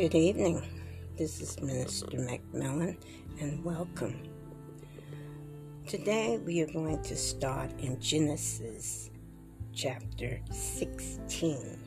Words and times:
Good 0.00 0.14
evening. 0.14 0.62
This 1.18 1.42
is 1.42 1.60
Minister 1.60 2.06
McMillan, 2.06 2.96
and 3.38 3.62
welcome. 3.62 4.22
Today 5.86 6.38
we 6.38 6.62
are 6.62 6.72
going 6.72 7.02
to 7.02 7.14
start 7.14 7.70
in 7.78 8.00
Genesis 8.00 9.10
chapter 9.74 10.40
16. 10.50 11.78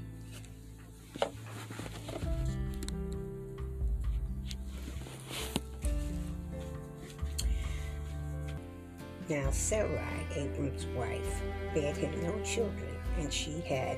Now 9.28 9.50
Sarai, 9.50 10.28
Abram's 10.36 10.86
wife, 10.96 11.42
bare 11.74 11.96
him 11.96 12.22
no 12.22 12.40
children, 12.44 12.96
and 13.18 13.34
she 13.34 13.60
had 13.62 13.98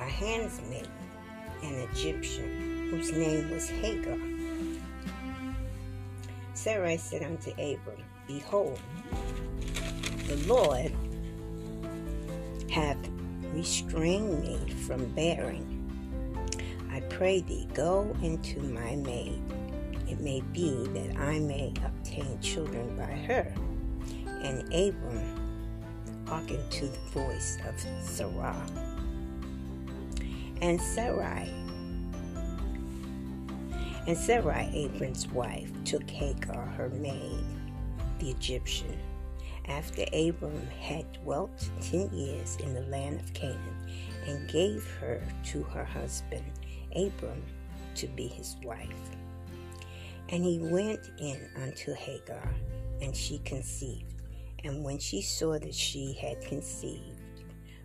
a 0.00 0.04
handmaid, 0.06 0.88
an 1.62 1.88
Egyptian, 1.92 2.67
whose 2.90 3.12
name 3.12 3.50
was 3.50 3.68
Hagar. 3.68 4.18
Sarai 6.54 6.96
said 6.96 7.22
unto 7.22 7.50
Abram, 7.52 8.02
Behold, 8.26 8.80
the 10.26 10.36
Lord 10.46 10.92
hath 12.70 12.98
restrained 13.52 14.40
me 14.42 14.58
from 14.86 15.04
bearing. 15.14 15.74
I 16.90 17.00
pray 17.00 17.40
thee, 17.40 17.68
go 17.74 18.14
into 18.22 18.60
my 18.60 18.96
maid. 18.96 19.40
It 20.08 20.20
may 20.20 20.40
be 20.52 20.86
that 20.88 21.16
I 21.16 21.38
may 21.38 21.72
obtain 21.84 22.40
children 22.40 22.96
by 22.96 23.12
her. 23.26 23.52
And 24.42 24.62
Abram 24.72 26.24
hearkened 26.26 26.70
to 26.70 26.86
the 26.86 26.98
voice 27.12 27.58
of 27.66 27.74
Sarai. 28.02 28.56
And 30.60 30.80
Sarai, 30.80 31.52
and 34.08 34.16
Sarai, 34.16 34.70
Abram's 34.72 35.28
wife, 35.28 35.70
took 35.84 36.08
Hagar, 36.08 36.64
her 36.64 36.88
maid, 36.88 37.44
the 38.18 38.30
Egyptian, 38.30 38.98
after 39.66 40.02
Abram 40.14 40.66
had 40.80 41.12
dwelt 41.12 41.68
ten 41.82 42.10
years 42.10 42.56
in 42.56 42.72
the 42.72 42.86
land 42.86 43.20
of 43.20 43.34
Canaan, 43.34 43.76
and 44.26 44.48
gave 44.48 44.82
her 44.98 45.22
to 45.44 45.62
her 45.64 45.84
husband 45.84 46.42
Abram 46.96 47.42
to 47.96 48.06
be 48.06 48.28
his 48.28 48.56
wife. 48.64 48.88
And 50.30 50.42
he 50.42 50.58
went 50.58 51.10
in 51.18 51.46
unto 51.62 51.92
Hagar, 51.92 52.54
and 53.02 53.14
she 53.14 53.40
conceived. 53.40 54.22
And 54.64 54.82
when 54.82 54.98
she 54.98 55.20
saw 55.20 55.58
that 55.58 55.74
she 55.74 56.14
had 56.14 56.40
conceived, 56.40 57.20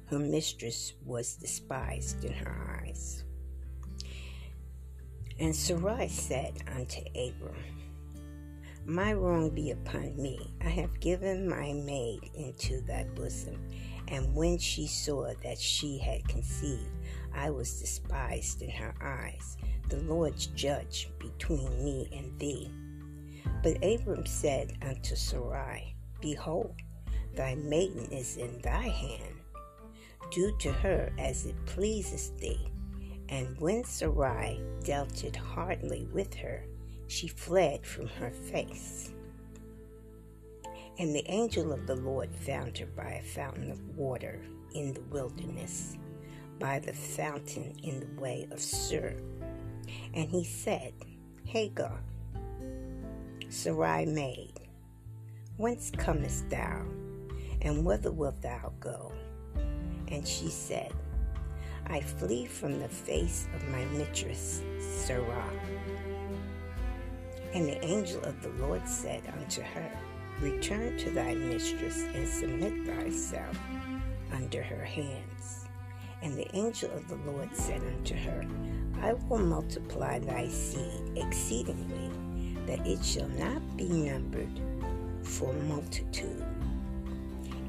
her 0.06 0.20
mistress 0.20 0.94
was 1.06 1.36
despised 1.36 2.24
in 2.24 2.32
her 2.32 2.82
eyes. 2.82 3.26
And 5.40 5.56
Sarai 5.56 6.08
said 6.08 6.54
unto 6.76 7.02
Abram, 7.10 7.56
My 8.86 9.14
wrong 9.14 9.50
be 9.50 9.72
upon 9.72 10.16
me. 10.22 10.40
I 10.62 10.70
have 10.70 11.00
given 11.00 11.50
my 11.50 11.74
maid 11.74 12.30
into 12.36 12.82
thy 12.82 13.06
bosom. 13.16 13.60
And 14.10 14.36
when 14.36 14.58
she 14.58 14.86
saw 14.86 15.34
that 15.44 15.58
she 15.58 15.98
had 15.98 16.28
conceived, 16.28 16.92
I 17.34 17.50
was 17.50 17.80
despised 17.80 18.62
in 18.62 18.70
her 18.70 18.94
eyes. 19.02 19.58
The 19.90 19.98
Lord's 20.02 20.48
judge 20.48 21.10
between 21.20 21.84
me 21.84 22.10
and 22.12 22.38
thee. 22.40 22.72
But 23.64 23.84
Abram 23.84 24.26
said 24.26 24.74
unto 24.82 25.16
Sarai, 25.16 25.96
Behold, 26.22 26.76
thy 27.36 27.56
maiden 27.56 28.06
is 28.12 28.38
in 28.38 28.60
thy 28.62 28.88
hand. 28.88 29.36
Do 30.32 30.56
to 30.60 30.72
her 30.72 31.12
as 31.18 31.46
it 31.46 31.56
pleases 31.66 32.32
thee. 32.40 32.73
And 33.30 33.60
when 33.60 33.84
Sarai 33.84 34.62
dealt 34.84 35.24
it 35.24 35.36
hardly 35.36 36.08
with 36.14 36.34
her, 36.36 36.66
she 37.08 37.28
fled 37.28 37.86
from 37.86 38.08
her 38.08 38.32
face. 38.32 39.12
And 41.00 41.16
the 41.16 41.26
angel 41.28 41.72
of 41.72 41.88
the 41.88 41.96
Lord 41.96 42.34
found 42.36 42.78
her 42.78 42.86
by 42.86 43.14
a 43.14 43.24
fountain 43.24 43.72
of 43.72 43.98
water 43.98 44.42
in 44.76 44.94
the 44.94 45.02
wilderness, 45.02 45.98
by 46.60 46.80
the 46.80 46.94
fountain 46.94 47.76
in 47.84 48.00
the 48.00 48.22
way 48.22 48.48
of 48.52 48.62
Shur. 48.62 49.16
And 50.14 50.30
he 50.30 50.44
said, 50.44 50.94
Hagar, 51.46 52.00
Sarai 53.50 54.06
maid, 54.06 54.60
whence 55.58 55.92
comest 55.92 56.50
thou, 56.50 56.86
and 57.62 57.86
whither 57.86 58.12
wilt 58.12 58.42
thou 58.42 58.72
go? 58.80 59.12
And 60.08 60.28
she 60.28 60.50
said, 60.50 60.94
I 61.88 62.02
flee 62.02 62.46
from 62.46 62.80
the 62.80 62.88
face 62.88 63.48
of 63.56 63.68
my 63.70 63.84
mistress, 63.86 64.62
Sarai. 64.80 65.60
And 67.54 67.68
the 67.68 67.84
angel 67.86 68.24
of 68.24 68.42
the 68.42 68.50
Lord 68.66 68.88
said 68.88 69.22
unto 69.38 69.62
her, 69.62 69.92
Return 70.42 70.98
to 70.98 71.12
thy 71.12 71.36
mistress 71.36 72.04
and 72.16 72.28
submit 72.28 72.86
thyself 72.86 73.60
under 74.32 74.64
her 74.64 74.84
hands. 74.84 75.66
And 76.22 76.38
the 76.38 76.56
angel 76.56 76.90
of 76.92 77.08
the 77.08 77.18
Lord 77.32 77.56
said 77.56 77.82
unto 77.82 78.16
her, 78.16 78.46
I 79.02 79.14
will 79.14 79.40
multiply 79.40 80.20
thy 80.20 80.48
seed 80.48 81.18
exceedingly, 81.18 82.10
that 82.66 82.88
it 82.88 83.04
shall 83.04 83.28
not 83.28 83.78
be 83.78 83.90
numbered 83.90 84.60
for 85.22 85.54
multitude. 85.54 86.46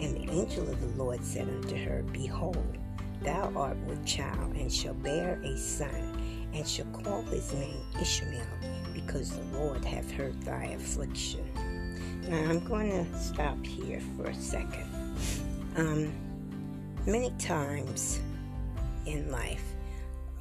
And 0.01 0.17
the 0.17 0.31
angel 0.31 0.69
of 0.69 0.81
the 0.81 1.03
Lord 1.03 1.23
said 1.25 1.49
unto 1.49 1.77
her, 1.85 2.03
Behold, 2.13 2.79
thou 3.25 3.53
art 3.57 3.77
with 3.87 4.05
child, 4.07 4.55
and 4.55 4.73
shall 4.73 4.95
bear 4.95 5.41
a 5.43 5.57
son, 5.57 6.51
and 6.53 6.67
shall 6.69 6.87
call 6.87 7.23
his 7.23 7.53
name 7.53 7.77
Ishmael, 8.01 8.47
because 8.93 9.31
the 9.31 9.59
Lord 9.59 9.85
hath 9.85 10.11
heard 10.11 10.41
thy 10.43 10.67
affliction. 10.67 11.45
Now 12.29 12.51
I'm 12.51 12.65
going 12.65 12.91
to 12.91 13.19
stop 13.19 13.65
here 13.65 14.01
for 14.17 14.27
a 14.27 14.35
second. 14.35 15.17
Um, 15.77 16.13
many 17.07 17.31
times 17.39 18.21
in 19.07 19.31
life, 19.31 19.65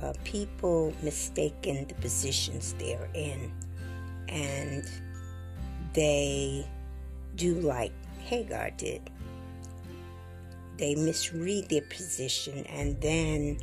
uh, 0.02 0.14
people 0.24 0.94
mistaken 1.02 1.86
the 1.88 1.96
positions 1.96 2.76
they're 2.78 3.10
in, 3.14 3.52
and 4.30 4.90
they 5.94 6.68
do 7.36 7.56
like 7.56 7.94
Hagar 8.20 8.72
did. 8.72 9.10
They 10.78 10.96
misread 10.96 11.70
their 11.70 11.82
position, 11.84 12.66
and 12.66 13.00
then 13.02 13.60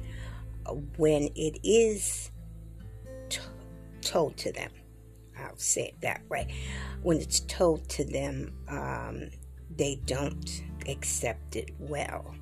uh, 0.66 0.74
when 0.96 1.24
it 1.34 1.58
is 1.64 2.30
t- 3.28 3.40
told 4.00 4.36
to 4.38 4.52
them, 4.52 4.70
I'll 5.38 5.56
say 5.56 5.88
it 5.88 6.00
that 6.02 6.22
way, 6.28 6.48
when 7.02 7.18
it's 7.18 7.40
told 7.40 7.88
to 7.90 8.04
them, 8.04 8.52
um, 8.68 9.30
they 9.76 10.00
don't 10.06 10.62
accept 10.88 11.56
it 11.56 11.70
well. 11.78 12.34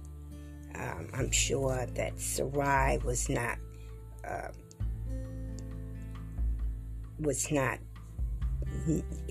Um, 0.75 1.09
I'm 1.12 1.31
sure 1.31 1.87
that 1.95 2.21
Sarai 2.21 2.99
was 2.99 3.28
not 3.28 3.59
uh, 4.27 4.49
was 7.19 7.51
not 7.51 7.78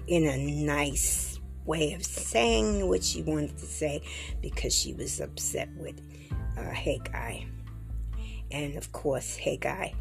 in 0.08 0.26
a 0.26 0.38
nice 0.38 1.37
way 1.68 1.94
of 1.94 2.04
saying 2.04 2.88
what 2.88 3.04
she 3.04 3.22
wanted 3.22 3.58
to 3.58 3.66
say 3.66 4.02
because 4.42 4.74
she 4.74 4.94
was 4.94 5.20
upset 5.20 5.70
with 5.76 6.02
uh, 6.58 6.72
Haggai. 6.72 7.44
And 8.50 8.76
of 8.76 8.92
course, 8.94 9.38
Haggai's 9.38 9.94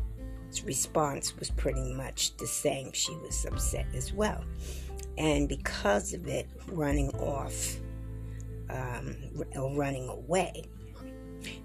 response 0.64 1.36
was 1.36 1.50
pretty 1.50 1.92
much 1.92 2.36
the 2.36 2.46
same. 2.46 2.92
She 2.92 3.14
was 3.16 3.44
upset 3.44 3.86
as 3.94 4.12
well. 4.12 4.42
And 5.18 5.48
because 5.48 6.14
of 6.14 6.26
it, 6.28 6.48
running 6.68 7.10
off 7.16 7.76
um, 8.70 9.16
or 9.56 9.74
running 9.74 10.08
away, 10.08 10.64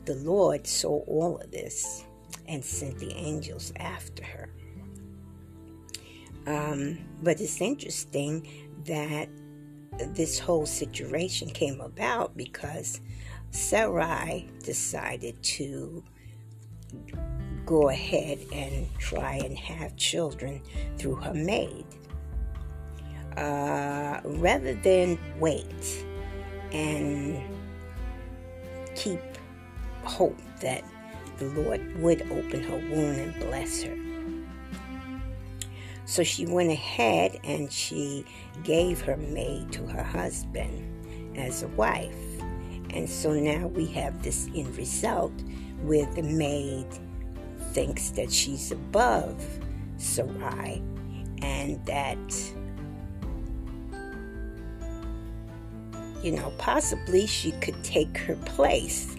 the 0.05 0.15
Lord 0.15 0.65
saw 0.65 1.01
all 1.03 1.37
of 1.37 1.51
this 1.51 2.03
and 2.47 2.63
sent 2.63 2.97
the 2.99 3.11
angels 3.13 3.71
after 3.77 4.23
her. 4.23 4.49
Um, 6.47 6.97
but 7.21 7.39
it's 7.39 7.61
interesting 7.61 8.47
that 8.85 9.29
this 9.99 10.39
whole 10.39 10.65
situation 10.65 11.49
came 11.49 11.81
about 11.81 12.35
because 12.35 13.01
Sarai 13.51 14.49
decided 14.63 15.41
to 15.43 16.03
go 17.65 17.89
ahead 17.89 18.39
and 18.51 18.87
try 18.97 19.35
and 19.35 19.57
have 19.57 19.95
children 19.95 20.61
through 20.97 21.15
her 21.15 21.33
maid. 21.33 21.85
Uh, 23.37 24.19
rather 24.25 24.73
than 24.75 25.17
wait 25.39 26.05
and 26.73 27.41
keep 28.95 29.21
hope 30.03 30.37
that 30.59 30.83
the 31.37 31.45
Lord 31.45 31.97
would 32.01 32.21
open 32.23 32.61
her 32.63 32.77
womb 32.77 33.15
and 33.15 33.33
bless 33.39 33.83
her. 33.83 33.97
So 36.05 36.23
she 36.23 36.45
went 36.45 36.71
ahead 36.71 37.39
and 37.45 37.71
she 37.71 38.25
gave 38.63 39.01
her 39.01 39.17
maid 39.17 39.71
to 39.71 39.85
her 39.87 40.03
husband 40.03 40.87
as 41.37 41.63
a 41.63 41.67
wife. 41.69 42.15
And 42.93 43.09
so 43.09 43.33
now 43.33 43.67
we 43.67 43.85
have 43.87 44.21
this 44.21 44.49
end 44.55 44.75
result 44.77 45.33
where 45.81 46.05
the 46.07 46.23
maid 46.23 46.87
thinks 47.71 48.09
that 48.11 48.31
she's 48.31 48.71
above 48.71 49.43
Sarai, 49.97 50.81
and 51.41 51.83
that, 51.85 52.17
you 56.21 56.31
know, 56.31 56.51
possibly 56.57 57.25
she 57.25 57.51
could 57.53 57.81
take 57.83 58.17
her 58.17 58.35
place. 58.35 59.15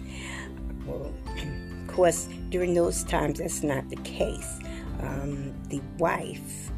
Well, 0.85 1.13
of 1.25 1.87
course, 1.87 2.27
during 2.49 2.73
those 2.73 3.03
times, 3.05 3.39
that's 3.39 3.63
not 3.63 3.89
the 3.89 3.95
case. 3.97 4.59
Um, 5.01 5.53
the 5.69 5.81
wife, 5.97 6.71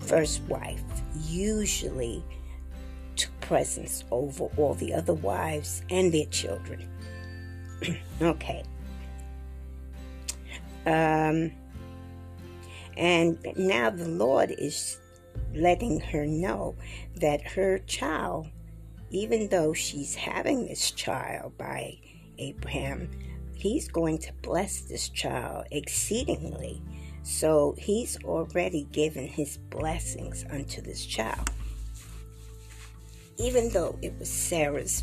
first 0.00 0.40
wife, 0.42 0.82
usually 1.26 2.24
took 3.16 3.38
precedence 3.40 4.04
over 4.10 4.44
all 4.56 4.74
the 4.74 4.92
other 4.94 5.14
wives 5.14 5.82
and 5.90 6.12
their 6.12 6.26
children. 6.26 6.88
okay. 8.22 8.62
Um, 10.86 11.52
and 12.96 13.38
now 13.56 13.90
the 13.90 14.08
Lord 14.08 14.54
is 14.56 14.98
letting 15.54 16.00
her 16.00 16.26
know 16.26 16.76
that 17.16 17.42
her 17.42 17.78
child, 17.80 18.48
even 19.10 19.48
though 19.48 19.72
she's 19.72 20.14
having 20.14 20.66
this 20.66 20.90
child 20.90 21.56
by 21.58 21.98
Abraham, 22.38 23.10
he's 23.54 23.88
going 23.88 24.18
to 24.18 24.32
bless 24.42 24.82
this 24.82 25.08
child 25.08 25.66
exceedingly. 25.70 26.80
So 27.26 27.74
he's 27.76 28.16
already 28.22 28.84
given 28.92 29.26
his 29.26 29.58
blessings 29.58 30.44
unto 30.48 30.80
this 30.80 31.04
child. 31.04 31.50
Even 33.36 33.68
though 33.70 33.98
it 34.00 34.16
was 34.16 34.30
Sarah's, 34.30 35.02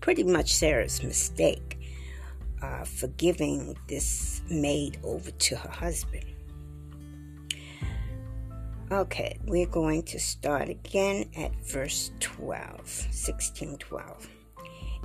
pretty 0.00 0.22
much 0.22 0.54
Sarah's 0.54 1.02
mistake 1.02 1.76
uh, 2.62 2.84
for 2.84 3.08
giving 3.08 3.76
this 3.88 4.42
maid 4.48 4.98
over 5.02 5.32
to 5.32 5.56
her 5.56 5.70
husband. 5.70 6.24
Okay, 8.92 9.40
we're 9.44 9.66
going 9.66 10.04
to 10.04 10.20
start 10.20 10.68
again 10.68 11.28
at 11.36 11.52
verse 11.66 12.12
12, 12.20 12.86
16 13.10 13.78
12. 13.78 14.28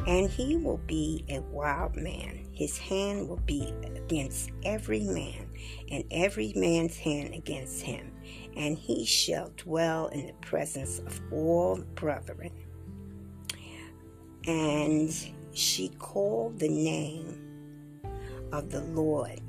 And 0.07 0.29
he 0.29 0.57
will 0.57 0.81
be 0.87 1.23
a 1.29 1.39
wild 1.41 1.95
man. 1.95 2.47
His 2.53 2.77
hand 2.77 3.29
will 3.29 3.41
be 3.45 3.73
against 3.85 4.49
every 4.63 5.01
man, 5.01 5.47
and 5.89 6.03
every 6.11 6.53
man's 6.55 6.97
hand 6.97 7.33
against 7.33 7.81
him. 7.81 8.11
And 8.55 8.77
he 8.77 9.05
shall 9.05 9.51
dwell 9.57 10.07
in 10.07 10.27
the 10.27 10.33
presence 10.33 10.99
of 10.99 11.21
all 11.31 11.83
brethren. 11.95 12.51
And 14.45 15.13
she 15.53 15.89
called 15.99 16.59
the 16.59 16.69
name 16.69 17.41
of 18.51 18.71
the 18.71 18.81
Lord 18.81 19.39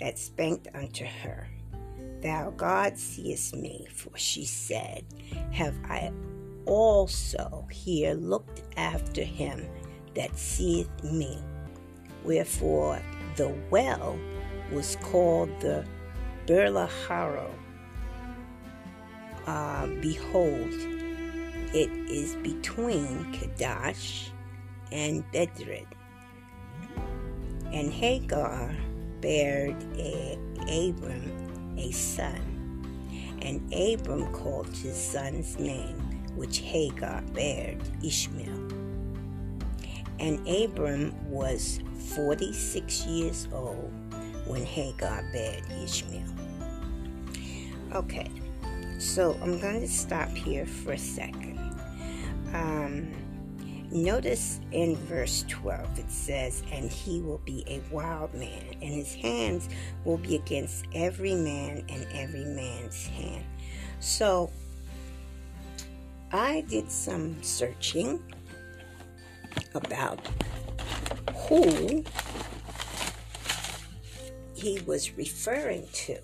that 0.00 0.18
spake 0.18 0.66
unto 0.74 1.04
her 1.04 1.48
Thou, 2.20 2.50
God, 2.50 2.98
seest 2.98 3.54
me, 3.54 3.86
for 3.92 4.10
she 4.16 4.44
said, 4.44 5.04
Have 5.52 5.76
I 5.84 6.12
also 6.66 7.66
here 7.70 8.14
looked 8.14 8.62
after 8.76 9.22
him 9.22 9.68
that 10.18 10.36
seeth 10.36 11.02
me? 11.02 11.38
Wherefore 12.24 13.00
the 13.36 13.54
well 13.70 14.18
was 14.70 14.96
called 14.96 15.48
the 15.60 15.86
Beer-lahai-roi. 16.46 17.50
Uh, 19.46 19.86
behold, 20.00 20.74
it 21.72 21.90
is 22.10 22.34
between 22.36 23.32
Kadesh 23.32 24.30
and 24.90 25.24
Bered. 25.32 25.86
And 27.72 27.92
Hagar 27.92 28.74
bared 29.20 29.76
a 29.96 30.38
Abram 30.62 31.76
a 31.78 31.92
son. 31.92 32.42
And 33.40 33.72
Abram 33.72 34.32
called 34.32 34.74
his 34.76 34.96
son's 34.96 35.58
name, 35.58 35.96
which 36.34 36.58
Hagar 36.58 37.22
bare 37.34 37.76
Ishmael. 38.02 38.57
And 40.18 40.46
Abram 40.48 41.14
was 41.30 41.80
46 42.16 43.06
years 43.06 43.48
old 43.52 43.92
when 44.46 44.64
Hagar 44.64 45.24
bare 45.32 45.60
Ishmael. 45.82 46.22
Okay, 47.94 48.30
so 48.98 49.38
I'm 49.42 49.58
going 49.60 49.80
to 49.80 49.88
stop 49.88 50.28
here 50.30 50.66
for 50.66 50.92
a 50.92 50.98
second. 50.98 51.58
Um, 52.52 53.12
Notice 53.90 54.60
in 54.72 54.96
verse 54.96 55.46
12 55.48 55.98
it 55.98 56.10
says, 56.10 56.62
And 56.70 56.90
he 56.90 57.22
will 57.22 57.40
be 57.46 57.64
a 57.66 57.80
wild 57.90 58.34
man, 58.34 58.74
and 58.82 58.92
his 58.92 59.14
hands 59.14 59.70
will 60.04 60.18
be 60.18 60.36
against 60.36 60.84
every 60.94 61.34
man 61.34 61.84
and 61.88 62.06
every 62.12 62.44
man's 62.44 63.06
hand. 63.06 63.44
So 64.00 64.50
I 66.32 66.66
did 66.68 66.90
some 66.90 67.42
searching 67.42 68.22
about 69.84 70.20
who 71.48 72.04
he 74.54 74.80
was 74.86 75.16
referring 75.16 75.86
to. 75.92 76.18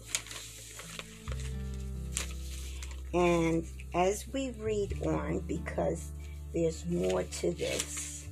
And 3.12 3.64
as 3.94 4.26
we 4.32 4.50
read 4.58 5.06
on, 5.06 5.40
because 5.40 6.10
there's 6.52 6.84
more 6.86 7.22
to 7.22 7.52
this. 7.52 8.26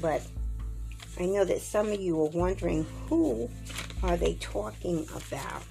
But 0.00 0.22
I 1.20 1.26
know 1.26 1.44
that 1.44 1.60
some 1.60 1.88
of 1.88 2.00
you 2.00 2.20
are 2.22 2.30
wondering 2.30 2.86
who 3.08 3.48
are 4.02 4.16
they 4.16 4.34
talking 4.34 5.06
about? 5.14 5.62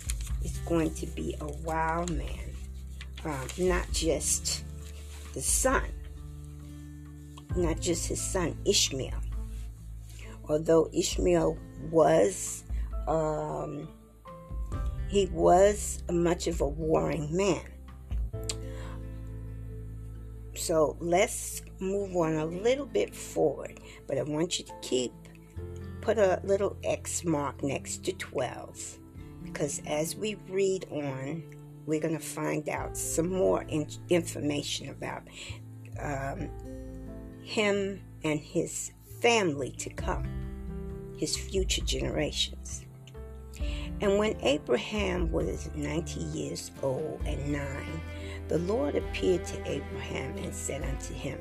It's 0.43 0.59
going 0.59 0.93
to 0.95 1.05
be 1.07 1.35
a 1.41 1.47
wild 1.63 2.11
man, 2.11 2.53
um, 3.25 3.47
not 3.57 3.91
just 3.91 4.63
the 5.33 5.41
son, 5.41 5.83
not 7.55 7.79
just 7.79 8.07
his 8.07 8.21
son 8.21 8.57
Ishmael. 8.65 9.19
Although 10.49 10.89
Ishmael 10.93 11.57
was, 11.89 12.63
um, 13.07 13.87
he 15.07 15.27
was 15.27 16.03
much 16.11 16.47
of 16.47 16.61
a 16.61 16.67
warring 16.67 17.35
man. 17.35 17.61
So 20.55 20.95
let's 20.99 21.61
move 21.79 22.15
on 22.15 22.35
a 22.35 22.45
little 22.45 22.85
bit 22.85 23.15
forward, 23.15 23.79
but 24.07 24.17
I 24.17 24.23
want 24.23 24.59
you 24.59 24.65
to 24.65 24.73
keep 24.81 25.11
put 26.01 26.17
a 26.17 26.41
little 26.43 26.75
X 26.83 27.23
mark 27.23 27.63
next 27.63 28.03
to 28.03 28.11
12 28.11 28.99
because 29.43 29.81
as 29.87 30.15
we 30.15 30.35
read 30.49 30.85
on, 30.91 31.43
we're 31.85 31.99
going 31.99 32.17
to 32.17 32.23
find 32.23 32.67
out 32.69 32.97
some 32.97 33.29
more 33.29 33.63
in- 33.63 33.87
information 34.09 34.89
about 34.89 35.23
um, 35.99 36.49
him 37.43 38.01
and 38.23 38.39
his 38.39 38.91
family 39.21 39.71
to 39.79 39.89
come, 39.89 40.27
his 41.17 41.37
future 41.37 41.83
generations. 41.83 42.85
And 44.01 44.17
when 44.17 44.35
Abraham 44.41 45.31
was 45.31 45.69
90 45.75 46.19
years 46.19 46.71
old 46.81 47.21
and 47.25 47.53
nine, 47.53 48.01
the 48.47 48.57
Lord 48.59 48.95
appeared 48.95 49.45
to 49.45 49.69
Abraham 49.69 50.37
and 50.37 50.53
said 50.53 50.83
unto 50.83 51.13
him, 51.13 51.39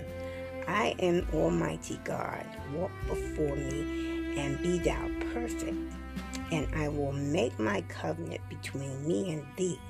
I 0.68 0.94
am 1.00 1.26
Almighty 1.35 1.99
God, 2.04 2.47
walk 2.73 2.92
before 3.09 3.56
me 3.56 4.38
and 4.38 4.62
be 4.62 4.78
thou 4.78 5.09
perfect, 5.32 5.76
and 6.52 6.73
I 6.75 6.88
will 6.88 7.12
make 7.12 7.59
my 7.59 7.80
covenant 7.82 8.40
between 8.49 9.06
me 9.06 9.32
and 9.32 9.44
thee, 9.56 9.80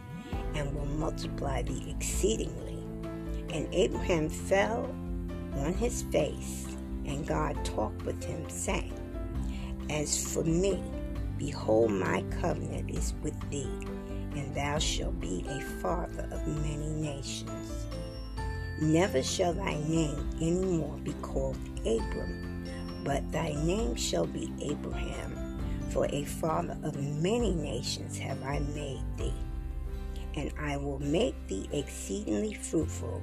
and 0.54 0.75
will 0.75 0.87
multiply 0.87 1.62
thee 1.62 1.95
exceedingly. 1.95 2.78
And 3.52 3.69
Abraham 3.73 4.31
fell 4.31 4.95
on 5.59 5.75
his 5.75 6.02
face, 6.02 6.66
and 7.04 7.26
God 7.26 7.64
talked 7.64 8.02
with 8.04 8.23
him, 8.23 8.49
saying, 8.49 8.92
As 9.90 10.32
for 10.32 10.44
me, 10.44 10.82
behold, 11.38 11.90
my 11.90 12.23
covenant 12.40 12.90
is 12.90 13.14
with 13.23 13.38
thee 13.50 13.68
and 14.37 14.54
thou 14.54 14.78
shalt 14.78 15.18
be 15.21 15.44
a 15.49 15.61
father 15.61 16.28
of 16.30 16.47
many 16.47 16.88
nations. 16.88 17.87
Never 18.80 19.23
shall 19.23 19.52
thy 19.52 19.75
name 19.75 20.30
any 20.40 20.64
more 20.64 20.97
be 20.99 21.12
called 21.23 21.56
Abram, 21.80 22.64
but 23.04 23.30
thy 23.30 23.52
name 23.64 23.94
shall 23.94 24.26
be 24.26 24.52
Abraham, 24.61 25.59
for 25.90 26.06
a 26.06 26.25
father 26.25 26.76
of 26.82 26.97
many 26.97 27.54
nations 27.54 28.18
have 28.18 28.42
I 28.42 28.61
made 28.61 29.04
thee. 29.18 29.35
And 30.35 30.52
I 30.59 30.78
will 30.78 30.99
make 30.99 31.35
thee 31.47 31.68
exceedingly 31.73 32.54
fruitful, 32.54 33.23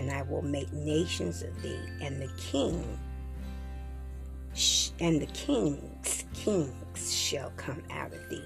and 0.00 0.10
I 0.10 0.22
will 0.22 0.42
make 0.42 0.72
nations 0.72 1.42
of 1.42 1.62
thee, 1.62 1.78
and 2.00 2.20
the 2.20 2.30
king 2.36 2.98
and 4.98 5.22
the 5.22 5.26
kings 5.26 6.24
kings 6.34 7.14
shall 7.14 7.50
come 7.56 7.80
out 7.92 8.12
of 8.12 8.28
thee 8.28 8.44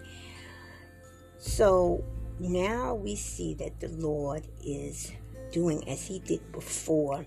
so 1.38 2.04
now 2.38 2.94
we 2.94 3.14
see 3.16 3.54
that 3.54 3.80
the 3.80 3.88
Lord 3.88 4.42
is 4.64 5.12
doing 5.52 5.88
as 5.88 6.06
he 6.06 6.18
did 6.18 6.52
before 6.52 7.25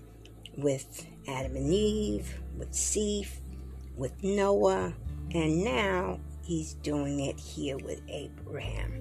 with 0.56 1.06
Adam 1.28 1.56
and 1.56 1.72
Eve, 1.72 2.40
with 2.58 2.74
Seth, 2.74 3.40
with 3.96 4.12
Noah, 4.22 4.92
and 5.32 5.64
now 5.64 6.18
he's 6.42 6.74
doing 6.74 7.20
it 7.20 7.38
here 7.38 7.78
with 7.78 8.02
Abraham. 8.08 8.92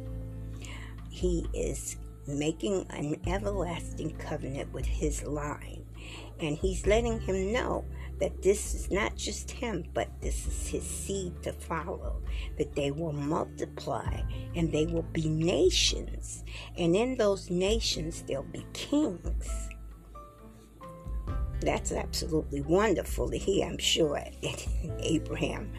he 1.10 1.46
is 1.54 1.98
making 2.28 2.86
an 2.90 3.20
everlasting 3.26 4.16
covenant 4.18 4.72
with 4.74 4.86
his 4.86 5.24
line. 5.24 5.86
And 6.40 6.58
he's 6.58 6.86
letting 6.86 7.20
him 7.20 7.52
know 7.52 7.86
that 8.20 8.42
this 8.42 8.74
is 8.74 8.92
not 8.92 9.16
just 9.16 9.52
him, 9.52 9.86
but 9.94 10.10
this 10.22 10.48
is 10.48 10.68
his 10.68 10.84
seed 10.84 11.42
to 11.44 11.54
follow, 11.54 12.22
that 12.58 12.76
they 12.76 12.92
will 12.92 13.14
multiply 13.14 14.22
and 14.56 14.72
they 14.72 14.86
will 14.86 15.06
be 15.14 15.30
nations. 15.30 16.44
And 16.78 16.96
in 16.96 17.18
those 17.18 17.50
nations, 17.50 18.24
there'll 18.28 18.44
be 18.44 18.66
kings. 18.74 19.70
That's 21.62 21.92
absolutely 21.92 22.62
wonderful 22.62 23.30
to 23.30 23.38
hear, 23.38 23.66
I'm 23.66 23.78
sure, 23.78 24.24
Abraham 25.00 25.72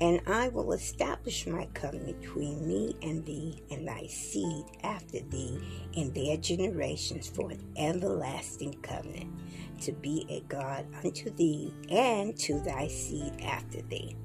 and 0.00 0.20
I 0.26 0.48
will 0.48 0.72
establish 0.72 1.46
my 1.46 1.66
covenant 1.72 2.20
between 2.20 2.66
me 2.66 2.96
and 3.02 3.24
thee 3.24 3.62
and 3.70 3.88
thy 3.88 4.06
seed 4.06 4.64
after 4.82 5.20
thee 5.20 5.60
in 5.94 6.12
their 6.12 6.36
generations 6.36 7.28
for 7.28 7.50
an 7.50 7.64
everlasting 7.76 8.74
covenant, 8.82 9.32
to 9.80 9.92
be 9.92 10.26
a 10.28 10.40
God 10.52 10.86
unto 11.02 11.30
thee 11.30 11.72
and 11.90 12.36
to 12.40 12.60
thy 12.60 12.88
seed 12.88 13.32
after 13.42 13.80
thee. 13.82 14.16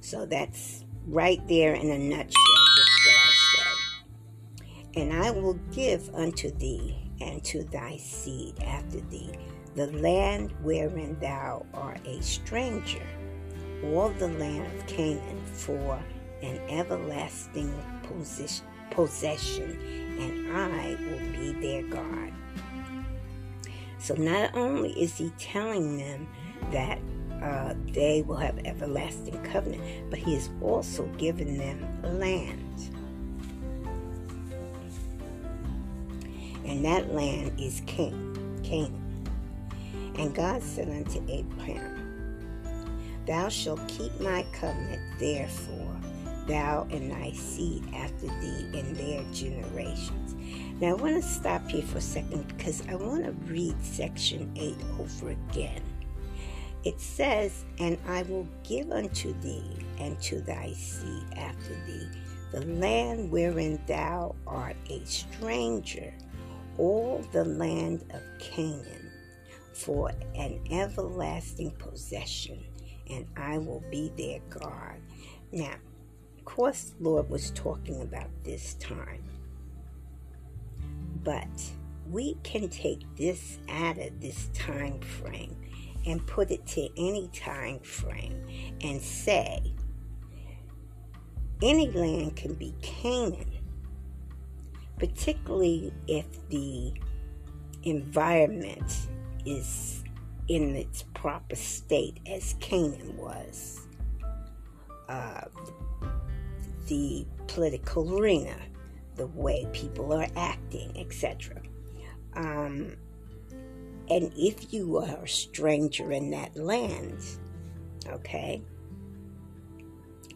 So 0.00 0.24
that's 0.24 0.84
right 1.06 1.46
there 1.48 1.74
in 1.74 1.90
a 1.90 1.98
nutshell, 1.98 2.64
just 2.76 2.90
what 3.06 3.14
I 3.16 3.32
say. 3.56 5.02
And 5.02 5.12
I 5.12 5.30
will 5.30 5.54
give 5.72 6.14
unto 6.14 6.50
thee 6.50 6.96
and 7.20 7.44
to 7.44 7.64
thy 7.64 7.98
seed 7.98 8.58
after 8.62 9.00
thee 9.02 9.32
the 9.76 9.86
land 9.98 10.52
wherein 10.62 11.18
thou 11.20 11.64
art 11.74 12.00
a 12.06 12.20
stranger 12.22 13.06
all 13.84 14.10
the 14.10 14.28
land 14.28 14.66
of 14.78 14.86
Canaan 14.86 15.40
for 15.46 16.02
an 16.42 16.60
everlasting 16.68 17.72
possession, 18.90 19.78
and 20.18 20.56
I 20.56 20.96
will 21.00 21.32
be 21.32 21.52
their 21.60 21.82
God. 21.84 22.32
So 23.98 24.14
not 24.14 24.54
only 24.54 24.92
is 25.00 25.16
he 25.16 25.30
telling 25.38 25.98
them 25.98 26.28
that 26.72 26.98
uh, 27.42 27.74
they 27.92 28.22
will 28.22 28.36
have 28.36 28.58
everlasting 28.64 29.42
covenant, 29.44 29.82
but 30.10 30.18
he 30.18 30.34
is 30.34 30.50
also 30.60 31.06
giving 31.18 31.58
them 31.58 32.18
land. 32.18 32.66
And 36.64 36.84
that 36.84 37.12
land 37.14 37.58
is 37.58 37.82
Canaan. 37.86 38.60
Canaan. 38.62 39.28
And 40.16 40.34
God 40.34 40.62
said 40.62 40.88
unto 40.88 41.22
Abraham, 41.28 41.99
Thou 43.30 43.48
shalt 43.48 43.86
keep 43.86 44.18
my 44.18 44.44
covenant, 44.50 45.00
therefore, 45.20 45.96
thou 46.48 46.88
and 46.90 47.12
thy 47.12 47.30
seed 47.30 47.84
after 47.94 48.26
thee 48.26 48.68
in 48.76 48.92
their 48.94 49.22
generations. 49.32 50.34
Now, 50.80 50.88
I 50.88 50.92
want 50.94 51.14
to 51.14 51.22
stop 51.22 51.68
here 51.68 51.84
for 51.84 51.98
a 51.98 52.00
second 52.00 52.48
because 52.48 52.82
I 52.88 52.96
want 52.96 53.24
to 53.24 53.30
read 53.46 53.80
section 53.84 54.50
8 54.56 54.74
over 54.98 55.30
again. 55.30 55.80
It 56.82 57.00
says, 57.00 57.64
And 57.78 57.98
I 58.08 58.22
will 58.22 58.48
give 58.64 58.90
unto 58.90 59.32
thee 59.42 59.76
and 60.00 60.20
to 60.22 60.40
thy 60.40 60.72
seed 60.72 61.22
after 61.36 61.76
thee 61.86 62.08
the 62.50 62.66
land 62.66 63.30
wherein 63.30 63.80
thou 63.86 64.34
art 64.44 64.74
a 64.88 65.04
stranger, 65.04 66.12
all 66.78 67.24
the 67.30 67.44
land 67.44 68.02
of 68.10 68.22
Canaan, 68.40 69.12
for 69.72 70.10
an 70.34 70.58
everlasting 70.72 71.70
possession 71.78 72.64
and 73.10 73.26
I 73.36 73.58
will 73.58 73.82
be 73.90 74.12
their 74.16 74.40
God. 74.48 74.96
Now, 75.52 75.74
of 76.38 76.44
course, 76.44 76.94
Lord 77.00 77.28
was 77.28 77.50
talking 77.50 78.02
about 78.02 78.28
this 78.44 78.74
time, 78.74 79.24
but 81.22 81.48
we 82.08 82.36
can 82.42 82.68
take 82.68 83.02
this 83.16 83.58
out 83.68 83.98
of 83.98 84.20
this 84.20 84.48
time 84.54 85.00
frame 85.00 85.56
and 86.06 86.26
put 86.26 86.50
it 86.50 86.66
to 86.66 86.88
any 86.96 87.28
time 87.28 87.78
frame 87.80 88.44
and 88.80 89.00
say 89.00 89.74
any 91.62 91.90
land 91.90 92.36
can 92.36 92.54
be 92.54 92.74
Canaan, 92.80 93.58
particularly 94.98 95.92
if 96.08 96.26
the 96.48 96.94
environment 97.82 99.08
is 99.44 99.99
in 100.50 100.74
its 100.74 101.04
proper 101.14 101.54
state 101.54 102.18
as 102.26 102.56
Canaan 102.58 103.16
was. 103.16 103.86
Uh, 105.08 105.42
the 106.88 107.24
political 107.46 108.18
arena, 108.18 108.56
the 109.14 109.28
way 109.28 109.64
people 109.72 110.12
are 110.12 110.26
acting, 110.34 110.92
etc. 110.96 111.62
Um, 112.34 112.96
and 114.08 114.32
if 114.36 114.72
you 114.72 114.96
are 114.98 115.22
a 115.22 115.28
stranger 115.28 116.10
in 116.10 116.30
that 116.30 116.56
land, 116.56 117.22
okay, 118.08 118.60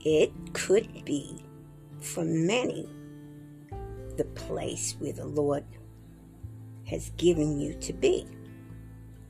it 0.04 0.32
could 0.52 1.04
be 1.04 1.44
for 2.00 2.24
many 2.24 2.88
the 4.16 4.26
place 4.36 4.94
where 5.00 5.12
the 5.12 5.26
Lord 5.26 5.64
has 6.86 7.10
given 7.16 7.58
you 7.58 7.74
to 7.80 7.92
be 7.92 8.28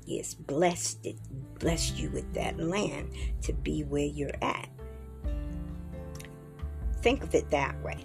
is 0.07 0.35
blessed 0.35 1.05
it 1.05 1.17
blessed 1.59 1.99
you 1.99 2.11
with 2.11 2.33
that 2.35 2.59
land 2.59 3.11
to 3.43 3.53
be 3.53 3.85
where 3.85 4.05
you're 4.05 4.37
at. 4.43 4.69
Think 7.03 7.23
of 7.23 7.35
it 7.35 7.51
that 7.51 7.81
way. 7.83 7.99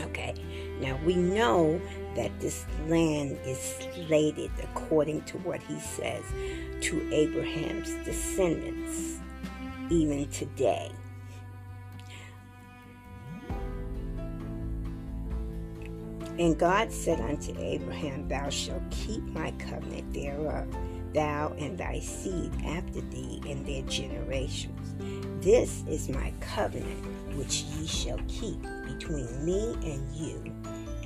Okay. 0.00 0.34
Now 0.80 0.98
we 1.04 1.16
know 1.16 1.80
that 2.14 2.38
this 2.40 2.66
land 2.88 3.38
is 3.44 3.58
slated 3.94 4.50
according 4.62 5.22
to 5.22 5.38
what 5.38 5.62
he 5.62 5.78
says 5.80 6.22
to 6.82 7.14
Abraham's 7.14 7.92
descendants 8.04 9.18
even 9.90 10.28
today. 10.30 10.90
And 16.38 16.58
God 16.58 16.92
said 16.92 17.18
unto 17.20 17.58
Abraham, 17.58 18.28
Thou 18.28 18.50
shalt 18.50 18.82
keep 18.90 19.22
my 19.22 19.52
covenant 19.52 20.12
thereof, 20.12 20.66
thou 21.14 21.54
and 21.58 21.78
thy 21.78 21.98
seed 22.00 22.52
after 22.66 23.00
thee 23.00 23.40
in 23.46 23.64
their 23.64 23.82
generations. 23.82 24.94
This 25.42 25.82
is 25.88 26.10
my 26.10 26.34
covenant 26.40 27.06
which 27.36 27.62
ye 27.62 27.86
shall 27.86 28.20
keep 28.28 28.60
between 28.86 29.44
me 29.46 29.74
and 29.82 30.14
you 30.14 30.42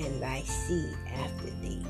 and 0.04 0.20
thy 0.20 0.40
seed 0.40 0.96
after 1.14 1.50
thee. 1.62 1.86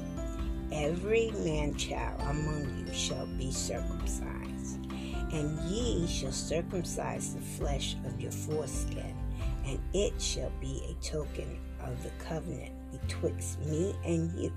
Every 0.71 1.31
man 1.43 1.75
child 1.77 2.21
among 2.21 2.85
you 2.87 2.93
shall 2.93 3.27
be 3.39 3.51
circumcised, 3.51 4.85
and 5.33 5.59
ye 5.71 6.07
shall 6.07 6.33
circumcise 6.33 7.35
the 7.35 7.41
flesh 7.41 7.97
of 8.05 8.21
your 8.21 8.33
foreskin, 8.33 9.17
and 9.65 9.81
it 9.95 10.21
shall 10.21 10.53
be 10.61 10.83
a 10.91 11.03
token 11.03 11.59
of 11.83 12.03
the 12.03 12.11
covenant 12.23 12.80
betwixt 12.93 13.61
me 13.61 13.95
and 14.05 14.33
you. 14.39 14.53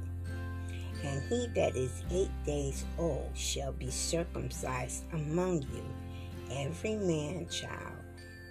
And 1.03 1.21
he 1.23 1.47
that 1.55 1.75
is 1.75 2.03
eight 2.11 2.31
days 2.45 2.85
old 2.97 3.31
shall 3.35 3.73
be 3.73 3.91
circumcised 3.91 5.03
among 5.11 5.63
you, 5.63 5.83
every 6.51 6.95
man 6.95 7.47
child 7.49 8.03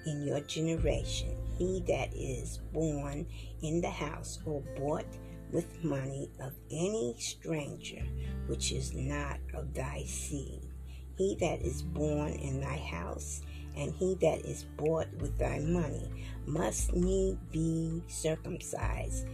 in 0.06 0.26
your 0.26 0.40
generation, 0.40 1.36
he 1.58 1.82
that 1.86 2.12
is 2.14 2.58
born 2.72 3.26
in 3.62 3.80
the 3.80 3.90
house 3.90 4.38
or 4.44 4.62
bought 4.76 5.06
with 5.52 5.84
money 5.84 6.30
of 6.40 6.52
any 6.70 7.14
stranger 7.18 8.02
which 8.46 8.72
is 8.72 8.94
not 8.94 9.38
of 9.54 9.72
thy 9.74 10.02
seed. 10.04 10.60
He 11.16 11.36
that 11.36 11.62
is 11.62 11.82
born 11.82 12.32
in 12.32 12.60
thy 12.60 12.78
house, 12.78 13.42
and 13.76 13.92
he 13.94 14.14
that 14.16 14.40
is 14.44 14.64
bought 14.76 15.12
with 15.20 15.38
thy 15.38 15.58
money, 15.60 16.10
must 16.46 16.94
need 16.94 17.38
be 17.52 18.02
circumcised 18.08 19.26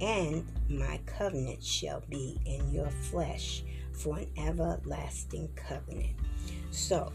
and 0.00 0.46
my 0.68 1.00
covenant 1.06 1.62
shall 1.62 2.02
be 2.08 2.38
in 2.44 2.70
your 2.70 2.90
flesh 2.90 3.64
for 3.92 4.18
an 4.18 4.28
everlasting 4.36 5.48
covenant. 5.56 6.16
So, 6.70 7.12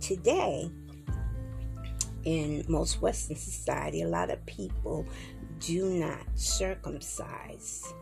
today, 0.00 0.70
in 2.24 2.64
most 2.68 3.00
Western 3.00 3.36
society, 3.36 4.02
a 4.02 4.08
lot 4.08 4.30
of 4.30 4.44
people 4.46 5.06
do 5.60 5.90
not 5.90 6.20
circumcise. 6.34 7.92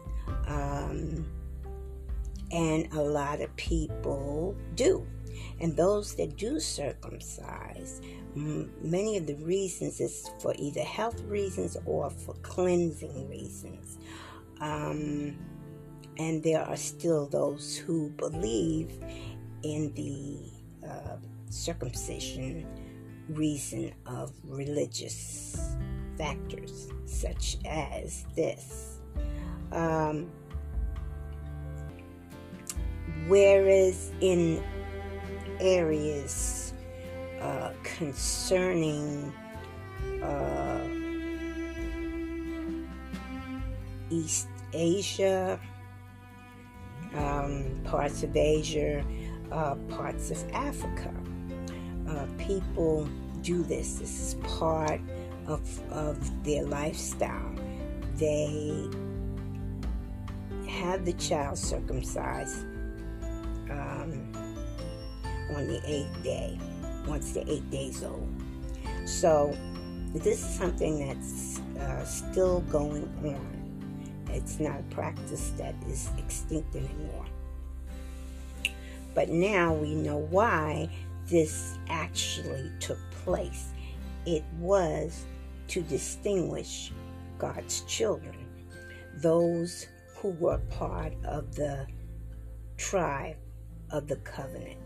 Um, 0.46 1.26
and 2.50 2.92
a 2.94 3.02
lot 3.02 3.40
of 3.40 3.54
people 3.56 4.56
do. 4.74 5.06
And 5.60 5.76
those 5.76 6.14
that 6.16 6.36
do 6.36 6.58
circumcise, 6.60 8.00
many 8.34 9.16
of 9.16 9.26
the 9.26 9.36
reasons 9.36 10.00
is 10.00 10.30
for 10.40 10.54
either 10.58 10.82
health 10.82 11.20
reasons 11.22 11.76
or 11.86 12.10
for 12.10 12.34
cleansing 12.42 13.28
reasons. 13.28 13.98
Um, 14.60 15.36
and 16.18 16.42
there 16.42 16.62
are 16.62 16.76
still 16.76 17.26
those 17.26 17.76
who 17.76 18.10
believe 18.10 18.92
in 19.62 19.92
the 19.94 20.88
uh, 20.88 21.16
circumcision 21.50 22.66
reason 23.28 23.92
of 24.06 24.32
religious 24.44 25.76
factors, 26.18 26.88
such 27.06 27.56
as 27.64 28.26
this. 28.36 28.98
Um, 29.72 30.30
whereas 33.26 34.12
in 34.20 34.62
areas 35.60 36.74
uh, 37.40 37.70
concerning 37.82 39.32
uh, 40.22 40.80
East 44.10 44.48
Asia, 44.72 45.60
um, 47.14 47.64
parts 47.84 48.22
of 48.22 48.36
Asia, 48.36 49.04
uh, 49.52 49.74
parts 49.88 50.30
of 50.30 50.50
Africa. 50.52 51.12
Uh, 52.08 52.26
people 52.38 53.08
do 53.42 53.62
this. 53.62 53.96
This 53.98 54.20
is 54.20 54.34
part 54.58 55.00
of, 55.46 55.92
of 55.92 56.44
their 56.44 56.64
lifestyle. 56.64 57.54
They 58.16 58.88
have 60.68 61.04
the 61.04 61.12
child 61.14 61.58
circumcised 61.58 62.64
um, 63.70 64.32
on 65.54 65.66
the 65.66 65.80
eighth 65.86 66.22
day, 66.22 66.58
once 67.06 67.32
they're 67.32 67.44
eight 67.46 67.70
days 67.70 68.02
old. 68.02 68.28
So, 69.04 69.56
this 70.14 70.40
is 70.40 70.58
something 70.58 71.06
that's 71.06 71.60
uh, 71.80 72.04
still 72.04 72.60
going 72.62 73.08
on. 73.24 73.54
It's 74.32 74.60
not 74.60 74.80
a 74.80 74.94
practice 74.94 75.52
that 75.58 75.74
is 75.88 76.10
extinct 76.18 76.74
anymore. 76.74 77.26
But 79.14 79.28
now 79.28 79.72
we 79.74 79.94
know 79.94 80.18
why 80.18 80.88
this 81.26 81.78
actually 81.88 82.70
took 82.80 82.98
place. 83.24 83.68
It 84.26 84.44
was 84.58 85.24
to 85.68 85.82
distinguish 85.82 86.92
God's 87.38 87.82
children, 87.82 88.36
those 89.16 89.86
who 90.16 90.30
were 90.30 90.58
part 90.70 91.12
of 91.24 91.54
the 91.54 91.86
tribe 92.76 93.36
of 93.90 94.08
the 94.08 94.16
covenant. 94.16 94.78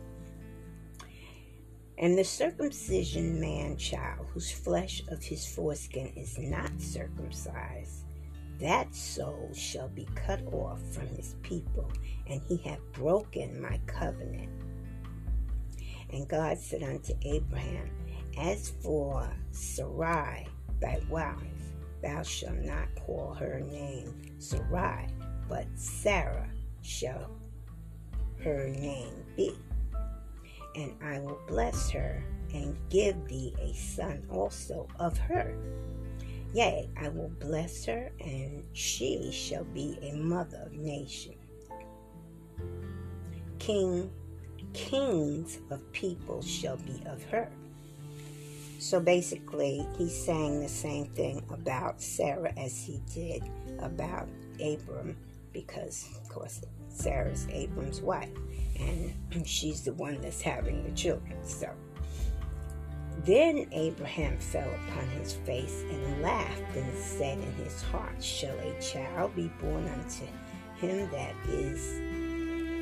And 2.00 2.16
the 2.16 2.24
circumcision 2.24 3.40
man 3.40 3.76
child, 3.76 4.26
whose 4.32 4.52
flesh 4.52 5.02
of 5.08 5.20
his 5.22 5.44
foreskin 5.44 6.12
is 6.14 6.38
not 6.38 6.70
circumcised, 6.80 8.04
that 8.60 8.94
soul 8.94 9.50
shall 9.52 9.88
be 9.88 10.06
cut 10.14 10.40
off 10.52 10.80
from 10.92 11.08
his 11.08 11.34
people, 11.42 11.90
and 12.28 12.40
he 12.42 12.56
hath 12.58 12.80
broken 12.92 13.60
my 13.60 13.80
covenant. 13.86 14.48
And 16.10 16.28
God 16.28 16.58
said 16.58 16.84
unto 16.84 17.14
Abraham, 17.22 17.90
As 18.38 18.70
for 18.80 19.28
Sarai, 19.50 20.46
thy 20.80 21.00
wife, 21.10 21.36
thou 22.00 22.22
shalt 22.22 22.58
not 22.58 22.88
call 22.94 23.34
her 23.34 23.58
name 23.58 24.22
Sarai, 24.38 25.08
but 25.48 25.66
Sarah 25.74 26.50
shall 26.80 27.28
her 28.38 28.68
name 28.68 29.24
be. 29.36 29.52
And 30.78 30.94
I 31.02 31.18
will 31.18 31.40
bless 31.48 31.90
her 31.90 32.22
and 32.54 32.76
give 32.88 33.26
thee 33.26 33.52
a 33.60 33.74
son 33.74 34.22
also 34.30 34.86
of 35.00 35.18
her. 35.18 35.52
Yea, 36.54 36.88
I 36.96 37.08
will 37.08 37.32
bless 37.40 37.84
her, 37.86 38.12
and 38.20 38.62
she 38.74 39.30
shall 39.32 39.64
be 39.64 39.98
a 40.00 40.14
mother 40.14 40.62
of 40.64 40.72
nations. 40.72 41.34
King, 43.58 44.08
kings 44.72 45.58
of 45.70 45.92
people 45.92 46.40
shall 46.42 46.76
be 46.76 47.02
of 47.06 47.24
her. 47.24 47.50
So 48.78 49.00
basically, 49.00 49.84
he's 49.98 50.16
saying 50.16 50.60
the 50.60 50.68
same 50.68 51.06
thing 51.06 51.44
about 51.50 52.00
Sarah 52.00 52.52
as 52.56 52.78
he 52.78 53.02
did 53.12 53.42
about 53.80 54.28
Abram, 54.64 55.16
because, 55.52 56.08
of 56.22 56.28
course, 56.28 56.60
Sarah's 56.88 57.48
Abram's 57.50 58.00
wife, 58.00 58.30
and 58.78 59.46
she's 59.46 59.82
the 59.82 59.92
one 59.94 60.20
that's 60.20 60.40
having 60.40 60.84
the 60.84 60.92
children. 60.92 61.36
So 61.44 61.70
then 63.24 63.66
Abraham 63.72 64.38
fell 64.38 64.68
upon 64.68 65.08
his 65.08 65.32
face 65.32 65.82
and 65.90 66.22
laughed 66.22 66.76
and 66.76 66.96
said 66.96 67.38
in 67.38 67.52
his 67.54 67.82
heart, 67.82 68.22
Shall 68.22 68.56
a 68.60 68.80
child 68.80 69.34
be 69.34 69.50
born 69.60 69.88
unto 69.88 70.24
him 70.76 71.10
that 71.10 71.34
is 71.48 71.98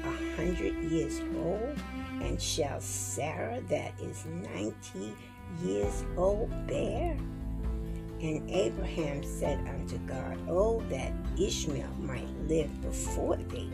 a 0.04 0.36
hundred 0.36 0.74
years 0.90 1.20
old? 1.36 1.78
And 2.22 2.40
shall 2.40 2.80
Sarah 2.80 3.60
that 3.68 3.98
is 4.00 4.26
ninety 4.26 5.14
years 5.62 6.04
old 6.16 6.50
bear? 6.66 7.16
And 8.20 8.50
Abraham 8.50 9.22
said 9.22 9.58
unto 9.68 9.98
God, 9.98 10.38
Oh, 10.48 10.80
that 10.88 11.12
Ishmael 11.38 11.90
might 12.00 12.28
live 12.46 12.80
before 12.82 13.36
thee. 13.36 13.70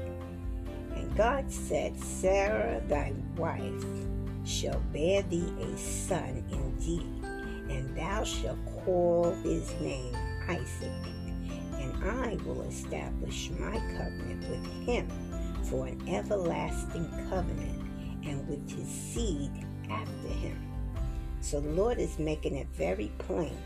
God 1.17 1.51
said, 1.53 1.99
Sarah 1.99 2.81
thy 2.89 3.13
wife 3.37 3.85
shall 4.45 4.81
bear 4.95 5.23
thee 5.23 5.53
a 5.61 5.77
son 5.77 6.43
indeed, 6.51 7.07
and 7.71 7.95
thou 7.95 8.25
shalt 8.25 8.59
call 8.85 9.31
his 9.43 9.71
name 9.81 10.17
Isaac. 10.49 10.91
And 11.75 11.93
I 12.03 12.39
will 12.47 12.63
establish 12.63 13.51
my 13.59 13.77
covenant 13.97 14.49
with 14.49 14.87
him 14.87 15.07
for 15.65 15.87
an 15.87 16.03
everlasting 16.09 17.09
covenant, 17.29 17.83
and 18.25 18.49
with 18.49 18.71
his 18.71 18.89
seed 18.89 19.51
after 19.91 20.29
him. 20.29 20.59
So 21.41 21.61
the 21.61 21.71
Lord 21.71 21.99
is 21.99 22.19
making 22.19 22.57
it 22.57 22.69
very 22.73 23.13
plain. 23.19 23.57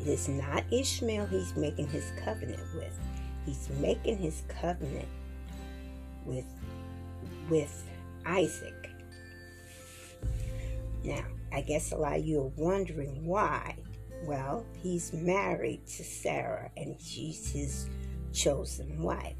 It 0.00 0.08
is 0.08 0.28
not 0.28 0.64
Ishmael 0.72 1.26
he's 1.26 1.54
making 1.54 1.88
his 1.88 2.10
covenant 2.24 2.62
with. 2.74 2.98
He's 3.46 3.68
making 3.78 4.18
his 4.18 4.42
covenant 4.48 5.08
with 6.24 6.46
with 7.50 7.84
Isaac. 8.26 8.90
Now, 11.02 11.24
I 11.52 11.60
guess 11.60 11.92
a 11.92 11.96
lot 11.96 12.18
of 12.18 12.24
you 12.24 12.40
are 12.40 12.52
wondering 12.56 13.26
why. 13.26 13.76
Well, 14.24 14.64
he's 14.82 15.12
married 15.12 15.86
to 15.86 16.04
Sarah 16.04 16.70
and 16.76 16.96
she's 17.00 17.50
his 17.50 17.88
chosen 18.32 19.02
wife. 19.02 19.36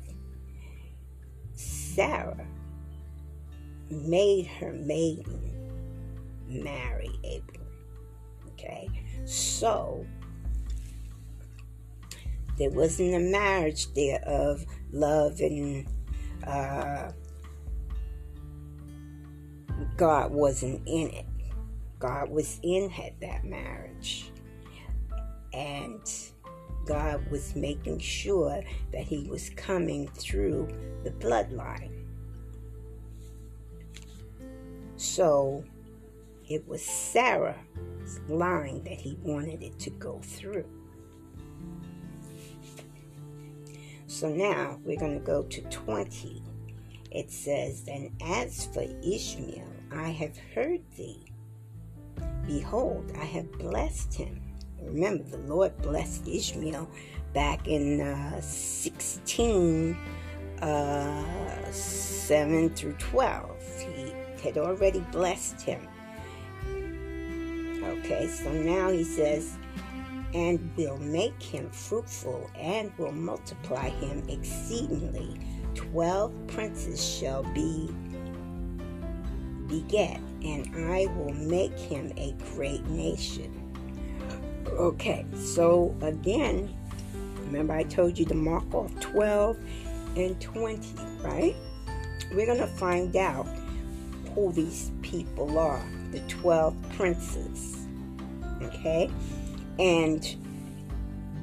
Sarah 1.55 2.47
made 3.90 4.47
her 4.47 4.73
maiden 4.73 5.55
marry 6.47 7.11
Abram. 7.25 7.66
Okay? 8.53 8.88
So, 9.25 10.05
there 12.59 12.70
wasn't 12.70 13.14
a 13.14 13.20
marriage 13.20 13.92
there 13.94 14.20
of 14.27 14.64
love 14.92 15.40
and 15.40 15.87
uh, 16.46 17.12
God 19.96 20.33
wasn't 20.33 20.83
in 20.87 21.11
it. 21.11 21.26
God 21.98 22.28
was 22.30 22.61
in 22.62 22.90
that 23.20 23.44
marriage. 23.44 24.30
And 25.52 26.00
God 26.87 27.30
was 27.30 27.54
making 27.54 27.98
sure 27.98 28.62
that 28.92 29.02
he 29.02 29.28
was 29.28 29.50
coming 29.50 30.09
through 30.09 30.68
the 31.02 31.11
bloodline. 31.12 31.92
So 34.96 35.64
it 36.48 36.66
was 36.68 36.83
Sarah's 36.83 38.20
line 38.28 38.83
that 38.85 39.00
he 39.00 39.16
wanted 39.22 39.62
it 39.62 39.78
to 39.80 39.90
go 39.90 40.20
through. 40.22 40.68
So 44.24 44.30
now 44.30 44.78
we're 44.87 44.98
going 44.98 45.20
to 45.20 45.26
go 45.26 45.42
to 45.42 45.60
20. 45.60 46.42
It 47.10 47.30
says, 47.30 47.84
And 47.87 48.10
as 48.22 48.64
for 48.72 48.87
Ishmael, 49.02 49.70
I 49.92 50.08
have 50.08 50.34
heard 50.54 50.80
thee 50.96 51.30
Behold, 52.46 53.12
I 53.20 53.24
have 53.26 53.52
blessed 53.58 54.14
him. 54.14 54.40
Remember, 54.80 55.24
the 55.24 55.37
Lord 55.37 55.76
blessed 55.82 56.26
Ishmael 56.26 56.88
back 57.34 57.68
in 57.68 58.00
uh, 58.00 58.40
16 58.40 59.94
uh, 60.62 61.70
7 61.70 62.70
through 62.70 62.94
12. 62.94 63.50
He 63.78 64.14
had 64.42 64.56
already 64.56 65.00
blessed 65.12 65.60
him. 65.60 65.87
Okay, 67.82 68.26
so 68.28 68.50
now 68.50 68.90
he 68.90 69.04
says, 69.04 69.58
and 70.35 70.70
will 70.77 70.99
make 70.99 71.40
him 71.40 71.70
fruitful 71.70 72.51
and 72.59 72.92
will 72.99 73.12
multiply 73.12 73.88
him 73.88 74.23
exceedingly. 74.29 75.40
Twelve 75.75 76.33
princes 76.49 77.03
shall 77.03 77.44
be 77.55 77.88
beget 79.68 80.20
and 80.42 80.68
I 80.92 81.07
will 81.16 81.33
make 81.33 81.79
him 81.79 82.12
a 82.16 82.35
great 82.55 82.85
nation. 82.87 83.61
Okay, 84.66 85.25
so 85.37 85.97
again, 86.03 86.75
remember 87.38 87.73
I 87.73 87.85
told 87.85 88.18
you 88.18 88.27
to 88.27 88.35
mark 88.35 88.75
off 88.75 88.92
12 89.01 89.57
and 90.16 90.40
20, 90.40 90.94
right? 91.23 91.55
We're 92.33 92.47
going 92.47 92.59
to 92.59 92.66
find 92.66 93.14
out 93.16 93.47
who 94.35 94.53
these 94.53 94.90
people 95.03 95.59
are 95.59 95.85
the 96.11 96.20
12 96.20 96.75
princes. 96.97 97.87
Okay? 98.62 99.11
And 99.78 100.37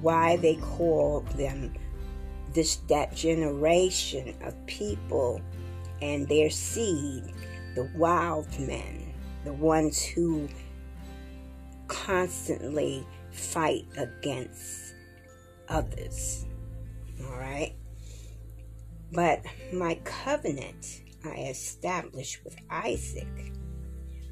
why 0.01 0.37
they 0.37 0.55
call 0.55 1.21
them 1.35 1.73
this 2.53 2.77
that 2.89 3.15
generation 3.15 4.35
of 4.43 4.65
people 4.65 5.41
and 6.01 6.27
their 6.27 6.49
seed 6.49 7.23
the 7.75 7.89
wild 7.95 8.47
men 8.59 9.13
the 9.45 9.53
ones 9.53 10.03
who 10.03 10.47
constantly 11.87 13.05
fight 13.31 13.85
against 13.97 14.93
others. 15.67 16.45
All 17.25 17.37
right? 17.37 17.73
But 19.11 19.43
my 19.73 19.95
covenant 20.03 21.01
i 21.23 21.35
established 21.49 22.43
with 22.43 22.55
isaac 22.69 23.53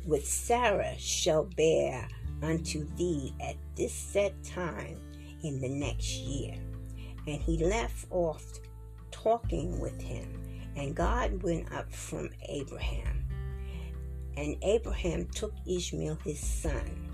with 0.08 0.26
sarah 0.26 0.96
shall 0.98 1.44
bear 1.44 2.08
unto 2.42 2.88
thee 2.96 3.34
at 3.40 3.56
this 3.80 3.94
set 3.94 4.44
time 4.44 5.00
in 5.42 5.60
the 5.62 5.70
next 5.70 6.18
year. 6.18 6.54
And 7.26 7.42
he 7.42 7.64
left 7.66 8.06
off 8.12 8.44
talking 9.10 9.80
with 9.80 10.00
him. 10.02 10.44
And 10.76 10.96
God 10.96 11.42
went 11.42 11.72
up 11.74 11.92
from 11.92 12.30
Abraham. 12.48 13.26
And 14.38 14.58
Abraham 14.62 15.28
took 15.34 15.54
Ishmael 15.68 16.20
his 16.24 16.40
son, 16.40 17.10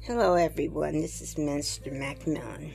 Hello, 0.05 0.35
everyone. 0.35 1.01
This 1.01 1.21
is 1.21 1.39
Minister 1.39 1.93
Macmillan. 1.93 2.73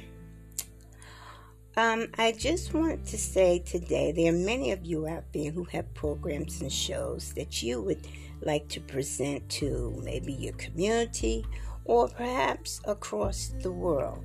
Um, 1.76 2.08
I 2.18 2.32
just 2.32 2.74
want 2.74 3.06
to 3.08 3.18
say 3.18 3.60
today 3.60 4.14
there 4.14 4.32
are 4.32 4.38
many 4.38 4.72
of 4.72 4.86
you 4.86 5.10
out 5.10 5.26
there 5.34 5.52
who 5.52 5.66
have 5.66 5.94
programs 5.94 6.62
and 6.62 6.72
shows 6.72 7.34
that 7.34 7.62
you 7.62 7.82
would 7.82 8.08
like 8.40 8.70
to 8.70 8.80
present 8.80 9.50
to 9.50 10.02
maybe 10.06 10.32
your 10.32 10.54
community 10.54 11.46
or 11.84 12.08
perhaps 12.08 12.80
across 12.86 13.52
the 13.62 13.74
world. 13.74 14.24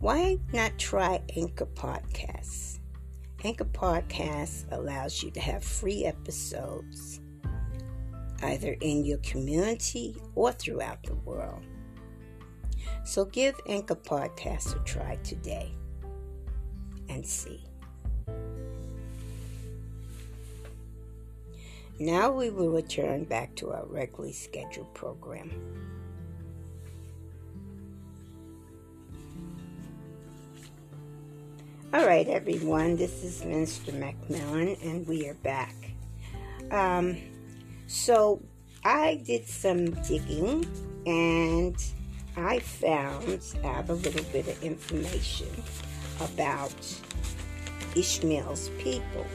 Why 0.00 0.40
not 0.52 0.76
try 0.78 1.22
Anchor 1.36 1.66
Podcasts? 1.66 2.80
Anchor 3.44 3.66
Podcasts 3.66 4.64
allows 4.72 5.22
you 5.22 5.30
to 5.30 5.40
have 5.40 5.62
free 5.62 6.04
episodes 6.04 7.20
either 8.42 8.76
in 8.80 9.04
your 9.04 9.18
community 9.18 10.16
or 10.34 10.52
throughout 10.52 11.02
the 11.02 11.14
world. 11.14 11.62
So 13.04 13.24
give 13.24 13.60
Anchor 13.68 13.94
Podcast 13.94 14.80
a 14.80 14.84
try 14.84 15.16
today 15.16 15.72
and 17.08 17.26
see. 17.26 17.62
Now 21.98 22.30
we 22.30 22.50
will 22.50 22.70
return 22.70 23.24
back 23.24 23.54
to 23.56 23.70
our 23.70 23.86
regularly 23.86 24.32
scheduled 24.32 24.92
program. 24.92 25.50
All 31.94 32.04
right, 32.04 32.28
everyone, 32.28 32.96
this 32.96 33.24
is 33.24 33.42
Minister 33.42 33.92
Macmillan, 33.92 34.76
and 34.82 35.06
we 35.06 35.26
are 35.28 35.34
back. 35.34 35.74
Um, 36.70 37.16
so 37.86 38.42
I 38.84 39.16
did 39.24 39.46
some 39.46 39.90
digging 40.02 40.66
and 41.06 41.76
I 42.36 42.58
found 42.58 43.40
out 43.64 43.88
a 43.88 43.94
little 43.94 44.24
bit 44.32 44.46
of 44.48 44.62
information 44.62 45.48
about 46.20 46.74
Ishmael's 47.94 48.68
people, 48.78 49.26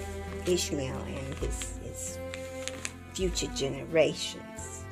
Ishmael 0.46 1.02
and 1.02 1.36
his, 1.36 1.80
his 1.84 2.20
future 3.14 3.48
generations. 3.56 4.84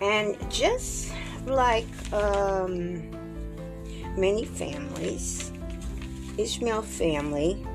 And 0.00 0.36
just 0.50 1.12
like 1.46 1.86
um, 2.12 3.10
many 4.16 4.44
families, 4.46 5.52
Ishmael 6.40 6.82
family 6.82 7.66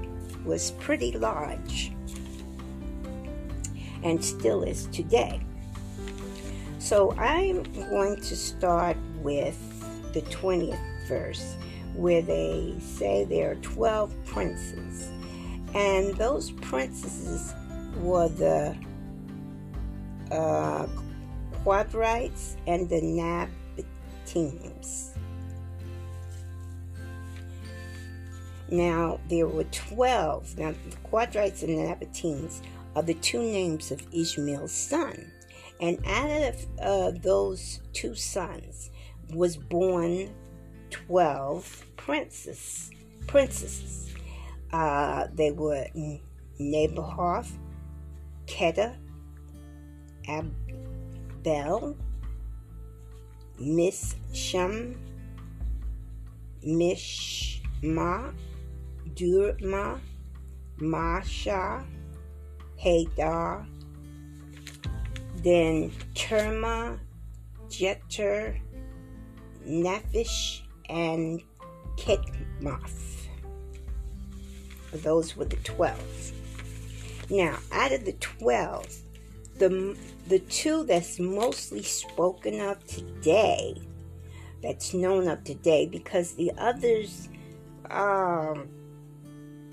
was 0.43 0.71
pretty 0.71 1.11
large 1.11 1.91
and 4.01 4.25
still 4.25 4.63
is 4.63 4.87
today. 4.87 5.39
So 6.79 7.11
I'm 7.13 7.61
going 7.91 8.15
to 8.15 8.35
start 8.35 8.97
with 9.21 9.55
the 10.13 10.21
20th 10.23 11.07
verse 11.07 11.55
where 11.93 12.23
they 12.23 12.75
say 12.79 13.23
there 13.25 13.51
are 13.51 13.55
12 13.55 14.25
princes. 14.25 15.11
And 15.75 16.15
those 16.15 16.49
princesses 16.49 17.53
were 17.97 18.29
the 18.29 18.75
uh, 20.31 20.87
Kedarites 21.63 22.55
and 22.65 22.89
the 22.89 23.01
Nabateans. 24.33 25.14
Now, 28.69 29.19
there 29.29 29.47
were 29.47 29.65
12. 29.65 30.57
Now, 30.57 30.71
the 30.71 30.95
Kedarites 31.09 31.63
and 31.63 31.77
the 31.77 31.83
Nabateans 31.83 32.61
are 32.95 33.03
the 33.03 33.13
two 33.15 33.41
names 33.41 33.91
of 33.91 34.01
Ishmael's 34.11 34.71
son. 34.71 35.31
And 35.81 35.99
out 36.05 36.29
of 36.29 36.65
uh, 36.81 37.11
those 37.21 37.81
two 37.93 38.15
sons 38.15 38.89
was 39.33 39.57
born 39.57 40.29
12 40.89 41.85
princes, 41.97 42.91
princesses. 43.27 44.13
Uh, 44.71 45.27
they 45.33 45.51
were 45.51 45.85
Naboth, 46.59 47.57
Kedar, 48.47 48.95
Abel, 50.27 51.97
Misham, 53.59 54.95
Mishma, 56.65 58.33
Durma, 59.15 59.99
Masha, 60.77 61.85
Hadar, 62.83 63.65
then 65.37 65.91
Terma, 66.13 66.99
Jeter, 67.69 68.59
Naphish, 69.65 70.61
and 70.89 71.41
Ketmoth. 71.97 73.27
Those 74.91 75.35
were 75.35 75.45
the 75.45 75.57
12. 75.57 76.33
Now, 77.29 77.57
out 77.71 77.91
of 77.91 78.05
the 78.05 78.13
12, 78.13 78.97
the, 79.57 79.97
the 80.27 80.39
two 80.39 80.83
that's 80.83 81.19
mostly 81.19 81.83
spoken 81.83 82.59
of 82.59 82.85
today, 82.85 83.75
that's 84.61 84.93
known 84.93 85.27
of 85.27 85.43
today, 85.43 85.85
because 85.85 86.33
the 86.33 86.51
others 86.57 87.29
um, 87.89 88.67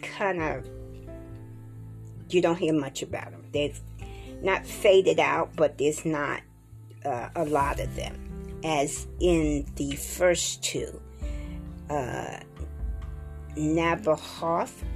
kind 0.03 0.43
of, 0.43 0.69
you 2.29 2.43
don't 2.43 2.59
hear 2.59 2.75
much 2.75 3.03
about 3.03 3.31
them. 3.31 3.45
They've 3.53 3.81
not 4.43 4.67
faded 4.67 5.19
out, 5.19 5.55
but 5.57 5.79
there's 5.79 6.05
not 6.05 6.43
uh, 7.05 7.29
a 7.37 7.45
lot 7.45 7.81
of 7.81 7.95
them, 7.97 8.61
as 8.65 9.07
in 9.21 9.67
the 9.77 9.93
first 9.97 10.63
two. 10.63 11.01
Uh, 11.89 12.39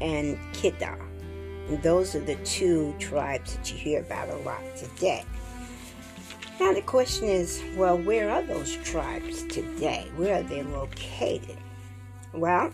and 0.00 0.38
Kiddah. 0.52 0.98
Those 1.82 2.14
are 2.14 2.20
the 2.20 2.36
two 2.36 2.94
tribes 2.98 3.56
that 3.56 3.70
you 3.70 3.78
hear 3.78 4.00
about 4.00 4.28
a 4.28 4.36
lot 4.36 4.62
today. 4.76 5.24
Now 6.58 6.72
the 6.72 6.80
question 6.82 7.28
is, 7.28 7.62
well, 7.76 7.98
where 7.98 8.30
are 8.30 8.42
those 8.42 8.76
tribes 8.76 9.42
today? 9.44 10.06
Where 10.16 10.36
are 10.36 10.42
they 10.42 10.62
located? 10.62 11.58
Well, 12.32 12.72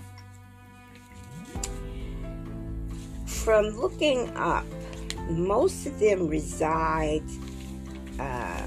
from 3.32 3.68
looking 3.78 4.28
up, 4.36 4.64
most 5.28 5.86
of 5.86 5.98
them 5.98 6.28
reside 6.28 7.22
uh, 8.18 8.62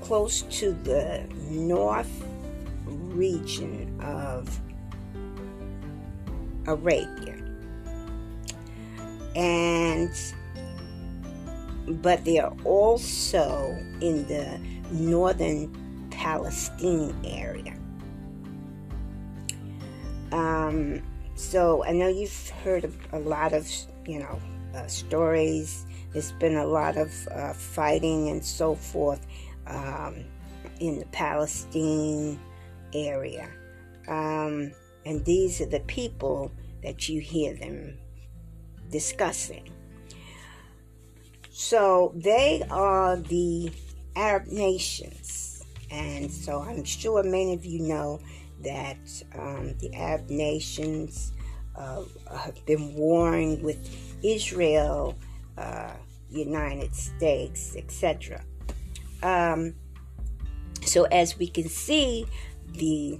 close 0.00 0.42
to 0.42 0.72
the 0.84 1.24
north 1.50 2.24
region 2.86 4.00
of 4.00 4.60
Arabia. 6.66 7.36
And 9.36 10.10
but 12.02 12.24
they 12.24 12.38
are 12.38 12.54
also 12.64 13.76
in 14.00 14.26
the 14.26 14.60
northern 14.92 16.08
Palestine 16.10 17.14
area. 17.24 17.76
Um, 20.32 21.02
so 21.40 21.82
I 21.84 21.92
know 21.92 22.08
you've 22.08 22.50
heard 22.62 22.92
a 23.12 23.18
lot 23.18 23.54
of, 23.54 23.66
you 24.06 24.18
know, 24.18 24.38
uh, 24.74 24.86
stories. 24.86 25.86
There's 26.12 26.32
been 26.32 26.56
a 26.56 26.66
lot 26.66 26.98
of 26.98 27.10
uh, 27.28 27.54
fighting 27.54 28.28
and 28.28 28.44
so 28.44 28.74
forth 28.74 29.26
um, 29.66 30.24
in 30.80 30.98
the 30.98 31.06
Palestine 31.06 32.38
area. 32.92 33.48
Um, 34.06 34.72
and 35.06 35.24
these 35.24 35.60
are 35.62 35.66
the 35.66 35.80
people 35.80 36.52
that 36.82 37.08
you 37.08 37.20
hear 37.20 37.54
them 37.54 37.96
discussing. 38.90 39.70
So 41.50 42.12
they 42.16 42.62
are 42.70 43.16
the 43.16 43.72
Arab 44.14 44.46
nations. 44.48 45.64
And 45.90 46.30
so 46.30 46.60
I'm 46.60 46.84
sure 46.84 47.22
many 47.22 47.54
of 47.54 47.64
you 47.64 47.80
know 47.80 48.20
that 48.62 48.98
um, 49.38 49.74
the 49.78 49.94
Arab 49.94 50.28
nations 50.30 51.32
uh, 51.76 52.02
have 52.30 52.64
been 52.66 52.94
warring 52.94 53.62
with 53.62 53.78
Israel, 54.22 55.16
uh, 55.56 55.92
United 56.30 56.94
States, 56.94 57.76
etc. 57.76 58.42
Um, 59.22 59.74
so 60.84 61.04
as 61.04 61.38
we 61.38 61.46
can 61.46 61.68
see, 61.68 62.26
the 62.72 63.18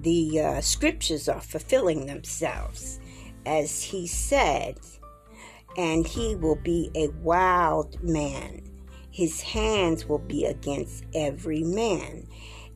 the 0.00 0.40
uh, 0.40 0.60
scriptures 0.60 1.28
are 1.28 1.40
fulfilling 1.40 2.06
themselves, 2.06 2.98
as 3.46 3.82
he 3.82 4.06
said, 4.06 4.78
and 5.76 6.06
he 6.06 6.34
will 6.34 6.56
be 6.56 6.90
a 6.94 7.08
wild 7.22 8.02
man. 8.02 8.62
His 9.10 9.40
hands 9.40 10.08
will 10.08 10.18
be 10.18 10.44
against 10.44 11.04
every 11.14 11.62
man, 11.62 12.26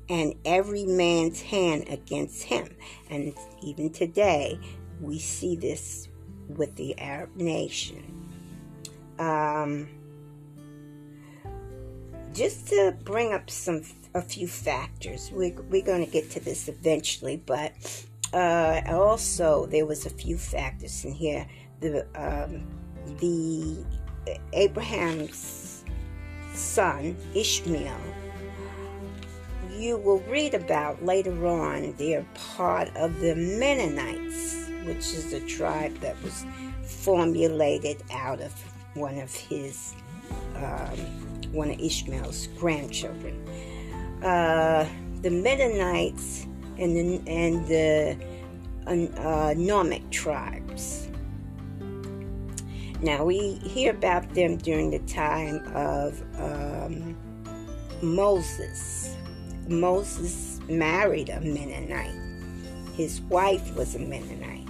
and 0.08 0.34
every 0.44 0.84
man's 0.84 1.40
hand 1.40 1.86
against 1.88 2.42
him. 2.42 2.68
And 3.10 3.34
even 3.62 3.90
today, 3.90 4.58
we 5.00 5.18
see 5.18 5.56
this 5.56 6.08
with 6.48 6.74
the 6.76 6.98
Arab 6.98 7.36
nation. 7.36 8.28
Um, 9.18 9.88
just 12.32 12.68
to 12.68 12.94
bring 13.04 13.32
up 13.32 13.48
some 13.48 13.82
a 14.16 14.22
few 14.22 14.48
factors. 14.48 15.30
We, 15.30 15.52
we're 15.68 15.84
going 15.84 16.04
to 16.04 16.10
get 16.10 16.30
to 16.32 16.40
this 16.40 16.68
eventually, 16.68 17.36
but 17.44 17.72
uh, 18.32 18.80
also 18.88 19.66
there 19.66 19.86
was 19.86 20.06
a 20.06 20.10
few 20.10 20.38
factors 20.38 21.04
in 21.04 21.12
here. 21.12 21.46
The 21.80 22.06
um, 22.14 22.66
the 23.18 23.84
Abraham's 24.54 25.84
son 26.54 27.16
Ishmael. 27.34 28.00
You 29.76 29.98
will 29.98 30.20
read 30.20 30.54
about 30.54 31.04
later 31.04 31.46
on. 31.46 31.94
They're 31.98 32.26
part 32.56 32.94
of 32.96 33.20
the 33.20 33.34
Midianites, 33.34 34.68
which 34.84 35.12
is 35.12 35.32
a 35.32 35.40
tribe 35.40 35.94
that 36.00 36.20
was 36.22 36.46
formulated 36.84 38.02
out 38.10 38.40
of 38.40 38.52
one 38.94 39.18
of 39.18 39.34
his 39.34 39.94
um, 40.56 41.52
one 41.52 41.70
of 41.70 41.78
Ishmael's 41.78 42.48
grandchildren 42.58 43.46
uh, 44.22 44.86
the 45.22 45.30
Midianites 45.30 46.46
and 46.78 46.96
the, 46.96 47.22
and 47.26 47.66
the 47.66 48.16
uh, 49.18 49.54
tribes. 50.10 51.08
Now 53.00 53.24
we 53.24 53.54
hear 53.56 53.90
about 53.92 54.28
them 54.34 54.56
during 54.56 54.90
the 54.90 55.00
time 55.00 55.62
of 55.74 56.22
um, 56.40 57.16
Moses. 58.02 59.15
Moses 59.68 60.60
married 60.68 61.28
a 61.28 61.40
Midianite. 61.40 62.14
His 62.94 63.20
wife 63.22 63.74
was 63.74 63.94
a 63.94 63.98
Midianite. 63.98 64.68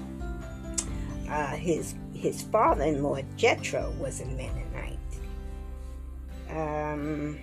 Uh, 1.28 1.56
his 1.56 1.94
his 2.14 2.42
father-in-law 2.42 3.20
Jethro 3.36 3.92
was 3.98 4.20
a 4.20 4.26
Midianite. 4.26 4.98
Um, 6.50 7.38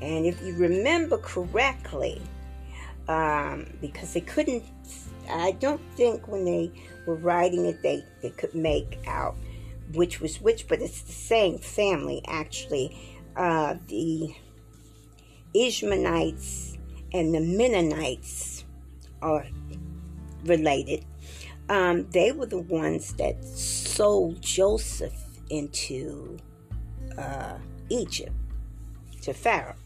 and 0.00 0.24
if 0.24 0.40
you 0.42 0.54
remember 0.56 1.18
correctly, 1.18 2.22
um, 3.08 3.66
because 3.80 4.12
they 4.12 4.20
couldn't, 4.20 4.64
I 5.28 5.52
don't 5.52 5.80
think 5.96 6.28
when 6.28 6.44
they 6.44 6.70
were 7.06 7.16
writing 7.16 7.66
it, 7.66 7.82
they, 7.82 8.04
they 8.22 8.30
could 8.30 8.54
make 8.54 8.98
out 9.06 9.34
which 9.94 10.20
was 10.20 10.40
which, 10.40 10.68
but 10.68 10.80
it's 10.80 11.02
the 11.02 11.12
same 11.12 11.58
family 11.58 12.22
actually. 12.28 12.96
Uh, 13.36 13.74
the 13.88 14.34
Ishmaelites 15.54 16.78
and 17.12 17.34
the 17.34 17.40
Midianites 17.40 18.64
are 19.22 19.46
related. 20.44 21.04
Um, 21.68 22.08
they 22.10 22.32
were 22.32 22.46
the 22.46 22.58
ones 22.58 23.12
that 23.14 23.44
sold 23.44 24.40
Joseph 24.42 25.14
into 25.50 26.38
uh, 27.16 27.58
Egypt 27.88 28.32
to 29.22 29.32
Pharaoh. 29.34 29.76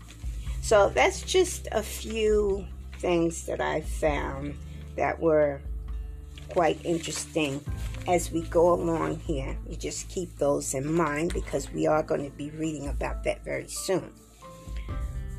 So 0.62 0.90
that's 0.90 1.22
just 1.22 1.68
a 1.72 1.82
few 1.82 2.66
things 2.98 3.44
that 3.46 3.60
I 3.60 3.82
found 3.82 4.56
that 4.96 5.20
were 5.20 5.60
quite 6.48 6.78
interesting 6.84 7.60
as 8.06 8.30
we 8.30 8.42
go 8.42 8.72
along 8.72 9.18
here. 9.20 9.56
You 9.68 9.76
just 9.76 10.08
keep 10.08 10.38
those 10.38 10.74
in 10.74 10.90
mind 10.90 11.34
because 11.34 11.70
we 11.72 11.86
are 11.86 12.02
going 12.02 12.24
to 12.24 12.36
be 12.36 12.50
reading 12.50 12.88
about 12.88 13.24
that 13.24 13.44
very 13.44 13.68
soon. 13.68 14.10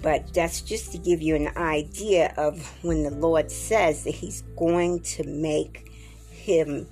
But 0.01 0.33
that's 0.33 0.61
just 0.61 0.91
to 0.91 0.97
give 0.97 1.21
you 1.21 1.35
an 1.35 1.49
idea 1.57 2.33
of 2.37 2.61
when 2.83 3.03
the 3.03 3.11
Lord 3.11 3.49
says 3.49 4.03
that 4.03 4.13
He's 4.13 4.43
going 4.55 5.01
to 5.01 5.23
make 5.23 5.91
him 6.29 6.87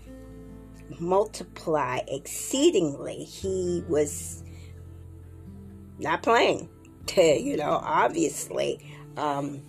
multiply 1.00 2.00
exceedingly. 2.08 3.24
He 3.24 3.84
was 3.88 4.44
not 6.00 6.24
playing 6.24 6.70
you 7.18 7.58
know, 7.58 7.82
obviously, 7.84 8.80
um, 9.18 9.62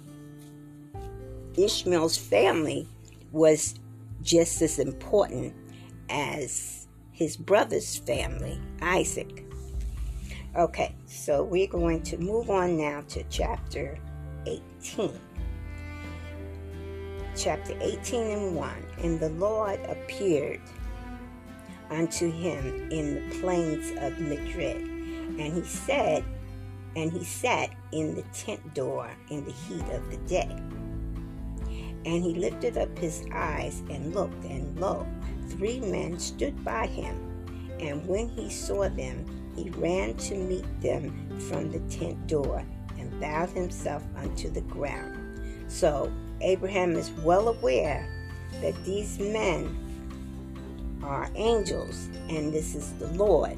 Ishmael's 1.57 2.17
family 2.17 2.89
was 3.33 3.75
just 4.23 4.63
as 4.63 4.79
important 4.79 5.55
as 6.09 6.87
his 7.13 7.37
brother's 7.37 7.97
family, 7.97 8.61
Isaac. 8.81 9.45
Okay, 10.57 10.95
so 11.05 11.43
we're 11.43 11.67
going 11.67 12.01
to 12.03 12.17
move 12.17 12.49
on 12.49 12.79
now 12.79 13.03
to 13.09 13.25
chapter 13.29 13.99
18. 14.47 15.19
Chapter 17.37 17.77
18 17.81 18.31
and 18.31 18.55
1. 18.55 18.73
And 19.03 19.19
the 19.19 19.31
Lord 19.31 19.81
appeared 19.89 20.61
unto 21.91 22.31
him 22.31 22.89
in 22.93 23.15
the 23.15 23.41
plains 23.41 23.91
of 23.99 24.21
Mamre. 24.21 24.77
And 25.41 25.55
he 25.55 25.65
said, 25.65 26.23
and 26.95 27.11
he 27.11 27.25
sat 27.25 27.71
in 27.91 28.15
the 28.15 28.23
tent 28.33 28.75
door 28.75 29.11
in 29.31 29.45
the 29.45 29.51
heat 29.51 29.83
of 29.91 30.09
the 30.09 30.19
day. 30.29 30.57
And 32.07 32.23
he 32.23 32.33
lifted 32.33 32.79
up 32.79 32.97
his 32.97 33.27
eyes 33.33 33.83
and 33.91 34.15
looked, 34.15 34.45
and 34.45 34.79
lo, 34.79 35.05
three 35.49 35.81
men 35.81 36.17
stood 36.21 36.65
by 36.65 36.87
him. 36.87 37.17
And 37.81 38.07
when 38.07 38.29
he 38.29 38.49
saw 38.51 38.89
them, 38.89 39.44
he 39.57 39.71
ran 39.71 40.15
to 40.15 40.35
meet 40.35 40.65
them 40.81 41.39
from 41.49 41.71
the 41.71 41.81
tent 41.91 42.27
door 42.27 42.65
and 42.99 43.21
bowed 43.21 43.51
himself 43.51 44.03
unto 44.17 44.51
the 44.51 44.61
ground. 44.63 45.21
So 45.69 46.13
Abraham 46.41 46.95
is 46.95 47.11
well 47.23 47.49
aware 47.49 48.09
that 48.61 48.85
these 48.85 49.19
men 49.19 49.77
are 51.03 51.31
angels 51.35 52.09
and 52.29 52.53
this 52.53 52.75
is 52.75 52.93
the 52.95 53.09
Lord. 53.09 53.57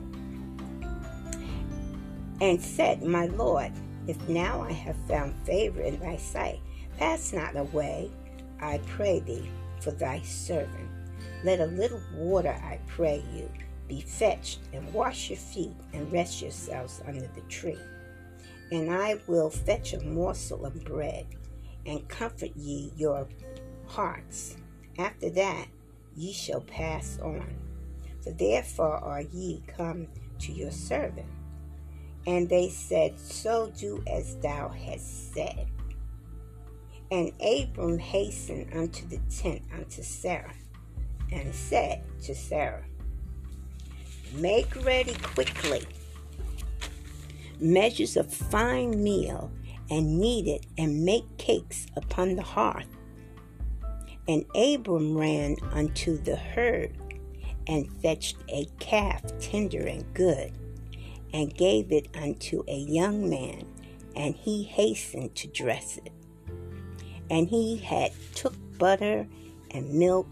And 2.41 2.61
said, 2.61 3.03
My 3.03 3.27
Lord, 3.27 3.73
if 4.07 4.29
now 4.29 4.61
I 4.61 4.73
have 4.73 4.97
found 5.09 5.35
favor 5.45 5.81
in 5.81 5.99
thy 5.99 6.17
sight, 6.17 6.61
pass 6.99 7.33
not 7.33 7.57
away, 7.57 8.11
I 8.61 8.79
pray 8.87 9.21
thee, 9.21 9.49
for 9.81 9.91
thy 9.91 10.21
servant. 10.21 10.89
Let 11.45 11.61
a 11.61 11.67
little 11.67 12.01
water, 12.15 12.51
I 12.53 12.79
pray 12.87 13.23
you, 13.35 13.51
be 13.89 14.01
fetched, 14.01 14.61
and 14.73 14.93
wash 14.93 15.31
your 15.31 15.39
feet, 15.39 15.75
and 15.93 16.13
rest 16.13 16.43
yourselves 16.43 17.03
under 17.07 17.29
the 17.29 17.41
tree. 17.49 17.79
And 18.73 18.91
I 18.91 19.21
will 19.27 19.51
fetch 19.51 19.93
a 19.93 20.03
morsel 20.03 20.67
of 20.67 20.85
bread, 20.85 21.27
and 21.85 22.09
comfort 22.09 22.57
ye 22.57 22.93
your 22.97 23.29
hearts. 23.87 24.57
After 24.99 25.31
that 25.31 25.69
ye 26.17 26.33
shall 26.33 26.63
pass 26.63 27.19
on. 27.23 27.47
For 28.23 28.33
therefore 28.33 28.97
are 28.97 29.23
ye 29.23 29.63
come 29.67 30.09
to 30.41 30.53
your 30.53 30.73
servant. 30.73 31.29
And 32.27 32.49
they 32.49 32.69
said, 32.71 33.21
So 33.21 33.73
do 33.77 34.03
as 34.07 34.37
thou 34.39 34.69
hast 34.69 35.33
said. 35.33 35.69
And 37.13 37.33
Abram 37.41 37.99
hastened 37.99 38.75
unto 38.75 39.07
the 39.07 39.21
tent 39.31 39.63
unto 39.73 40.03
Sarah, 40.03 40.55
and 41.31 41.55
said 41.55 42.03
to 42.25 42.35
Sarah, 42.35 42.85
Make 44.35 44.85
ready 44.85 45.15
quickly 45.15 45.83
measures 47.61 48.17
of 48.17 48.33
fine 48.33 49.03
meal, 49.03 49.51
and 49.91 50.19
knead 50.19 50.47
it, 50.47 50.67
and 50.77 51.05
make 51.05 51.25
cakes 51.39 51.87
upon 51.97 52.37
the 52.37 52.43
hearth. 52.43 52.89
And 54.29 54.45
Abram 54.55 55.17
ran 55.17 55.57
unto 55.73 56.19
the 56.19 56.37
herd, 56.37 56.97
and 57.67 57.91
fetched 58.03 58.37
a 58.49 58.67
calf 58.81 59.23
tender 59.39 59.87
and 59.87 60.05
good, 60.15 60.53
and 61.33 61.55
gave 61.57 61.93
it 61.93 62.09
unto 62.17 62.63
a 62.69 62.77
young 62.77 63.29
man, 63.29 63.65
and 64.15 64.35
he 64.35 64.65
hastened 64.65 65.35
to 65.37 65.49
dress 65.49 65.99
it. 65.99 66.13
And 67.31 67.49
he 67.49 67.77
had 67.77 68.13
took 68.35 68.55
butter 68.79 69.27
and 69.71 69.93
milk 69.93 70.29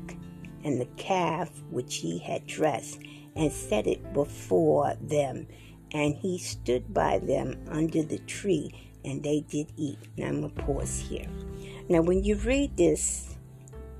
and 0.65 0.81
the 0.81 0.89
calf 0.97 1.51
which 1.71 1.97
he 1.97 2.19
had 2.19 2.47
dressed, 2.47 3.01
and 3.37 3.53
set 3.53 3.87
it 3.87 4.13
before 4.13 4.95
them. 5.01 5.47
And 5.93 6.15
he 6.15 6.39
stood 6.39 6.93
by 6.93 7.19
them 7.19 7.57
under 7.71 8.03
the 8.03 8.19
tree, 8.19 8.73
and 9.05 9.23
they 9.23 9.41
did 9.49 9.73
eat. 9.77 9.99
Now 10.17 10.27
I'm 10.27 10.41
going 10.41 10.55
to 10.55 10.63
pause 10.63 10.99
here. 10.99 11.29
Now, 11.89 12.01
when 12.01 12.25
you 12.25 12.37
read 12.37 12.77
this, 12.77 13.37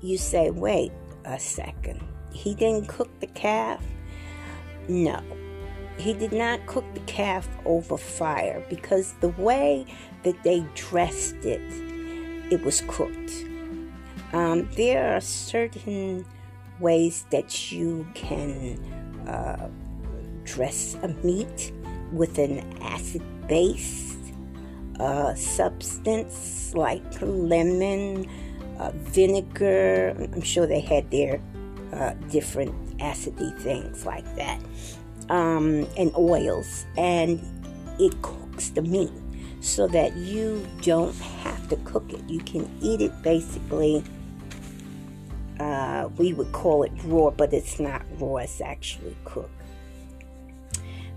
you 0.01 0.17
say, 0.17 0.49
wait 0.49 0.91
a 1.23 1.39
second. 1.39 2.03
He 2.31 2.55
didn't 2.55 2.87
cook 2.87 3.09
the 3.19 3.27
calf? 3.27 3.83
No. 4.87 5.21
He 5.97 6.13
did 6.13 6.33
not 6.33 6.65
cook 6.65 6.83
the 6.93 6.99
calf 7.01 7.47
over 7.65 7.97
fire 7.97 8.65
because 8.69 9.13
the 9.21 9.29
way 9.29 9.85
that 10.23 10.43
they 10.43 10.65
dressed 10.75 11.45
it, 11.45 11.61
it 12.51 12.61
was 12.63 12.81
cooked. 12.87 13.45
Um, 14.33 14.67
there 14.75 15.15
are 15.15 15.21
certain 15.21 16.25
ways 16.79 17.25
that 17.31 17.71
you 17.71 18.05
can 18.13 19.04
uh, 19.27 19.67
dress 20.43 20.95
a 21.03 21.09
meat 21.25 21.71
with 22.11 22.37
an 22.37 22.59
acid 22.81 23.21
based 23.47 24.15
uh, 24.99 25.33
substance 25.35 26.73
like 26.75 27.03
lemon, 27.21 28.29
uh, 28.79 28.91
vinegar. 28.93 30.15
I'm 30.33 30.41
sure 30.41 30.65
they 30.65 30.79
had 30.79 31.09
their 31.11 31.41
uh, 31.93 32.13
different 32.29 32.73
acidy 32.99 33.57
things 33.59 34.05
like 34.05 34.25
that, 34.35 34.59
um, 35.29 35.87
and 35.97 36.15
oils, 36.15 36.85
and 36.97 37.41
it 37.99 38.21
cooks 38.21 38.69
the 38.69 38.81
meat 38.81 39.11
so 39.61 39.87
that 39.87 40.15
you 40.15 40.65
don't 40.81 41.15
have 41.15 41.67
to 41.69 41.75
cook 41.77 42.13
it. 42.13 42.21
You 42.29 42.39
can 42.39 42.69
eat 42.81 43.01
it 43.01 43.21
basically 43.21 44.03
uh, 45.59 46.09
we 46.17 46.33
would 46.33 46.51
call 46.51 46.83
it 46.83 46.91
raw, 47.05 47.29
but 47.29 47.53
it's 47.53 47.79
not 47.79 48.03
raw, 48.19 48.37
it's 48.37 48.61
actually 48.61 49.15
cooked. 49.25 49.49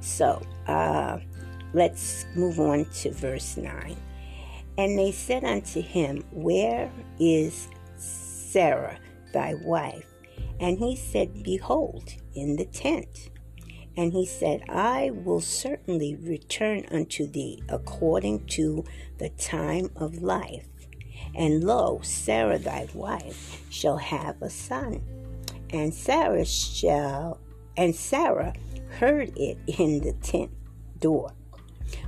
So 0.01 0.42
uh, 0.66 1.18
let's 1.72 2.27
move 2.35 2.61
on 2.61 2.85
to 3.01 3.12
verse 3.12 3.57
9. 3.57 3.96
And 4.79 4.98
they 4.98 5.11
said 5.11 5.44
unto 5.44 5.83
him, 5.83 6.24
Where 6.31 6.90
is 7.18 7.68
Sarah, 7.96 8.98
thy 9.33 9.55
wife? 9.55 10.07
And 10.61 10.79
he 10.79 10.96
said, 10.96 11.42
Behold, 11.42 12.14
in 12.35 12.57
the 12.57 12.64
tent. 12.64 13.31
And 13.96 14.12
he 14.12 14.27
said, 14.27 14.62
I 14.68 15.11
will 15.12 15.40
certainly 15.40 16.14
return 16.14 16.85
unto 16.92 17.27
thee 17.27 17.62
according 17.68 18.46
to 18.46 18.85
the 19.18 19.31
time 19.31 19.90
of 19.96 20.22
life. 20.22 20.68
And 21.38 21.62
lo, 21.62 22.01
Sarah 22.03 22.59
thy 22.59 22.88
wife 22.92 23.62
shall 23.70 23.96
have 23.96 24.42
a 24.42 24.51
son. 24.51 25.01
And 25.70 25.94
Sarah 25.94 26.44
shall 26.44 27.38
and 27.77 27.94
Sarah 27.94 28.55
heard 28.98 29.33
it 29.37 29.57
in 29.79 30.01
the 30.01 30.14
tent 30.14 30.51
door, 30.98 31.33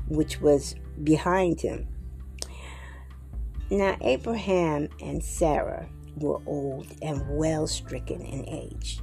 which 0.08 0.40
was 0.40 0.74
behind 1.04 1.60
him. 1.60 1.86
Now 3.70 3.96
Abraham 4.00 4.88
and 5.00 5.22
Sarah 5.22 5.88
were 6.16 6.40
old 6.44 6.88
and 7.00 7.22
well 7.28 7.68
stricken 7.68 8.22
in 8.22 8.48
age, 8.48 8.98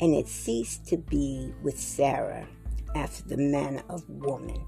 and 0.00 0.14
it 0.14 0.26
ceased 0.26 0.86
to 0.86 0.96
be 0.96 1.52
with 1.62 1.78
Sarah 1.78 2.48
after 2.96 3.28
the 3.28 3.36
manner 3.36 3.82
of 3.90 4.08
woman. 4.08 4.64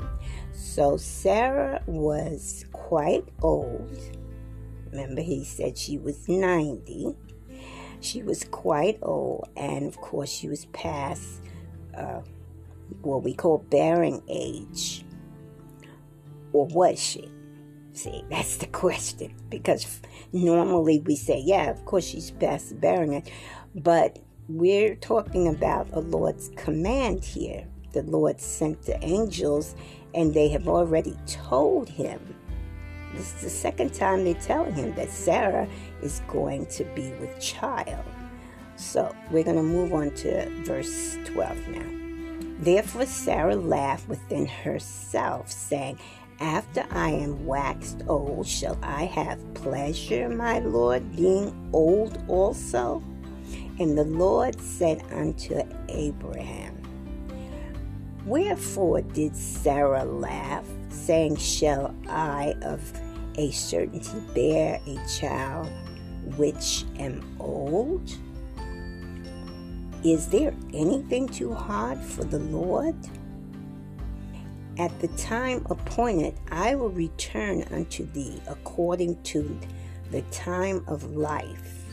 So 0.52 0.98
Sarah 0.98 1.82
was 1.86 2.66
quite 2.72 3.24
old 3.40 3.98
Remember, 4.92 5.22
he 5.22 5.42
said 5.42 5.78
she 5.78 5.98
was 5.98 6.28
90. 6.28 7.16
She 8.00 8.22
was 8.22 8.44
quite 8.44 8.98
old, 9.00 9.48
and 9.56 9.86
of 9.86 9.96
course, 9.96 10.30
she 10.30 10.48
was 10.48 10.66
past 10.66 11.40
uh, 11.96 12.20
what 13.00 13.22
we 13.22 13.32
call 13.32 13.58
bearing 13.70 14.22
age. 14.28 15.04
Or 16.52 16.66
was 16.66 16.98
she? 16.98 17.30
See, 17.94 18.24
that's 18.30 18.58
the 18.58 18.66
question. 18.66 19.34
Because 19.48 20.00
normally 20.32 21.00
we 21.00 21.16
say, 21.16 21.40
yeah, 21.40 21.70
of 21.70 21.84
course 21.86 22.04
she's 22.04 22.30
past 22.30 22.78
bearing 22.80 23.14
age. 23.14 23.32
But 23.74 24.18
we're 24.48 24.96
talking 24.96 25.48
about 25.48 25.88
a 25.92 26.00
Lord's 26.00 26.50
command 26.56 27.24
here. 27.24 27.66
The 27.92 28.02
Lord 28.02 28.40
sent 28.40 28.82
the 28.82 29.02
angels, 29.02 29.74
and 30.14 30.34
they 30.34 30.48
have 30.48 30.68
already 30.68 31.16
told 31.26 31.88
him 31.88 32.34
this 33.14 33.34
is 33.34 33.42
the 33.42 33.50
second 33.50 33.92
time 33.92 34.24
they're 34.24 34.34
telling 34.34 34.74
him 34.74 34.94
that 34.94 35.10
Sarah 35.10 35.68
is 36.02 36.22
going 36.28 36.66
to 36.66 36.84
be 36.94 37.10
with 37.20 37.38
child. 37.40 38.04
So 38.76 39.14
we're 39.30 39.44
going 39.44 39.56
to 39.56 39.62
move 39.62 39.92
on 39.92 40.10
to 40.16 40.48
verse 40.64 41.18
12 41.26 41.68
now. 41.68 42.02
Therefore 42.58 43.06
Sarah 43.06 43.56
laughed 43.56 44.08
within 44.08 44.46
herself, 44.46 45.50
saying, 45.50 45.98
After 46.40 46.86
I 46.90 47.10
am 47.10 47.44
waxed 47.44 48.02
old, 48.08 48.46
shall 48.46 48.78
I 48.82 49.04
have 49.04 49.38
pleasure, 49.54 50.28
my 50.28 50.60
Lord, 50.60 51.14
being 51.14 51.70
old 51.72 52.22
also? 52.28 53.02
And 53.78 53.98
the 53.98 54.04
Lord 54.04 54.60
said 54.60 55.02
unto 55.12 55.62
Abraham, 55.88 56.71
Wherefore 58.26 59.00
did 59.00 59.36
Sarah 59.36 60.04
laugh, 60.04 60.64
saying, 60.90 61.36
Shall 61.36 61.94
I 62.08 62.54
of 62.62 62.80
a 63.36 63.50
certainty 63.50 64.20
bear 64.34 64.80
a 64.86 64.98
child 65.08 65.68
which 66.36 66.84
am 66.98 67.36
old? 67.40 68.12
Is 70.04 70.28
there 70.28 70.54
anything 70.72 71.28
too 71.28 71.52
hard 71.52 71.98
for 71.98 72.22
the 72.22 72.38
Lord? 72.38 72.94
At 74.78 74.98
the 75.00 75.08
time 75.08 75.66
appointed, 75.68 76.34
I 76.50 76.76
will 76.76 76.90
return 76.90 77.64
unto 77.72 78.10
thee 78.12 78.40
according 78.48 79.20
to 79.24 79.58
the 80.10 80.22
time 80.30 80.84
of 80.86 81.14
life, 81.14 81.84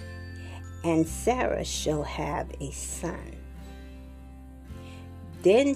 and 0.84 1.08
Sarah 1.08 1.66
shall 1.66 2.04
have 2.04 2.50
a 2.62 2.72
son. 2.72 3.36
Then 5.42 5.76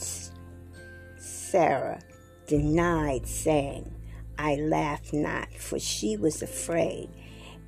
Sarah 1.54 2.02
denied, 2.48 3.28
saying, 3.28 3.94
I 4.40 4.56
laugh 4.56 5.14
not, 5.14 5.54
for 5.54 5.78
she 5.78 6.18
was 6.18 6.42
afraid. 6.42 7.10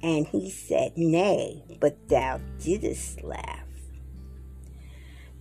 And 0.01 0.25
he 0.25 0.49
said, 0.49 0.97
Nay, 0.97 1.63
but 1.79 2.09
thou 2.09 2.39
didst 2.57 3.21
laugh. 3.23 3.67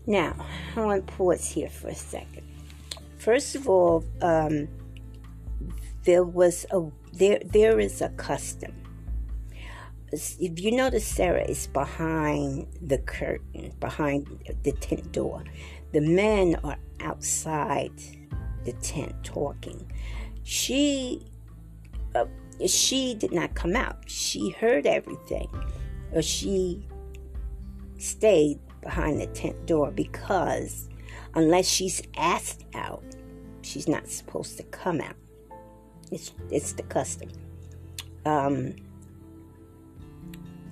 Now, 0.07 0.37
I 0.77 0.81
want 0.83 1.07
to 1.07 1.13
pause 1.15 1.47
here 1.53 1.71
for 1.71 1.89
a 1.89 1.95
second. 1.95 2.47
First 3.17 3.55
of 3.55 3.67
all, 3.67 4.05
um, 4.21 4.69
there 6.03 6.23
was 6.23 6.67
a 6.71 6.83
there 7.15 7.41
there 7.47 7.81
is 7.81 8.03
a 8.03 8.11
custom. 8.11 8.75
If 10.13 10.61
you 10.61 10.73
notice, 10.73 11.07
Sarah 11.07 11.45
is 11.49 11.67
behind 11.69 12.67
the 12.83 12.99
curtain, 12.99 13.73
behind 13.81 14.27
the 14.63 14.73
tent 14.73 15.13
door. 15.13 15.45
The 15.93 16.03
men 16.03 16.57
are 16.63 16.77
outside 17.01 17.93
the 18.65 18.73
tent 18.75 19.15
talking. 19.23 19.91
She 20.43 21.27
uh, 22.15 22.27
she 22.67 23.15
did 23.15 23.33
not 23.33 23.55
come 23.55 23.77
out. 23.77 23.99
She 24.07 24.51
heard 24.51 24.87
everything, 24.87 25.49
or 26.13 26.23
she 26.23 26.87
stayed 27.99 28.59
behind 28.81 29.21
the 29.21 29.27
tent 29.29 29.67
door 29.67 29.91
because 29.91 30.89
unless 31.35 31.67
she's 31.67 32.03
asked 32.17 32.65
out, 32.75 33.03
she's 33.63 33.89
not 33.89 34.09
supposed 34.09 34.57
to 34.59 34.63
come 34.65 35.01
out. 35.01 35.17
It's 36.11 36.33
it's 36.51 36.73
the 36.73 36.83
custom. 36.85 37.31
Um, 38.27 38.77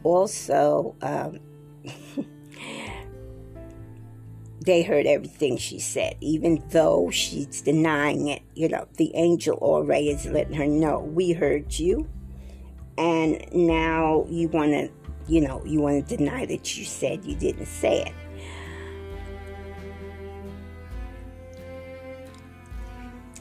also, 0.05 0.97
um, 1.03 1.41
they 4.65 4.83
heard 4.83 5.07
everything 5.07 5.57
she 5.57 5.79
said, 5.79 6.17
even 6.21 6.63
though 6.71 7.11
she's 7.11 7.63
denying 7.63 8.29
it. 8.29 8.43
You 8.55 8.69
know, 8.69 8.87
the 8.97 9.11
angel 9.15 9.57
already 9.59 10.11
is 10.11 10.27
letting 10.27 10.55
her 10.55 10.67
know, 10.67 11.01
we 11.01 11.33
heard 11.33 11.79
you, 11.79 12.09
and 12.97 13.45
now 13.53 14.27
you 14.29 14.49
want 14.49 14.73
to, 14.73 14.91
you 15.27 15.41
know, 15.41 15.65
you 15.65 15.81
want 15.81 16.07
to 16.07 16.17
deny 16.17 16.47
that 16.47 16.77
you 16.77 16.85
said 16.85 17.25
you 17.25 17.35
didn't 17.35 17.67
say 17.67 18.03
it. 18.03 18.15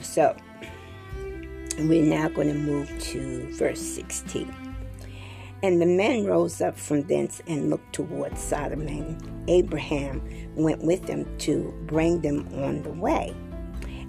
So, 0.01 0.35
we're 1.77 2.03
now 2.03 2.29
going 2.29 2.47
to 2.47 2.53
move 2.53 2.89
to 2.99 3.47
verse 3.55 3.79
16. 3.79 4.60
And 5.63 5.79
the 5.79 5.85
men 5.85 6.25
rose 6.25 6.59
up 6.59 6.77
from 6.77 7.03
thence 7.03 7.41
and 7.45 7.69
looked 7.69 7.93
toward 7.93 8.35
Sodom, 8.37 8.87
and 8.87 9.21
Abraham 9.47 10.21
went 10.55 10.83
with 10.83 11.05
them 11.05 11.37
to 11.39 11.71
bring 11.85 12.21
them 12.21 12.47
on 12.55 12.81
the 12.81 12.91
way. 12.91 13.35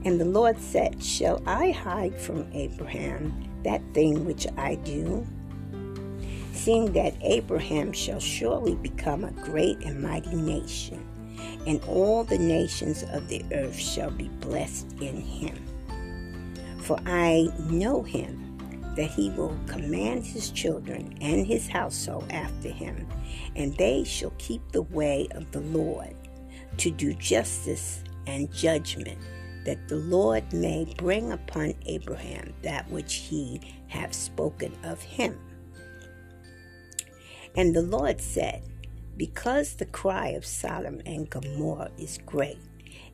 And 0.05 0.19
the 0.19 0.25
Lord 0.25 0.59
said, 0.59 1.03
Shall 1.03 1.43
I 1.47 1.71
hide 1.71 2.19
from 2.19 2.51
Abraham 2.53 3.51
that 3.65 3.83
thing 3.93 4.25
which 4.25 4.47
I 4.57 4.77
do? 4.77 5.27
Seeing 6.53 6.93
that 6.95 7.15
Abraham 7.21 7.93
shall 7.93 8.21
surely 8.21 8.75
become 8.77 9.25
a 9.25 9.33
great 9.33 9.79
and 9.85 10.03
mighty 10.03 10.35
nation, 10.35 11.07
and 11.67 11.83
all 11.85 12.25
the 12.25 12.39
nations 12.39 13.05
of 13.13 13.29
the 13.29 13.45
earth 13.53 13.79
shall 13.79 14.11
be 14.11 14.29
blessed 14.41 14.91
in 15.01 15.21
him. 15.21 15.57
For 16.81 16.99
I 17.07 17.49
know 17.69 18.03
him 18.03 18.42
that 18.97 19.11
he 19.11 19.31
will 19.31 19.57
command 19.67 20.25
his 20.25 20.51
children 20.51 21.17
and 21.21 21.47
his 21.47 21.69
household 21.69 22.27
after 22.31 22.69
him, 22.69 23.07
and 23.57 23.77
they 23.77 24.05
shall 24.05 24.33
keep 24.39 24.61
the 24.73 24.83
way 24.83 25.29
of 25.33 25.51
the 25.53 25.61
Lord 25.61 26.15
to 26.79 26.91
do 26.91 27.15
justice 27.15 28.03
and 28.27 28.53
judgment, 28.53 29.19
that 29.65 29.89
the 29.89 29.97
Lord 29.97 30.53
may 30.53 30.93
bring 30.97 31.33
upon 31.33 31.75
Abraham 31.87 32.53
that 32.63 32.91
which 32.91 33.15
he 33.15 33.61
hath 33.87 34.15
spoken 34.15 34.75
of 34.85 35.01
him. 35.01 35.39
And 37.57 37.75
the 37.75 37.83
Lord 37.83 38.21
said, 38.21 38.63
Because 39.17 39.75
the 39.75 39.87
cry 39.87 40.29
of 40.29 40.45
Sodom 40.45 41.01
and 41.05 41.29
Gomorrah 41.29 41.91
is 41.99 42.19
great, 42.25 42.59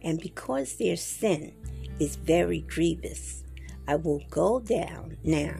and 0.02 0.20
because 0.20 0.76
their 0.76 0.96
sin 0.96 1.52
is 1.98 2.16
very 2.16 2.60
grievous, 2.60 3.42
I 3.88 3.96
will 3.96 4.22
go 4.30 4.60
down 4.60 5.16
now 5.24 5.56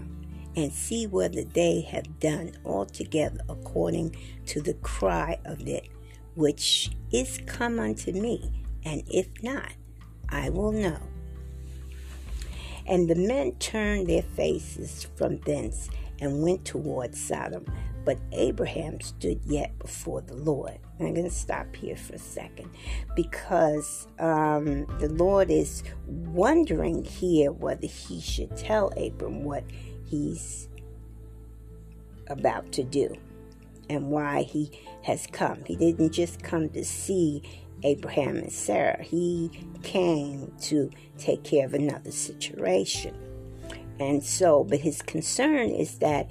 and 0.55 0.72
see 0.72 1.07
whether 1.07 1.43
they 1.43 1.81
have 1.91 2.20
done 2.20 2.53
altogether 2.64 3.41
according 3.49 4.14
to 4.47 4.61
the 4.61 4.74
cry 4.74 5.39
of 5.47 5.66
it 5.66 5.89
which 6.35 6.91
is 7.11 7.41
come 7.47 7.81
unto 7.81 8.12
me, 8.12 8.53
and 8.85 9.03
if 9.11 9.26
not, 9.43 9.72
I 10.29 10.51
will 10.51 10.70
know. 10.70 10.99
And 12.87 13.09
the 13.11 13.16
men 13.16 13.57
turned 13.59 14.07
their 14.07 14.22
faces 14.22 15.09
from 15.16 15.39
thence 15.39 15.91
and 16.20 16.43
went 16.43 16.64
toward 16.64 17.16
Sodom, 17.16 17.66
but 18.09 18.17
Abraham 18.33 18.99
stood 19.03 19.39
yet 19.45 19.79
before 19.79 20.23
the 20.23 20.35
Lord. 20.35 20.79
I'm 20.99 21.13
going 21.13 21.29
to 21.29 21.31
stop 21.31 21.77
here 21.77 21.95
for 21.95 22.15
a 22.15 22.19
second 22.19 22.71
because 23.15 24.09
um, 24.19 24.87
the 24.99 25.11
Lord 25.11 25.51
is 25.51 25.83
wondering 26.07 27.05
here 27.05 27.53
whether 27.53 27.87
he 27.87 28.19
should 28.19 28.57
tell 28.57 28.91
Abram 28.97 29.45
what 29.45 29.63
he's 30.07 30.71
about 32.29 32.73
to 32.73 32.83
do 32.83 33.15
and 33.91 34.09
why 34.09 34.41
he 34.41 34.71
has 35.03 35.27
come. 35.31 35.63
He 35.67 35.77
didn't 35.77 36.13
just 36.13 36.43
come 36.43 36.71
to 36.71 36.87
see 36.87 37.43
Abraham 37.83 38.39
and 38.39 38.51
Sarah, 38.51 39.03
he 39.03 39.51
came 39.83 40.51
to 40.63 40.91
take 41.19 41.45
care 41.45 41.67
of 41.67 41.75
another 41.75 42.11
situation. 42.11 43.15
And 44.01 44.25
so, 44.25 44.65
but 44.65 44.79
his 44.79 45.03
concern 45.03 45.69
is 45.69 45.99
that 45.99 46.31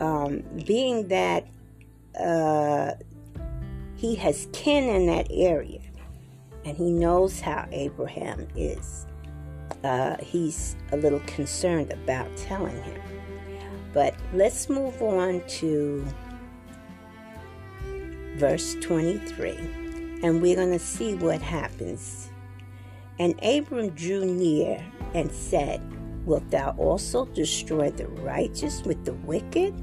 um, 0.00 0.42
being 0.66 1.08
that 1.08 1.46
uh, 2.18 2.92
he 3.96 4.14
has 4.16 4.48
kin 4.52 4.84
in 4.84 5.06
that 5.06 5.26
area 5.30 5.80
and 6.64 6.76
he 6.76 6.90
knows 6.90 7.40
how 7.40 7.66
Abraham 7.72 8.46
is. 8.54 9.06
Uh, 9.84 10.16
he's 10.20 10.76
a 10.92 10.96
little 10.96 11.20
concerned 11.20 11.92
about 11.92 12.34
telling 12.36 12.80
him. 12.82 13.00
But 13.92 14.14
let's 14.34 14.68
move 14.68 15.00
on 15.00 15.42
to 15.48 16.06
verse 18.36 18.76
23, 18.82 19.50
and 20.22 20.42
we're 20.42 20.56
going 20.56 20.72
to 20.72 20.78
see 20.78 21.14
what 21.14 21.40
happens. 21.40 22.30
And 23.18 23.34
Abram 23.42 23.90
drew 23.90 24.24
near 24.24 24.84
and 25.14 25.32
said, 25.32 25.80
Wilt 26.24 26.50
thou 26.50 26.74
also 26.76 27.24
destroy 27.24 27.90
the 27.90 28.06
righteous 28.08 28.82
with 28.82 29.04
the 29.06 29.14
wicked? 29.14 29.74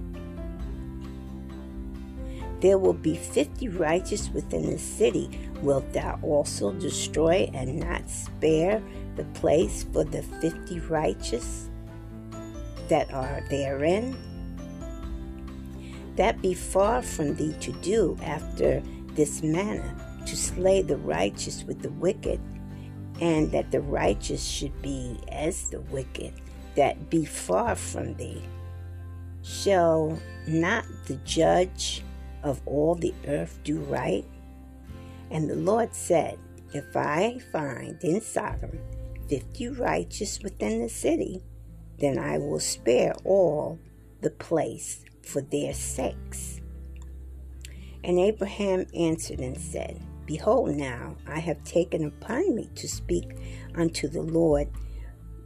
There 2.61 2.77
will 2.77 2.93
be 2.93 3.15
fifty 3.15 3.67
righteous 3.67 4.29
within 4.29 4.71
the 4.71 4.79
city. 4.79 5.29
Wilt 5.61 5.91
thou 5.93 6.19
also 6.21 6.71
destroy 6.73 7.49
and 7.53 7.79
not 7.79 8.09
spare 8.09 8.81
the 9.15 9.25
place 9.25 9.85
for 9.91 10.03
the 10.03 10.21
fifty 10.21 10.79
righteous 10.79 11.69
that 12.87 13.13
are 13.13 13.43
therein? 13.49 14.15
That 16.15 16.41
be 16.41 16.53
far 16.53 17.01
from 17.01 17.35
thee 17.35 17.55
to 17.59 17.73
do 17.73 18.17
after 18.23 18.81
this 19.15 19.43
manner, 19.43 19.93
to 20.25 20.37
slay 20.37 20.81
the 20.81 20.97
righteous 20.97 21.63
with 21.65 21.81
the 21.81 21.91
wicked, 21.91 22.39
and 23.19 23.51
that 23.51 23.71
the 23.71 23.81
righteous 23.81 24.43
should 24.45 24.81
be 24.81 25.19
as 25.29 25.69
the 25.69 25.81
wicked, 25.81 26.33
that 26.75 27.09
be 27.09 27.25
far 27.25 27.75
from 27.75 28.13
thee. 28.15 28.41
Shall 29.43 30.17
not 30.47 30.85
the 31.07 31.15
judge 31.25 32.03
of 32.45 32.61
all 32.65 32.95
the 32.95 33.13
earth 33.27 33.59
do 33.65 33.79
right? 33.79 34.23
And 35.31 35.49
the 35.49 35.55
Lord 35.55 35.93
said, 35.93 36.37
If 36.73 36.95
I 36.95 37.39
find 37.51 38.01
in 38.01 38.21
Sodom 38.21 38.79
fifty 39.27 39.67
righteous 39.67 40.39
within 40.41 40.81
the 40.81 40.89
city, 40.89 41.41
then 41.99 42.19
I 42.19 42.37
will 42.37 42.59
spare 42.59 43.13
all 43.23 43.79
the 44.21 44.29
place 44.29 45.03
for 45.23 45.41
their 45.41 45.73
sakes. 45.73 46.61
And 48.03 48.19
Abraham 48.19 48.85
answered 48.93 49.39
and 49.39 49.59
said, 49.59 49.99
Behold, 50.27 50.75
now 50.75 51.15
I 51.27 51.39
have 51.39 51.63
taken 51.63 52.05
upon 52.05 52.55
me 52.55 52.69
to 52.75 52.87
speak 52.87 53.31
unto 53.73 54.07
the 54.07 54.21
Lord, 54.21 54.67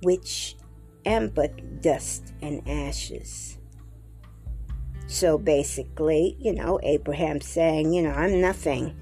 which 0.03 0.57
am 1.05 1.29
but 1.29 1.81
dust 1.81 2.33
and 2.41 2.67
ashes. 2.67 3.58
So 5.09 5.39
basically, 5.39 6.37
you 6.39 6.53
know, 6.53 6.79
Abraham 6.83 7.41
saying, 7.41 7.91
you 7.93 8.03
know, 8.03 8.11
I'm 8.11 8.39
nothing, 8.39 8.95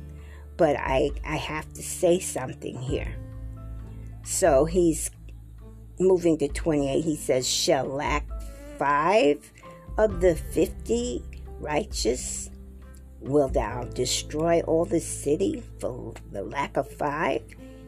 but 0.55 0.77
I, 0.79 1.11
I 1.25 1.35
have 1.35 1.71
to 1.73 1.83
say 1.83 2.19
something 2.19 2.81
here. 2.81 3.13
So 4.23 4.63
he's 4.63 5.11
moving 5.99 6.37
to 6.37 6.47
28. 6.47 7.03
He 7.03 7.17
says, 7.17 7.45
Shall 7.45 7.85
lack 7.85 8.25
five 8.79 9.51
of 9.97 10.21
the 10.21 10.37
fifty 10.37 11.21
righteous? 11.59 12.51
Will 13.19 13.49
thou 13.49 13.83
destroy 13.83 14.61
all 14.61 14.85
the 14.85 15.01
city 15.01 15.61
for 15.79 16.13
the 16.31 16.41
lack 16.41 16.77
of 16.77 16.89
five? 16.89 17.43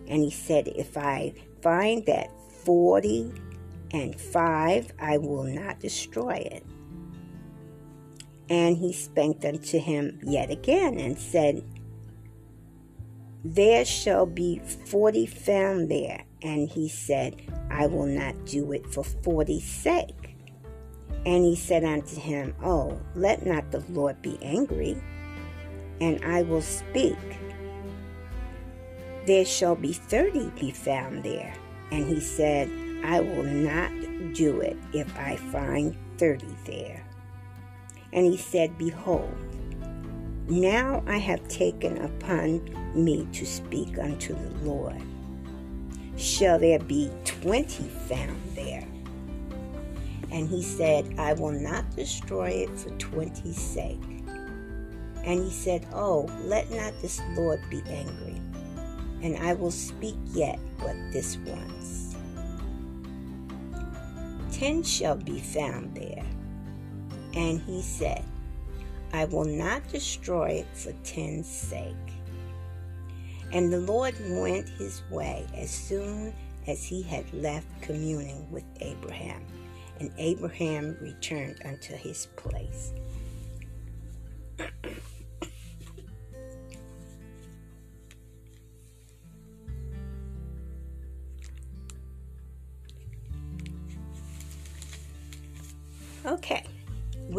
And 0.09 0.22
he 0.22 0.30
said, 0.30 0.67
If 0.67 0.97
I 0.97 1.34
find 1.61 2.05
that 2.07 2.30
40 2.65 3.32
and 3.91 4.20
5, 4.20 4.91
I 4.99 5.17
will 5.17 5.45
not 5.45 5.80
destroy 5.80 6.34
it. 6.51 6.65
And 8.49 8.77
he 8.77 8.93
spake 8.93 9.45
unto 9.45 9.79
him 9.79 10.19
yet 10.23 10.49
again 10.49 10.99
and 10.99 11.17
said, 11.19 11.63
There 13.43 13.85
shall 13.85 14.25
be 14.25 14.59
40 14.59 15.25
found 15.27 15.89
there. 15.89 16.23
And 16.41 16.69
he 16.69 16.89
said, 16.89 17.41
I 17.69 17.87
will 17.87 18.07
not 18.07 18.45
do 18.45 18.71
it 18.71 18.85
for 18.87 19.03
40's 19.03 19.63
sake. 19.63 20.37
And 21.25 21.43
he 21.43 21.55
said 21.55 21.83
unto 21.83 22.19
him, 22.19 22.55
Oh, 22.63 22.99
let 23.13 23.45
not 23.45 23.71
the 23.71 23.83
Lord 23.89 24.21
be 24.21 24.39
angry, 24.41 25.01
and 25.99 26.23
I 26.23 26.43
will 26.43 26.61
speak. 26.61 27.17
There 29.25 29.45
shall 29.45 29.75
be 29.75 29.93
thirty 29.93 30.49
be 30.59 30.71
found 30.71 31.23
there. 31.23 31.53
And 31.91 32.07
he 32.07 32.19
said, 32.19 32.69
I 33.03 33.19
will 33.19 33.43
not 33.43 33.91
do 34.33 34.61
it 34.61 34.77
if 34.93 35.15
I 35.17 35.35
find 35.35 35.95
thirty 36.17 36.55
there. 36.65 36.98
And 38.12 38.26
he 38.26 38.38
said, 38.38 38.78
Behold, 38.78 39.36
now 40.47 41.03
I 41.05 41.18
have 41.18 41.47
taken 41.47 41.97
upon 41.97 42.62
me 42.95 43.28
to 43.34 43.45
speak 43.45 43.99
unto 43.99 44.34
the 44.34 44.66
Lord. 44.66 45.01
Shall 46.18 46.60
there 46.60 46.80
be 46.80 47.12
twenty 47.24 47.84
found 47.84 48.41
there? 48.55 48.86
And 50.32 50.47
he 50.49 50.62
said, 50.62 51.16
I 51.18 51.34
will 51.34 51.51
not 51.51 51.95
destroy 51.95 52.49
it 52.49 52.80
for 52.80 52.89
twenty's 52.97 53.60
sake. 53.60 54.01
And 55.24 55.43
he 55.43 55.51
said, 55.51 55.86
Oh, 55.93 56.30
let 56.43 56.70
not 56.72 56.93
this 57.01 57.22
Lord 57.36 57.62
be 57.70 57.82
angry, 57.88 58.41
and 59.22 59.38
I 59.38 59.53
will 59.53 59.72
speak 59.72 60.16
yet 60.34 60.60
but 60.80 60.95
this 61.12 61.38
once. 61.45 62.16
Ten 64.51 64.84
shall 64.84 65.16
be 65.16 65.39
found 65.39 65.95
there. 65.95 66.26
And 67.39 67.61
he 67.61 67.81
said, 67.81 68.25
I 69.13 69.23
will 69.23 69.45
not 69.45 69.87
destroy 69.87 70.49
it 70.49 70.67
for 70.73 70.91
ten's 71.05 71.47
sake. 71.47 71.95
And 73.53 73.71
the 73.71 73.79
Lord 73.79 74.13
went 74.29 74.67
his 74.67 75.01
way 75.09 75.47
as 75.55 75.71
soon 75.71 76.33
as 76.67 76.83
he 76.83 77.01
had 77.01 77.33
left 77.33 77.65
communing 77.81 78.45
with 78.51 78.65
Abraham. 78.81 79.41
And 80.01 80.11
Abraham 80.17 80.97
returned 80.99 81.61
unto 81.63 81.95
his 81.95 82.25
place. 82.35 82.91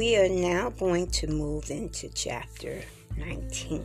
We 0.01 0.17
are 0.17 0.31
now 0.31 0.71
going 0.71 1.07
to 1.07 1.27
move 1.27 1.71
into 1.71 2.09
chapter 2.09 2.81
19. 3.19 3.85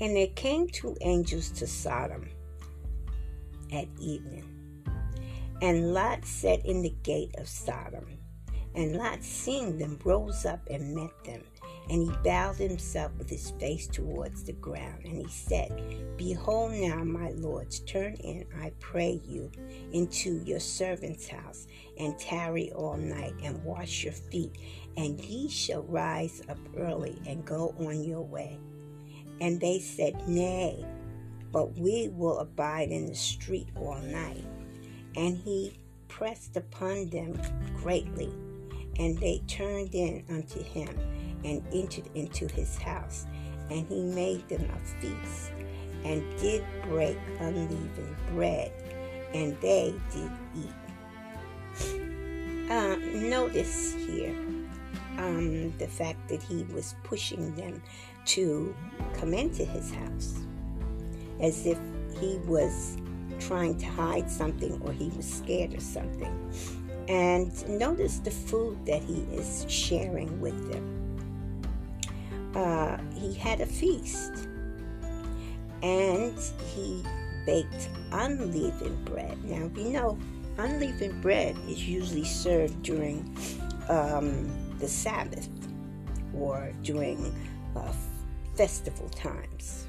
And 0.00 0.14
there 0.14 0.28
came 0.36 0.68
two 0.68 0.96
angels 1.00 1.50
to 1.50 1.66
Sodom 1.66 2.30
at 3.72 3.88
evening. 3.98 4.44
And 5.60 5.92
Lot 5.92 6.24
sat 6.24 6.64
in 6.64 6.80
the 6.82 6.94
gate 7.02 7.34
of 7.38 7.48
Sodom. 7.48 8.06
And 8.76 8.94
Lot, 8.94 9.24
seeing 9.24 9.78
them, 9.78 9.98
rose 10.04 10.46
up 10.46 10.60
and 10.70 10.94
met 10.94 11.24
them. 11.24 11.42
And 11.90 12.10
he 12.10 12.16
bowed 12.24 12.56
himself 12.56 13.12
with 13.18 13.28
his 13.28 13.50
face 13.52 13.86
towards 13.86 14.44
the 14.44 14.54
ground. 14.54 15.04
And 15.04 15.18
he 15.18 15.28
said, 15.28 16.16
Behold 16.16 16.72
now, 16.72 17.04
my 17.04 17.30
lords, 17.30 17.80
turn 17.80 18.14
in, 18.14 18.46
I 18.58 18.72
pray 18.80 19.20
you, 19.24 19.50
into 19.92 20.42
your 20.44 20.60
servant's 20.60 21.28
house, 21.28 21.66
and 21.98 22.18
tarry 22.18 22.72
all 22.72 22.96
night, 22.96 23.34
and 23.42 23.62
wash 23.64 24.04
your 24.04 24.14
feet, 24.14 24.56
and 24.96 25.20
ye 25.20 25.48
shall 25.48 25.82
rise 25.82 26.42
up 26.48 26.58
early, 26.76 27.20
and 27.26 27.44
go 27.44 27.74
on 27.78 28.02
your 28.02 28.22
way. 28.22 28.58
And 29.40 29.60
they 29.60 29.78
said, 29.78 30.26
Nay, 30.26 30.84
but 31.52 31.78
we 31.78 32.08
will 32.08 32.38
abide 32.38 32.90
in 32.90 33.06
the 33.06 33.14
street 33.14 33.68
all 33.76 34.00
night. 34.00 34.44
And 35.16 35.36
he 35.36 35.78
pressed 36.08 36.56
upon 36.56 37.10
them 37.10 37.38
greatly, 37.76 38.32
and 38.98 39.18
they 39.18 39.42
turned 39.46 39.94
in 39.94 40.24
unto 40.28 40.62
him 40.62 40.88
and 41.44 41.62
entered 41.72 42.08
into 42.14 42.48
his 42.48 42.76
house. 42.76 43.26
And 43.70 43.86
he 43.86 44.02
made 44.02 44.48
them 44.48 44.68
a 44.70 44.78
feast, 45.00 45.52
and 46.04 46.22
did 46.38 46.64
break 46.88 47.16
unleavened 47.40 48.16
bread, 48.32 48.72
and 49.32 49.58
they 49.60 49.94
did 50.12 50.30
eat. 50.54 50.72
Uh, 52.70 52.96
notice 53.14 53.94
here 53.94 54.34
um, 55.18 55.72
the 55.78 55.86
fact 55.86 56.28
that 56.28 56.42
he 56.42 56.64
was 56.74 56.94
pushing 57.04 57.54
them 57.54 57.82
to 58.26 58.74
come 59.14 59.34
into 59.34 59.64
his 59.64 59.92
house 59.92 60.34
as 61.40 61.66
if 61.66 61.78
he 62.20 62.38
was 62.46 62.96
trying 63.38 63.76
to 63.76 63.86
hide 63.86 64.30
something 64.30 64.80
or 64.82 64.92
he 64.92 65.08
was 65.10 65.30
scared 65.30 65.74
of 65.74 65.82
something. 65.82 66.32
And 67.08 67.68
notice 67.68 68.18
the 68.18 68.30
food 68.30 68.84
that 68.86 69.02
he 69.02 69.20
is 69.32 69.66
sharing 69.68 70.40
with 70.40 70.72
them. 70.72 71.03
Uh, 72.54 72.98
he 73.14 73.34
had 73.34 73.60
a 73.60 73.66
feast 73.66 74.48
and 75.82 76.38
he 76.74 77.02
baked 77.46 77.88
unleavened 78.12 79.04
bread. 79.04 79.42
Now, 79.44 79.66
we 79.74 79.90
know 79.90 80.18
unleavened 80.58 81.20
bread 81.20 81.56
is 81.68 81.86
usually 81.86 82.24
served 82.24 82.82
during 82.82 83.36
um, 83.88 84.50
the 84.78 84.88
Sabbath 84.88 85.48
or 86.34 86.72
during 86.82 87.34
uh, 87.76 87.92
festival 88.56 89.08
times. 89.10 89.86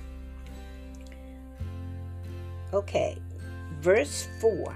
Okay, 2.74 3.18
verse 3.80 4.28
4. 4.41 4.76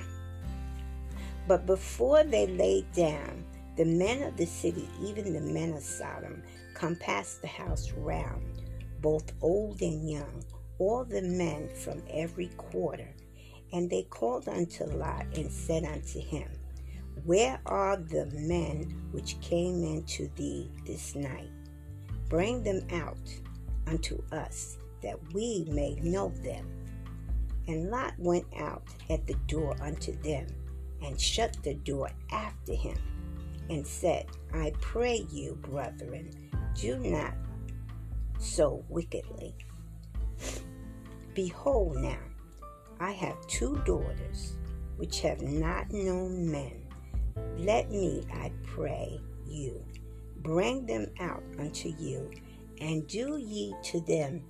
But 1.48 1.66
before 1.66 2.24
they 2.24 2.48
laid 2.48 2.92
down, 2.94 3.44
the 3.76 3.86
men 3.86 4.24
of 4.24 4.38
the 4.38 4.46
city, 4.46 4.88
even 5.02 5.34
the 5.34 5.42
men 5.42 5.74
of 5.74 5.84
Sodom, 5.84 6.44
compassed 6.80 7.42
the 7.42 7.48
house 7.48 7.92
round, 7.92 8.62
both 9.02 9.34
old 9.42 9.82
and 9.82 10.10
young, 10.10 10.44
all 10.78 11.04
the 11.04 11.22
men 11.22 11.70
from 11.76 12.02
every 12.10 12.48
quarter. 12.56 13.14
And 13.74 13.90
they 13.90 14.04
called 14.04 14.48
unto 14.48 14.86
Lot 14.86 15.26
and 15.36 15.52
said 15.52 15.84
unto 15.84 16.20
him, 16.20 16.50
Where 17.26 17.60
are 17.66 17.98
the 17.98 18.28
men 18.28 19.10
which 19.12 19.40
came 19.42 19.84
into 19.84 20.30
thee 20.36 20.72
this 20.86 21.16
night? 21.16 21.52
Bring 22.30 22.64
them 22.64 22.88
out 22.92 23.18
unto 23.86 24.24
us, 24.32 24.78
that 25.04 25.20
we 25.34 25.66
may 25.70 25.96
know 25.96 26.30
them. 26.44 26.66
And 27.68 27.92
Lot 27.92 28.14
went 28.18 28.46
out 28.58 28.84
at 29.10 29.28
the 29.28 29.36
door 29.48 29.76
unto 29.82 30.14
them, 30.22 30.48
and 31.04 31.20
shut 31.20 31.58
the 31.62 31.76
door 31.76 32.10
after 32.32 32.74
him, 32.74 32.98
and 33.70 33.86
said, 33.86 34.26
I 34.54 34.74
pray 34.82 35.28
you, 35.30 35.56
brethren, 35.62 36.32
do 36.80 36.98
not 36.98 37.34
so 38.40 38.84
wickedly. 38.88 39.54
Behold, 41.34 41.98
now, 41.98 42.20
I 43.00 43.12
have 43.12 43.46
two 43.48 43.82
daughters 43.86 44.56
which 44.96 45.20
have 45.22 45.42
not 45.42 45.92
known 45.92 46.50
men. 46.50 46.86
Let 47.58 47.92
me, 47.92 48.26
I 48.34 48.52
pray 48.64 49.20
you, 49.46 49.84
bring 50.38 50.86
them 50.86 51.08
out 51.20 51.44
unto 51.58 51.90
you, 51.90 52.32
and 52.80 53.06
do 53.08 53.38
ye 53.38 53.76
to 53.84 54.00
them 54.02 54.42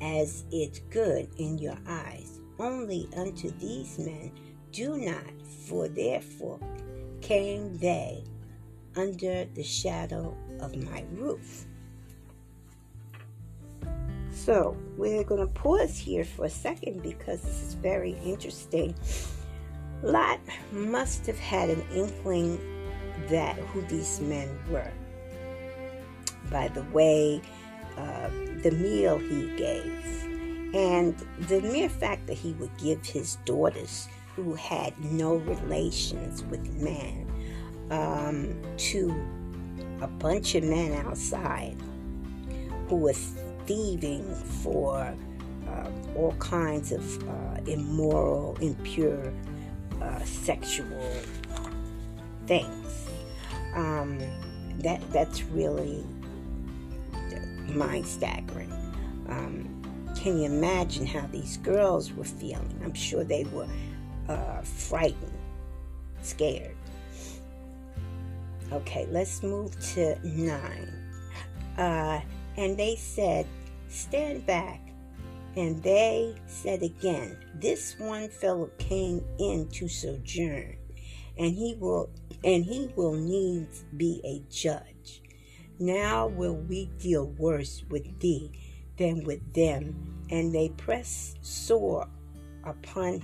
as 0.00 0.44
it 0.50 0.80
good 0.90 1.28
in 1.36 1.58
your 1.58 1.76
eyes 1.86 2.40
only 2.58 3.08
unto 3.16 3.50
these 3.58 3.98
men 3.98 4.32
do 4.72 4.96
not, 4.96 5.32
for 5.66 5.88
therefore 5.88 6.60
came 7.20 7.76
they 7.78 8.24
under 8.96 9.44
the 9.54 9.62
shadow 9.62 10.34
of 10.60 10.76
my 10.76 11.04
roof. 11.12 11.66
So 14.32 14.76
we're 14.96 15.24
going 15.24 15.40
to 15.40 15.52
pause 15.52 15.98
here 15.98 16.24
for 16.24 16.46
a 16.46 16.50
second 16.50 17.02
because 17.02 17.42
this 17.42 17.62
is 17.62 17.74
very 17.74 18.12
interesting. 18.24 18.94
Lot 20.02 20.40
must 20.72 21.26
have 21.26 21.38
had 21.38 21.68
an 21.68 21.84
inkling 21.94 22.58
that 23.28 23.56
who 23.56 23.82
these 23.82 24.20
men 24.20 24.48
were 24.70 24.90
by 26.50 26.68
the 26.68 26.82
way 26.84 27.42
uh, 27.98 28.30
the 28.62 28.70
meal 28.70 29.18
he 29.18 29.54
gave 29.56 30.20
and 30.74 31.16
the 31.48 31.60
mere 31.60 31.88
fact 31.88 32.26
that 32.28 32.34
he 32.34 32.52
would 32.54 32.76
give 32.78 33.04
his 33.04 33.36
daughters, 33.44 34.08
who 34.36 34.54
had 34.54 34.96
no 35.04 35.36
relations 35.36 36.44
with 36.44 36.64
men, 36.80 37.26
um, 37.90 38.54
to 38.76 39.12
a 40.00 40.06
bunch 40.06 40.54
of 40.54 40.64
men 40.64 40.92
outside 41.06 41.76
who 42.88 42.96
were 42.96 43.12
thieving 43.66 44.24
for 44.62 45.14
uh, 45.68 45.90
all 46.16 46.34
kinds 46.38 46.92
of 46.92 47.28
uh, 47.28 47.60
immoral, 47.66 48.56
impure, 48.60 49.32
uh, 50.02 50.18
sexual 50.24 50.86
things. 52.46 53.08
Um, 53.74 54.18
that 54.78 55.00
that's 55.12 55.42
really 55.44 56.04
mind 57.68 58.06
staggering. 58.06 58.72
Um, 59.28 59.80
can 60.16 60.38
you 60.38 60.44
imagine 60.46 61.06
how 61.06 61.26
these 61.28 61.56
girls 61.58 62.12
were 62.12 62.24
feeling? 62.24 62.80
I'm 62.82 62.94
sure 62.94 63.24
they 63.24 63.44
were 63.44 63.68
uh, 64.28 64.62
frightened, 64.62 65.38
scared. 66.22 66.76
Okay, 68.72 69.06
let's 69.10 69.42
move 69.42 69.78
to 69.94 70.16
nine. 70.26 70.92
Uh, 71.76 72.20
and 72.56 72.76
they 72.76 72.96
said, 72.96 73.46
Stand 73.88 74.46
back. 74.46 74.80
And 75.56 75.82
they 75.82 76.36
said 76.46 76.82
again, 76.82 77.36
This 77.54 77.98
one 77.98 78.28
fellow 78.28 78.70
came 78.78 79.24
in 79.38 79.68
to 79.70 79.88
sojourn, 79.88 80.76
and 81.38 81.54
he 81.54 81.74
will 81.80 82.10
and 82.44 82.64
he 82.64 82.90
will 82.96 83.14
needs 83.14 83.84
be 83.96 84.20
a 84.24 84.42
judge. 84.52 85.22
Now 85.78 86.28
will 86.28 86.56
we 86.56 86.86
deal 86.98 87.26
worse 87.38 87.82
with 87.90 88.20
thee 88.20 88.52
than 88.96 89.24
with 89.24 89.52
them. 89.54 90.26
And 90.30 90.54
they 90.54 90.68
pressed 90.68 91.44
sore 91.44 92.06
upon 92.64 93.22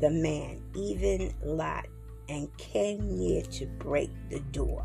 the 0.00 0.10
man, 0.10 0.62
even 0.74 1.34
Lot, 1.42 1.86
and 2.28 2.54
came 2.56 3.16
near 3.16 3.42
to 3.42 3.66
break 3.66 4.10
the 4.30 4.40
door. 4.40 4.84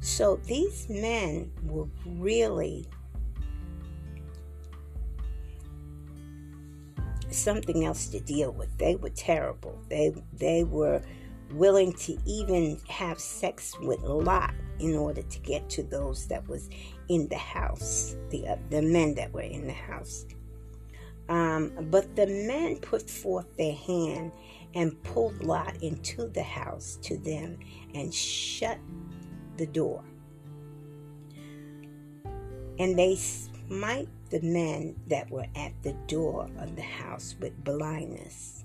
So 0.00 0.36
these 0.46 0.88
men 0.88 1.52
were 1.62 1.86
really 2.06 2.88
something 7.30 7.84
else 7.84 8.08
to 8.08 8.20
deal 8.20 8.52
with. 8.52 8.76
They 8.78 8.96
were 8.96 9.10
terrible. 9.10 9.78
They 9.88 10.12
they 10.32 10.64
were 10.64 11.02
willing 11.52 11.92
to 11.92 12.16
even 12.26 12.80
have 12.88 13.20
sex 13.20 13.76
with 13.80 14.00
Lot 14.02 14.54
in 14.78 14.96
order 14.96 15.22
to 15.22 15.38
get 15.40 15.68
to 15.70 15.82
those 15.82 16.26
that 16.28 16.46
was 16.48 16.68
in 17.08 17.28
the 17.28 17.36
house, 17.38 18.16
the 18.30 18.48
uh, 18.48 18.56
the 18.70 18.82
men 18.82 19.14
that 19.14 19.32
were 19.32 19.42
in 19.42 19.66
the 19.66 19.72
house. 19.72 20.26
Um, 21.28 21.72
but 21.90 22.14
the 22.16 22.26
men 22.26 22.76
put 22.76 23.08
forth 23.08 23.56
their 23.56 23.74
hand 23.74 24.32
and 24.74 25.00
pulled 25.02 25.42
Lot 25.42 25.82
into 25.82 26.28
the 26.28 26.42
house 26.42 26.98
to 27.02 27.16
them 27.16 27.58
and 27.94 28.12
shut 28.12 28.78
the 29.56 29.66
door. 29.66 30.02
And 32.78 32.98
they 32.98 33.16
smite 33.16 34.08
the 34.30 34.40
men 34.40 34.96
that 35.08 35.30
were 35.30 35.46
at 35.54 35.72
the 35.82 35.92
door 36.06 36.48
of 36.58 36.74
the 36.74 36.82
house 36.82 37.36
with 37.40 37.62
blindness, 37.64 38.64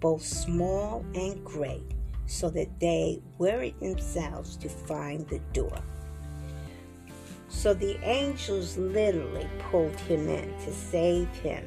both 0.00 0.24
small 0.24 1.04
and 1.14 1.44
great, 1.44 1.94
so 2.26 2.50
that 2.50 2.78
they 2.78 3.20
worried 3.38 3.78
themselves 3.80 4.56
to 4.58 4.68
find 4.68 5.26
the 5.28 5.40
door. 5.52 5.82
So 7.48 7.74
the 7.74 7.98
angels 8.04 8.76
literally 8.76 9.48
pulled 9.70 9.98
him 10.00 10.28
in 10.28 10.56
to 10.64 10.72
save 10.72 11.28
him 11.38 11.66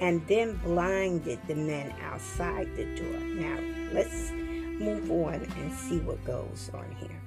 and 0.00 0.26
then 0.26 0.56
blinded 0.56 1.38
the 1.46 1.54
men 1.54 1.94
outside 2.02 2.74
the 2.76 2.84
door. 2.96 3.20
Now, 3.20 3.58
let's 3.92 4.30
move 4.32 5.10
on 5.10 5.34
and 5.34 5.72
see 5.72 5.98
what 5.98 6.22
goes 6.24 6.70
on 6.74 6.90
here. 6.98 7.20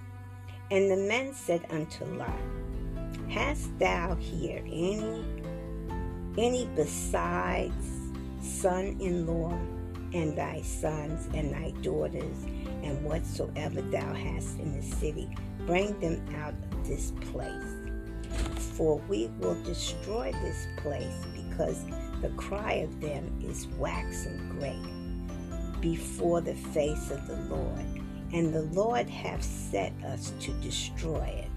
And 0.72 0.91
the 0.91 1.07
men 1.07 1.34
said 1.34 1.65
unto 1.70 2.05
Lot, 2.05 2.30
Hast 3.28 3.78
thou 3.80 4.15
here 4.15 4.61
any 4.65 5.26
any 6.38 6.70
besides 6.76 7.86
son-in-law 8.41 9.57
and 10.13 10.38
thy 10.38 10.61
sons 10.61 11.28
and 11.34 11.53
thy 11.53 11.72
daughters 11.82 12.43
and 12.84 13.03
whatsoever 13.03 13.82
thou 13.82 14.13
hast 14.13 14.57
in 14.59 14.76
the 14.76 14.82
city, 14.82 15.30
bring 15.65 15.99
them 15.99 16.24
out 16.38 16.53
of 16.72 16.88
this 16.88 17.11
place. 17.32 17.76
For 18.76 19.01
we 19.07 19.28
will 19.39 19.61
destroy 19.63 20.32
this 20.32 20.67
place 20.78 21.26
because 21.36 21.84
the 22.22 22.30
cry 22.30 22.74
of 22.74 23.01
them 23.01 23.39
is 23.43 23.67
waxing 23.78 24.49
great 24.59 25.82
before 25.82 26.41
the 26.41 26.55
face 26.55 27.11
of 27.11 27.26
the 27.28 27.38
Lord, 27.53 27.86
and 28.34 28.53
the 28.53 28.63
Lord 28.63 29.09
hath 29.09 29.43
set 29.43 29.93
us 30.05 30.34
to 30.41 30.51
destroy 30.61 31.45
it. 31.45 31.49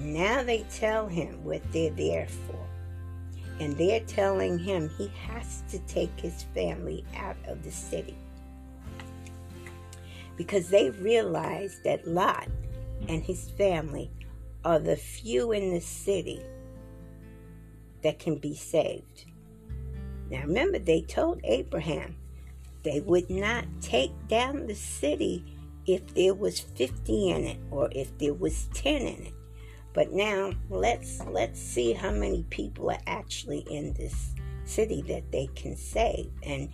Now 0.00 0.42
they 0.42 0.66
tell 0.70 1.06
him 1.06 1.42
what 1.44 1.62
they're 1.72 1.90
there 1.90 2.26
for, 2.26 2.66
and 3.60 3.76
they're 3.76 4.00
telling 4.00 4.58
him 4.58 4.90
he 4.98 5.08
has 5.28 5.62
to 5.70 5.78
take 5.80 6.18
his 6.20 6.42
family 6.54 7.04
out 7.16 7.36
of 7.46 7.62
the 7.62 7.70
city 7.70 8.16
because 10.36 10.68
they 10.68 10.90
realize 10.90 11.80
that 11.84 12.06
Lot 12.06 12.48
and 13.08 13.22
his 13.22 13.50
family 13.50 14.10
are 14.64 14.78
the 14.78 14.96
few 14.96 15.52
in 15.52 15.72
the 15.72 15.80
city 15.80 16.42
that 18.06 18.20
can 18.20 18.36
be 18.36 18.54
saved. 18.54 19.24
Now 20.30 20.42
remember, 20.42 20.78
they 20.78 21.02
told 21.02 21.40
Abraham 21.42 22.14
they 22.84 23.00
would 23.00 23.28
not 23.28 23.64
take 23.80 24.12
down 24.28 24.68
the 24.68 24.76
city 24.76 25.44
if 25.86 26.14
there 26.14 26.32
was 26.32 26.60
50 26.60 27.30
in 27.30 27.44
it 27.44 27.58
or 27.72 27.88
if 27.90 28.16
there 28.18 28.34
was 28.34 28.68
10 28.74 29.02
in 29.02 29.26
it. 29.26 29.34
But 29.92 30.12
now 30.12 30.52
let's 30.70 31.20
let's 31.26 31.60
see 31.60 31.94
how 31.94 32.12
many 32.12 32.44
people 32.48 32.90
are 32.90 33.00
actually 33.08 33.66
in 33.68 33.92
this 33.94 34.34
city 34.64 35.02
that 35.08 35.32
they 35.32 35.48
can 35.56 35.76
save 35.76 36.30
and 36.44 36.68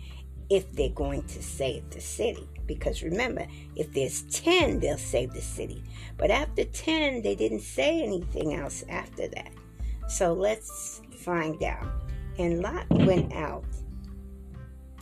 if 0.51 0.71
they're 0.73 0.89
going 0.89 1.23
to 1.23 1.41
save 1.41 1.89
the 1.89 2.01
city. 2.01 2.47
Because 2.67 3.01
remember, 3.01 3.47
if 3.75 3.91
there's 3.91 4.21
10, 4.23 4.81
they'll 4.81 4.97
save 4.99 5.33
the 5.33 5.41
city. 5.41 5.83
But 6.15 6.29
after 6.29 6.63
10, 6.63 7.23
they 7.23 7.33
didn't 7.33 7.61
say 7.61 8.03
anything 8.03 8.53
else 8.53 8.83
after 8.87 9.27
that. 9.29 9.51
So 10.07 10.33
let's 10.33 11.01
find 11.23 11.61
out. 11.63 11.87
And 12.37 12.61
Lot 12.61 12.89
went 12.89 13.33
out 13.33 13.65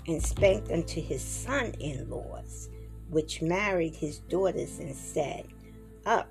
and 0.07 0.22
spake 0.22 0.65
unto 0.72 1.01
his 1.01 1.22
son 1.22 1.74
in 1.80 2.09
laws, 2.09 2.69
which 3.09 3.41
married 3.41 3.95
his 3.95 4.19
daughters, 4.19 4.80
and 4.80 4.95
said, 4.95 5.47
Up, 6.05 6.30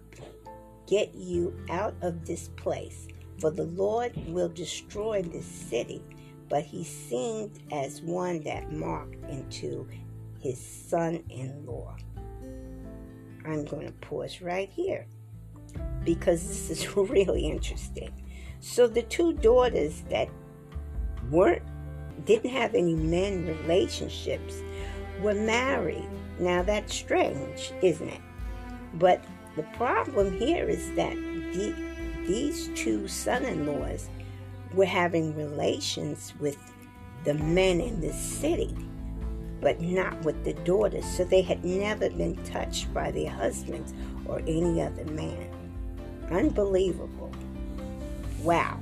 get 0.86 1.14
you 1.14 1.56
out 1.70 1.94
of 2.02 2.26
this 2.26 2.48
place, 2.48 3.08
for 3.38 3.50
the 3.50 3.64
Lord 3.64 4.12
will 4.28 4.48
destroy 4.48 5.22
this 5.22 5.46
city. 5.46 6.02
But 6.48 6.64
he 6.64 6.84
seemed 6.84 7.60
as 7.72 8.02
one 8.02 8.42
that 8.42 8.72
mocked 8.72 9.24
into 9.30 9.88
his 10.40 10.58
son 10.58 11.22
in 11.28 11.64
law. 11.64 11.96
I'm 13.46 13.64
going 13.64 13.86
to 13.86 13.92
pause 14.00 14.42
right 14.42 14.68
here 14.68 15.06
because 16.04 16.46
this 16.46 16.70
is 16.70 16.96
really 16.96 17.46
interesting. 17.46 18.19
So 18.60 18.86
the 18.86 19.02
two 19.02 19.32
daughters 19.32 20.02
that 20.10 20.28
weren't 21.30 21.62
didn't 22.24 22.50
have 22.50 22.74
any 22.74 22.94
men 22.94 23.46
relationships 23.46 24.62
were 25.20 25.34
married. 25.34 26.08
Now 26.38 26.62
that's 26.62 26.94
strange, 26.94 27.72
isn't 27.82 28.08
it? 28.08 28.20
But 28.94 29.24
the 29.56 29.62
problem 29.74 30.38
here 30.38 30.68
is 30.68 30.92
that 30.94 31.14
the, 31.14 31.74
these 32.26 32.68
two 32.74 33.08
son-in-laws 33.08 34.08
were 34.74 34.84
having 34.84 35.34
relations 35.36 36.32
with 36.38 36.58
the 37.24 37.34
men 37.34 37.80
in 37.80 38.00
the 38.00 38.12
city, 38.12 38.74
but 39.60 39.80
not 39.80 40.22
with 40.24 40.42
the 40.44 40.54
daughters. 40.54 41.04
So 41.04 41.24
they 41.24 41.42
had 41.42 41.64
never 41.64 42.08
been 42.08 42.36
touched 42.44 42.92
by 42.94 43.10
their 43.10 43.30
husbands 43.30 43.92
or 44.26 44.40
any 44.40 44.80
other 44.80 45.04
man. 45.06 45.48
Unbelievable. 46.30 47.19
Wow. 48.42 48.78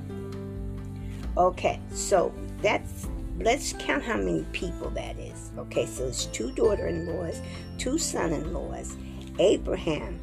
Okay, 1.37 1.79
so 1.93 2.33
that's 2.61 3.07
let's 3.39 3.73
count 3.73 4.03
how 4.03 4.17
many 4.17 4.45
people 4.51 4.89
that 4.91 5.17
is. 5.17 5.51
Okay, 5.57 5.85
so 5.85 6.05
it's 6.05 6.25
two 6.25 6.51
daughter-in-laws, 6.51 7.41
two 7.77 7.97
son-in-laws, 7.97 8.97
Abraham, 9.39 10.19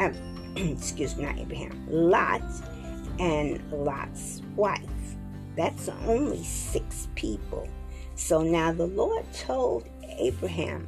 um, 0.00 0.14
excuse 0.56 1.16
me, 1.16 1.24
not 1.24 1.38
Abraham, 1.38 1.86
Lot, 1.88 2.42
and 3.18 3.62
Lot's 3.72 4.42
wife. 4.56 4.80
That's 5.56 5.88
only 6.06 6.44
six 6.44 7.08
people. 7.14 7.68
So 8.14 8.42
now 8.42 8.72
the 8.72 8.86
Lord 8.86 9.24
told 9.32 9.88
Abraham 10.18 10.86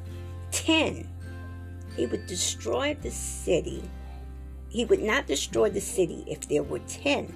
ten. 0.51 1.09
He 1.97 2.07
would 2.07 2.27
destroy 2.27 2.97
the 3.01 3.11
city. 3.11 3.83
He 4.69 4.87
would 4.87 5.03
not 5.03 5.27
destroy 5.27 5.69
the 5.69 5.81
city 5.81 6.25
if 6.27 6.49
there 6.49 6.63
were 6.63 6.79
ten 6.81 7.35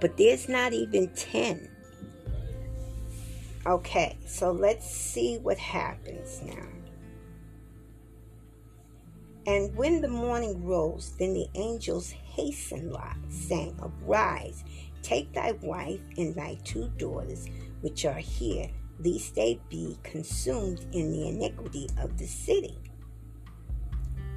but 0.00 0.16
there's 0.16 0.48
not 0.48 0.72
even 0.72 1.08
10. 1.08 1.68
Okay, 3.66 4.18
so 4.26 4.52
let's 4.52 4.88
see 4.88 5.38
what 5.38 5.58
happens 5.58 6.42
now. 6.42 6.68
And 9.46 9.74
when 9.76 10.00
the 10.00 10.08
morning 10.08 10.64
rose, 10.64 11.14
then 11.18 11.34
the 11.34 11.48
angels 11.54 12.10
hastened 12.10 12.92
Lot, 12.92 13.16
saying, 13.28 13.78
Arise, 13.80 14.64
take 15.02 15.32
thy 15.32 15.52
wife 15.62 16.00
and 16.16 16.34
thy 16.34 16.58
two 16.64 16.90
daughters, 16.96 17.46
which 17.82 18.04
are 18.06 18.14
here, 18.14 18.70
lest 18.98 19.34
they 19.34 19.60
be 19.68 19.98
consumed 20.02 20.86
in 20.92 21.10
the 21.10 21.28
iniquity 21.28 21.88
of 21.98 22.16
the 22.16 22.26
city. 22.26 22.78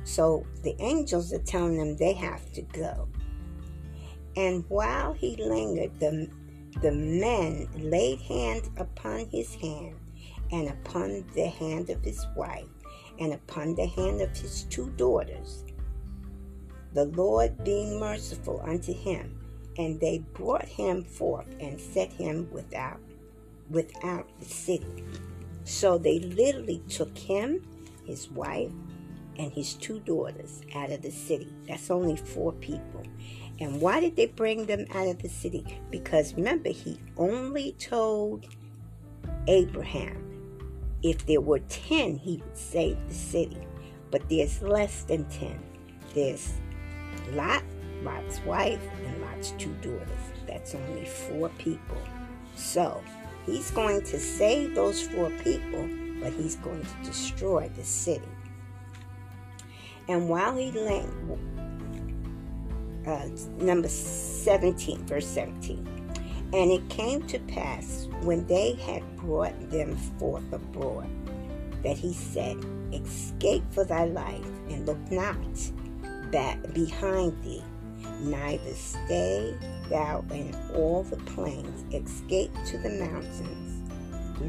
So 0.03 0.45
the 0.63 0.75
angels 0.81 1.33
are 1.33 1.39
telling 1.39 1.77
them 1.77 1.95
they 1.97 2.13
have 2.13 2.51
to 2.53 2.61
go. 2.61 3.07
And 4.37 4.63
while 4.69 5.13
he 5.13 5.35
lingered, 5.35 5.99
the, 5.99 6.29
the 6.83 6.91
men 6.91 7.67
laid 7.75 8.21
hands 8.21 8.69
upon 8.77 9.25
his 9.31 9.55
hand 9.55 9.95
and 10.51 10.69
upon 10.69 11.25
the 11.33 11.47
hand 11.47 11.89
of 11.89 12.03
his 12.03 12.23
wife 12.35 12.67
and 13.19 13.33
upon 13.33 13.73
the 13.73 13.87
hand 13.87 14.21
of 14.21 14.37
his 14.37 14.63
two 14.65 14.91
daughters. 14.91 15.63
The 16.93 17.05
Lord 17.05 17.63
being 17.63 17.99
merciful 17.99 18.61
unto 18.63 18.93
him, 18.93 19.39
and 19.79 19.99
they 19.99 20.19
brought 20.33 20.65
him 20.65 21.03
forth 21.03 21.47
and 21.59 21.81
set 21.81 22.13
him 22.13 22.47
without 22.51 22.99
without 23.71 24.27
the 24.39 24.45
city. 24.45 25.03
So 25.65 25.97
they 25.97 26.19
literally 26.19 26.81
took 26.87 27.17
him, 27.17 27.67
his 28.05 28.29
wife, 28.29 28.71
and 29.37 29.51
his 29.51 29.73
two 29.73 29.99
daughters 29.99 30.61
out 30.75 30.91
of 30.91 31.01
the 31.01 31.11
city. 31.11 31.51
That's 31.67 31.91
only 31.91 32.15
four 32.15 32.53
people. 32.53 33.03
And 33.59 33.81
why 33.81 33.99
did 33.99 34.15
they 34.15 34.27
bring 34.27 34.65
them 34.65 34.85
out 34.93 35.07
of 35.07 35.21
the 35.21 35.29
city? 35.29 35.79
Because 35.89 36.33
remember, 36.35 36.69
he 36.69 36.99
only 37.17 37.73
told 37.73 38.45
Abraham 39.47 40.27
if 41.03 41.25
there 41.25 41.41
were 41.41 41.59
10, 41.59 42.17
he 42.17 42.37
would 42.37 42.57
save 42.57 42.97
the 43.07 43.13
city. 43.13 43.59
But 44.11 44.27
there's 44.29 44.61
less 44.61 45.03
than 45.03 45.25
10. 45.25 45.59
There's 46.13 46.53
Lot, 47.31 47.63
Lot's 48.03 48.39
wife, 48.41 48.81
and 49.05 49.21
Lot's 49.21 49.51
two 49.57 49.73
daughters. 49.81 50.07
That's 50.47 50.75
only 50.75 51.05
four 51.05 51.49
people. 51.57 51.97
So 52.55 53.03
he's 53.45 53.71
going 53.71 54.01
to 54.03 54.19
save 54.19 54.75
those 54.75 55.01
four 55.01 55.29
people, 55.43 55.87
but 56.21 56.33
he's 56.33 56.55
going 56.55 56.81
to 56.83 57.07
destroy 57.07 57.69
the 57.75 57.83
city. 57.83 58.27
And 60.07 60.29
while 60.29 60.55
he 60.55 60.71
lay, 60.71 61.05
uh, 63.07 63.27
number 63.59 63.87
17, 63.87 65.05
verse 65.05 65.27
17. 65.27 65.87
And 66.53 66.71
it 66.71 66.87
came 66.89 67.23
to 67.27 67.39
pass 67.39 68.07
when 68.21 68.45
they 68.47 68.73
had 68.73 69.03
brought 69.17 69.69
them 69.69 69.95
forth 70.17 70.51
abroad 70.51 71.09
that 71.83 71.97
he 71.97 72.13
said, 72.13 72.57
Escape 72.93 73.63
for 73.71 73.83
thy 73.83 74.05
life, 74.05 74.45
and 74.69 74.85
look 74.85 74.99
not 75.11 75.37
back 76.31 76.57
behind 76.73 77.41
thee, 77.43 77.63
neither 78.19 78.73
stay 78.73 79.55
thou 79.89 80.23
in 80.31 80.55
all 80.73 81.03
the 81.03 81.17
plains, 81.17 81.83
escape 81.93 82.51
to 82.65 82.77
the 82.77 82.89
mountains, 82.89 83.91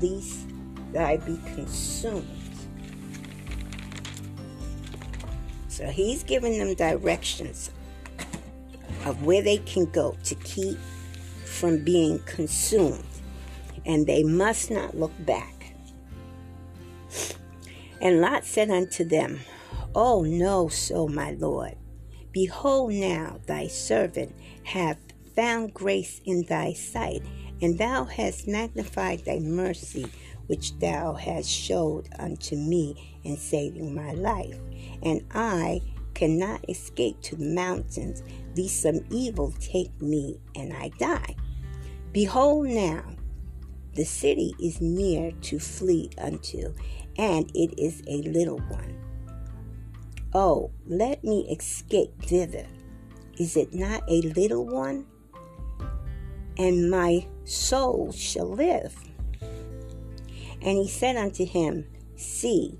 lest 0.02 0.48
thou 0.92 1.16
be 1.16 1.38
consumed. 1.54 2.26
So 5.68 5.86
he's 5.86 6.24
giving 6.24 6.58
them 6.58 6.74
directions 6.74 7.70
of 9.08 9.24
where 9.24 9.42
they 9.42 9.58
can 9.58 9.86
go 9.86 10.16
to 10.24 10.34
keep 10.36 10.78
from 11.44 11.82
being 11.82 12.18
consumed, 12.20 13.04
and 13.86 14.06
they 14.06 14.22
must 14.22 14.70
not 14.70 14.96
look 14.96 15.12
back. 15.24 15.74
And 18.00 18.20
Lot 18.20 18.44
said 18.44 18.70
unto 18.70 19.04
them, 19.04 19.40
Oh, 19.94 20.22
no, 20.22 20.68
so 20.68 21.08
my 21.08 21.32
Lord. 21.32 21.74
Behold, 22.32 22.92
now 22.92 23.40
thy 23.46 23.66
servant 23.66 24.34
hath 24.62 24.98
found 25.34 25.74
grace 25.74 26.20
in 26.24 26.44
thy 26.44 26.74
sight, 26.74 27.22
and 27.60 27.78
thou 27.78 28.04
hast 28.04 28.46
magnified 28.46 29.24
thy 29.24 29.38
mercy, 29.40 30.06
which 30.46 30.78
thou 30.78 31.14
hast 31.14 31.48
showed 31.48 32.08
unto 32.18 32.54
me 32.54 33.18
in 33.24 33.36
saving 33.36 33.94
my 33.94 34.12
life. 34.12 34.58
And 35.02 35.24
I 35.32 35.80
cannot 36.14 36.68
escape 36.68 37.20
to 37.22 37.36
the 37.36 37.44
mountains, 37.46 38.22
lest 38.58 38.82
some 38.82 39.00
evil 39.10 39.54
take 39.60 40.00
me 40.00 40.40
and 40.54 40.72
I 40.72 40.90
die. 40.98 41.36
Behold, 42.12 42.66
now 42.66 43.04
the 43.94 44.04
city 44.04 44.54
is 44.60 44.80
near 44.80 45.32
to 45.42 45.58
flee 45.58 46.10
unto, 46.18 46.74
and 47.16 47.50
it 47.54 47.78
is 47.78 48.02
a 48.06 48.22
little 48.22 48.58
one. 48.58 48.98
Oh, 50.34 50.70
let 50.86 51.24
me 51.24 51.48
escape 51.50 52.10
thither. 52.22 52.66
Is 53.38 53.56
it 53.56 53.74
not 53.74 54.02
a 54.08 54.20
little 54.22 54.66
one? 54.66 55.06
And 56.56 56.90
my 56.90 57.26
soul 57.44 58.12
shall 58.12 58.48
live. 58.48 58.94
And 60.60 60.76
he 60.76 60.88
said 60.88 61.16
unto 61.16 61.46
him, 61.46 61.86
See, 62.16 62.78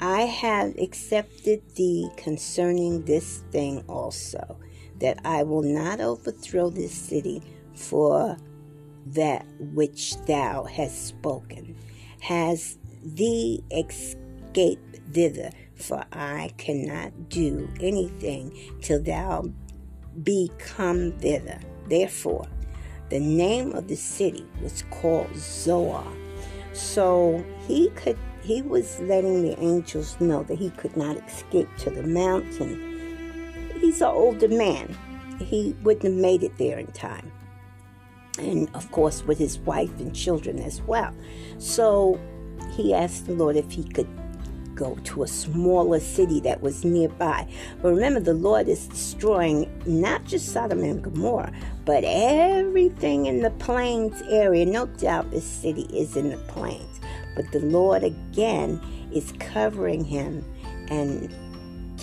I 0.00 0.22
have 0.22 0.76
accepted 0.76 1.62
thee 1.76 2.08
concerning 2.16 3.04
this 3.04 3.42
thing 3.50 3.84
also, 3.88 4.58
that 5.00 5.18
I 5.24 5.42
will 5.42 5.62
not 5.62 6.00
overthrow 6.00 6.70
this 6.70 6.92
city 6.92 7.42
for 7.74 8.36
that 9.06 9.46
which 9.58 10.16
thou 10.26 10.64
hast 10.64 11.06
spoken. 11.06 11.76
Has 12.20 12.78
thee 13.02 13.62
escaped 13.70 15.00
thither, 15.12 15.50
for 15.74 16.04
I 16.12 16.50
cannot 16.56 17.28
do 17.28 17.68
anything 17.80 18.56
till 18.80 19.02
thou 19.02 19.50
be 20.22 20.50
come 20.58 21.12
thither. 21.12 21.58
Therefore, 21.88 22.46
the 23.10 23.20
name 23.20 23.72
of 23.74 23.88
the 23.88 23.96
city 23.96 24.46
was 24.62 24.82
called 24.90 25.34
Zoar. 25.36 26.04
So 26.72 27.44
he 27.66 27.90
could 27.90 28.18
he 28.42 28.60
was 28.60 29.00
letting 29.00 29.42
the 29.42 29.58
angels 29.58 30.20
know 30.20 30.42
that 30.44 30.58
he 30.58 30.68
could 30.70 30.96
not 30.96 31.16
escape 31.16 31.68
to 31.78 31.90
the 31.90 32.02
mountain. 32.02 32.93
He's 33.84 34.00
an 34.00 34.08
older 34.08 34.48
man. 34.48 34.96
He 35.38 35.76
wouldn't 35.82 36.04
have 36.04 36.14
made 36.14 36.42
it 36.42 36.56
there 36.56 36.78
in 36.78 36.86
time. 36.92 37.30
And 38.38 38.74
of 38.74 38.90
course, 38.90 39.22
with 39.24 39.36
his 39.36 39.58
wife 39.58 39.90
and 40.00 40.16
children 40.16 40.58
as 40.58 40.80
well. 40.80 41.14
So 41.58 42.18
he 42.72 42.94
asked 42.94 43.26
the 43.26 43.34
Lord 43.34 43.56
if 43.56 43.70
he 43.70 43.84
could 43.84 44.08
go 44.74 44.94
to 45.04 45.22
a 45.22 45.28
smaller 45.28 46.00
city 46.00 46.40
that 46.40 46.62
was 46.62 46.82
nearby. 46.82 47.46
But 47.82 47.90
remember, 47.90 48.20
the 48.20 48.32
Lord 48.32 48.68
is 48.68 48.88
destroying 48.88 49.70
not 49.84 50.24
just 50.24 50.48
Sodom 50.48 50.82
and 50.82 51.04
Gomorrah, 51.04 51.52
but 51.84 52.04
everything 52.06 53.26
in 53.26 53.42
the 53.42 53.50
plains 53.50 54.22
area. 54.30 54.64
No 54.64 54.86
doubt 54.86 55.30
this 55.30 55.44
city 55.44 55.82
is 55.92 56.16
in 56.16 56.30
the 56.30 56.38
plains. 56.38 57.00
But 57.36 57.52
the 57.52 57.60
Lord 57.60 58.02
again 58.02 58.80
is 59.12 59.34
covering 59.38 60.04
him 60.06 60.42
and 60.88 61.30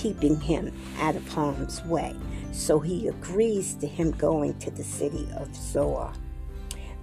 keeping 0.02 0.40
him 0.40 0.74
out 1.00 1.16
of 1.16 1.28
harm's 1.28 1.84
way. 1.86 2.16
So 2.52 2.80
he 2.80 3.08
agrees 3.08 3.76
to 3.76 3.88
him 3.88 4.12
going 4.12 4.58
to 4.60 4.72
the 4.72 4.84
city 4.84 5.28
of 5.38 5.56
Zoar. 5.56 6.12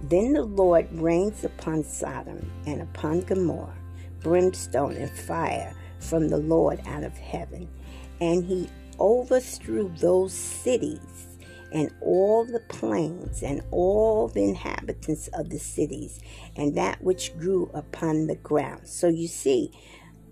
Then 0.03 0.33
the 0.33 0.43
Lord 0.43 0.87
rains 0.91 1.43
upon 1.43 1.83
Sodom 1.83 2.51
and 2.65 2.81
upon 2.81 3.21
Gomorrah 3.21 3.75
brimstone 4.21 4.95
and 4.97 5.09
fire 5.11 5.73
from 5.99 6.27
the 6.27 6.37
Lord 6.37 6.81
out 6.85 7.03
of 7.03 7.17
heaven, 7.17 7.69
and 8.19 8.43
he 8.43 8.69
overthrew 8.99 9.93
those 9.97 10.33
cities 10.33 11.27
and 11.71 11.93
all 12.01 12.45
the 12.45 12.59
plains 12.61 13.43
and 13.43 13.61
all 13.71 14.27
the 14.27 14.43
inhabitants 14.43 15.27
of 15.29 15.49
the 15.49 15.59
cities 15.59 16.19
and 16.55 16.75
that 16.75 17.01
which 17.01 17.37
grew 17.37 17.69
upon 17.73 18.27
the 18.27 18.35
ground. 18.35 18.87
So 18.87 19.07
you 19.07 19.27
see, 19.27 19.71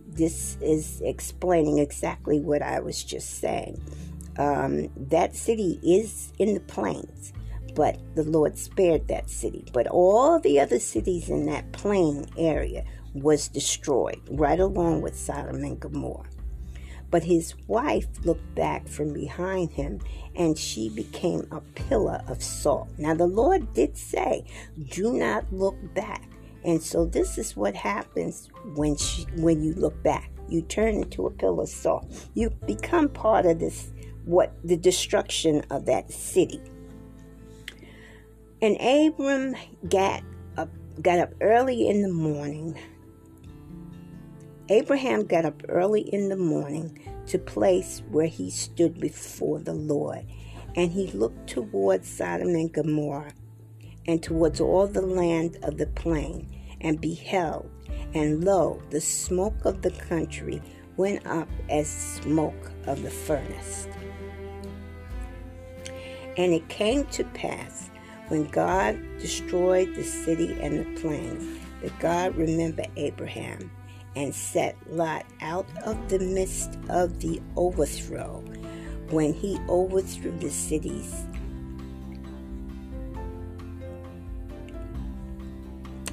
this 0.08 0.58
is 0.62 1.02
explaining 1.02 1.80
exactly 1.80 2.40
what 2.40 2.62
I 2.62 2.80
was 2.80 3.04
just 3.04 3.40
saying. 3.40 3.82
Um, 4.38 4.90
that 5.10 5.36
city 5.36 5.80
is 5.84 6.32
in 6.38 6.54
the 6.54 6.60
plains, 6.60 7.34
but 7.76 7.98
the 8.16 8.24
Lord 8.24 8.58
spared 8.58 9.08
that 9.08 9.30
city. 9.30 9.66
But 9.74 9.88
all 9.88 10.40
the 10.40 10.60
other 10.60 10.80
cities 10.80 11.30
in 11.30 11.46
that 11.48 11.72
plain 11.72 12.26
area 12.38 12.86
was 13.14 13.48
destroyed, 13.48 14.22
right 14.30 14.60
along 14.60 15.02
with 15.02 15.18
Sodom 15.18 15.64
and 15.64 15.80
Gomorrah. 15.80 16.30
But 17.10 17.24
his 17.24 17.56
wife 17.68 18.08
looked 18.26 18.54
back 18.54 18.88
from 18.88 19.14
behind 19.14 19.72
him, 19.72 20.00
and 20.36 20.58
she 20.58 20.90
became 20.90 21.48
a 21.52 21.62
pillar 21.62 22.22
of 22.28 22.44
salt. 22.44 22.90
Now, 22.98 23.14
the 23.14 23.28
Lord 23.28 23.74
did 23.74 23.98
say, 23.98 24.46
Do 24.90 25.14
not 25.14 25.52
look 25.52 25.78
back. 25.94 26.30
And 26.64 26.82
so, 26.82 27.06
this 27.06 27.38
is 27.38 27.56
what 27.56 27.76
happens 27.76 28.50
when, 28.76 28.98
she, 28.98 29.24
when 29.38 29.64
you 29.64 29.74
look 29.74 30.02
back. 30.04 30.32
You 30.50 30.62
turn 30.62 30.96
into 30.96 31.26
a 31.26 31.32
pillar 31.32 31.64
of 31.64 31.70
salt. 31.70 32.30
You 32.34 32.50
become 32.50 33.10
part 33.10 33.46
of 33.46 33.60
this, 33.60 33.92
what 34.26 34.54
the 34.64 34.78
destruction 34.78 35.64
of 35.70 35.86
that 35.86 36.12
city. 36.12 36.62
And 38.62 38.78
Abram 38.82 39.56
got 39.88 40.24
up, 40.58 40.70
got 41.02 41.20
up 41.20 41.34
early 41.42 41.88
in 41.88 42.02
the 42.02 42.12
morning 42.12 42.78
Abraham 44.70 45.26
got 45.26 45.46
up 45.46 45.64
early 45.70 46.02
in 46.02 46.28
the 46.28 46.36
morning 46.36 47.00
to 47.28 47.40
place 47.40 48.04
where 48.10 48.28
he 48.28 48.50
stood 48.50 49.00
before 49.00 49.60
the 49.60 49.74
Lord, 49.74 50.26
and 50.76 50.92
he 50.92 51.08
looked 51.12 51.48
towards 51.48 52.10
Sodom 52.10 52.50
and 52.50 52.72
Gomorrah, 52.72 53.32
and 54.08 54.24
towards 54.24 54.60
all 54.62 54.88
the 54.88 55.02
land 55.02 55.58
of 55.64 55.78
the 55.78 55.88
plain, 55.88 56.48
and 56.82 57.02
beheld, 57.02 57.70
and 58.14 58.44
lo, 58.44 58.82
the 58.90 59.02
smoke 59.02 59.66
of 59.66 59.82
the 59.82 59.92
country 59.92 60.62
went 60.96 61.26
up 61.28 61.50
as 61.70 61.88
smoke 61.88 62.72
of 62.86 63.02
the 63.04 63.10
furnace. 63.10 63.88
And 66.38 66.54
it 66.54 66.68
came 66.70 67.06
to 67.06 67.24
pass 67.24 67.90
when 68.28 68.46
God 68.46 69.00
destroyed 69.20 69.96
the 69.96 70.04
city 70.04 70.58
and 70.62 70.80
the 70.80 71.02
plains 71.02 71.60
that 71.82 71.98
God 72.00 72.36
remembered 72.36 72.90
Abraham 72.96 73.72
and 74.16 74.34
set 74.34 74.76
Lot 74.90 75.26
out 75.42 75.68
of 75.86 76.10
the 76.10 76.20
midst 76.20 76.78
of 76.90 77.20
the 77.20 77.42
overthrow 77.56 78.44
when 79.10 79.34
he 79.34 79.58
overthrew 79.70 80.38
the 80.40 80.50
cities. 80.50 81.26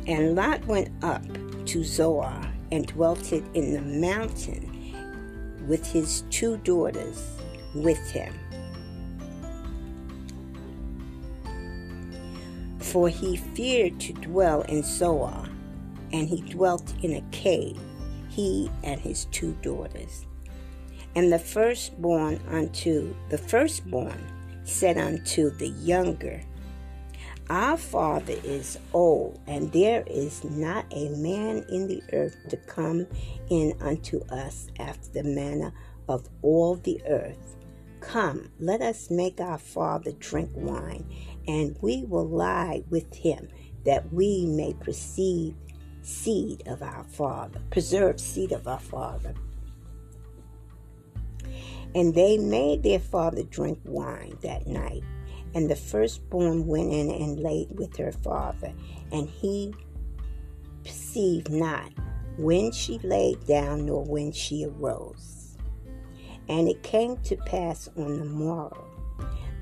And 0.06 0.34
Lot 0.34 0.64
went 0.66 0.90
up 1.02 1.22
to 1.66 1.82
Zoar 1.82 2.40
and 2.70 2.86
dwelt 2.86 3.32
in 3.32 3.72
the 3.72 3.80
mountain 3.80 4.70
with 5.66 5.86
his 5.90 6.22
two 6.30 6.58
daughters 6.58 7.26
with 7.74 8.10
him. 8.10 8.32
For 12.80 13.08
he 13.08 13.36
feared 13.36 13.98
to 14.00 14.12
dwell 14.12 14.62
in 14.62 14.82
Zoar, 14.82 15.48
and 16.12 16.28
he 16.28 16.42
dwelt 16.42 16.94
in 17.02 17.14
a 17.14 17.22
cave 17.32 17.78
he 18.28 18.70
and 18.82 19.00
his 19.00 19.24
two 19.26 19.56
daughters. 19.62 20.26
And 21.14 21.32
the 21.32 21.38
firstborn 21.38 22.40
unto 22.50 23.14
the 23.30 23.38
firstborn 23.38 24.20
said 24.64 24.98
unto 24.98 25.50
the 25.50 25.68
younger, 25.68 26.42
Our 27.50 27.76
father 27.76 28.36
is 28.42 28.78
old, 28.94 29.38
and 29.46 29.70
there 29.70 30.02
is 30.06 30.42
not 30.44 30.86
a 30.90 31.10
man 31.10 31.64
in 31.68 31.86
the 31.88 32.02
earth 32.14 32.36
to 32.48 32.56
come 32.56 33.06
in 33.50 33.74
unto 33.80 34.24
us 34.30 34.68
after 34.78 35.10
the 35.10 35.24
manner 35.24 35.74
of 36.08 36.26
all 36.40 36.76
the 36.76 37.02
earth. 37.06 37.56
Come, 38.00 38.50
let 38.58 38.80
us 38.80 39.10
make 39.10 39.40
our 39.40 39.58
father 39.58 40.12
drink 40.12 40.50
wine, 40.54 41.06
and 41.46 41.76
we 41.82 42.04
will 42.04 42.26
lie 42.26 42.82
with 42.88 43.14
him, 43.14 43.48
that 43.84 44.10
we 44.10 44.46
may 44.46 44.72
proceed 44.72 45.54
seed 46.00 46.62
of 46.66 46.82
our 46.82 47.04
father, 47.04 47.60
preserve 47.70 48.20
seed 48.20 48.52
of 48.52 48.66
our 48.66 48.80
father. 48.80 49.34
And 51.94 52.14
they 52.14 52.38
made 52.38 52.82
their 52.82 52.98
father 52.98 53.42
drink 53.42 53.80
wine 53.84 54.38
that 54.42 54.66
night. 54.66 55.02
And 55.54 55.70
the 55.70 55.76
firstborn 55.76 56.66
went 56.66 56.92
in 56.92 57.10
and 57.10 57.40
laid 57.40 57.68
with 57.78 57.96
her 57.96 58.12
father, 58.12 58.72
and 59.12 59.28
he 59.28 59.72
perceived 60.82 61.50
not 61.50 61.92
when 62.36 62.72
she 62.72 62.98
laid 62.98 63.46
down 63.46 63.86
nor 63.86 64.04
when 64.04 64.32
she 64.32 64.64
arose. 64.64 65.56
And 66.48 66.68
it 66.68 66.82
came 66.82 67.16
to 67.18 67.36
pass 67.36 67.88
on 67.96 68.18
the 68.18 68.24
morrow 68.24 68.86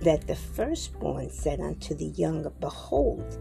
that 0.00 0.26
the 0.26 0.34
firstborn 0.34 1.30
said 1.30 1.60
unto 1.60 1.94
the 1.94 2.06
younger, 2.06 2.50
Behold, 2.50 3.38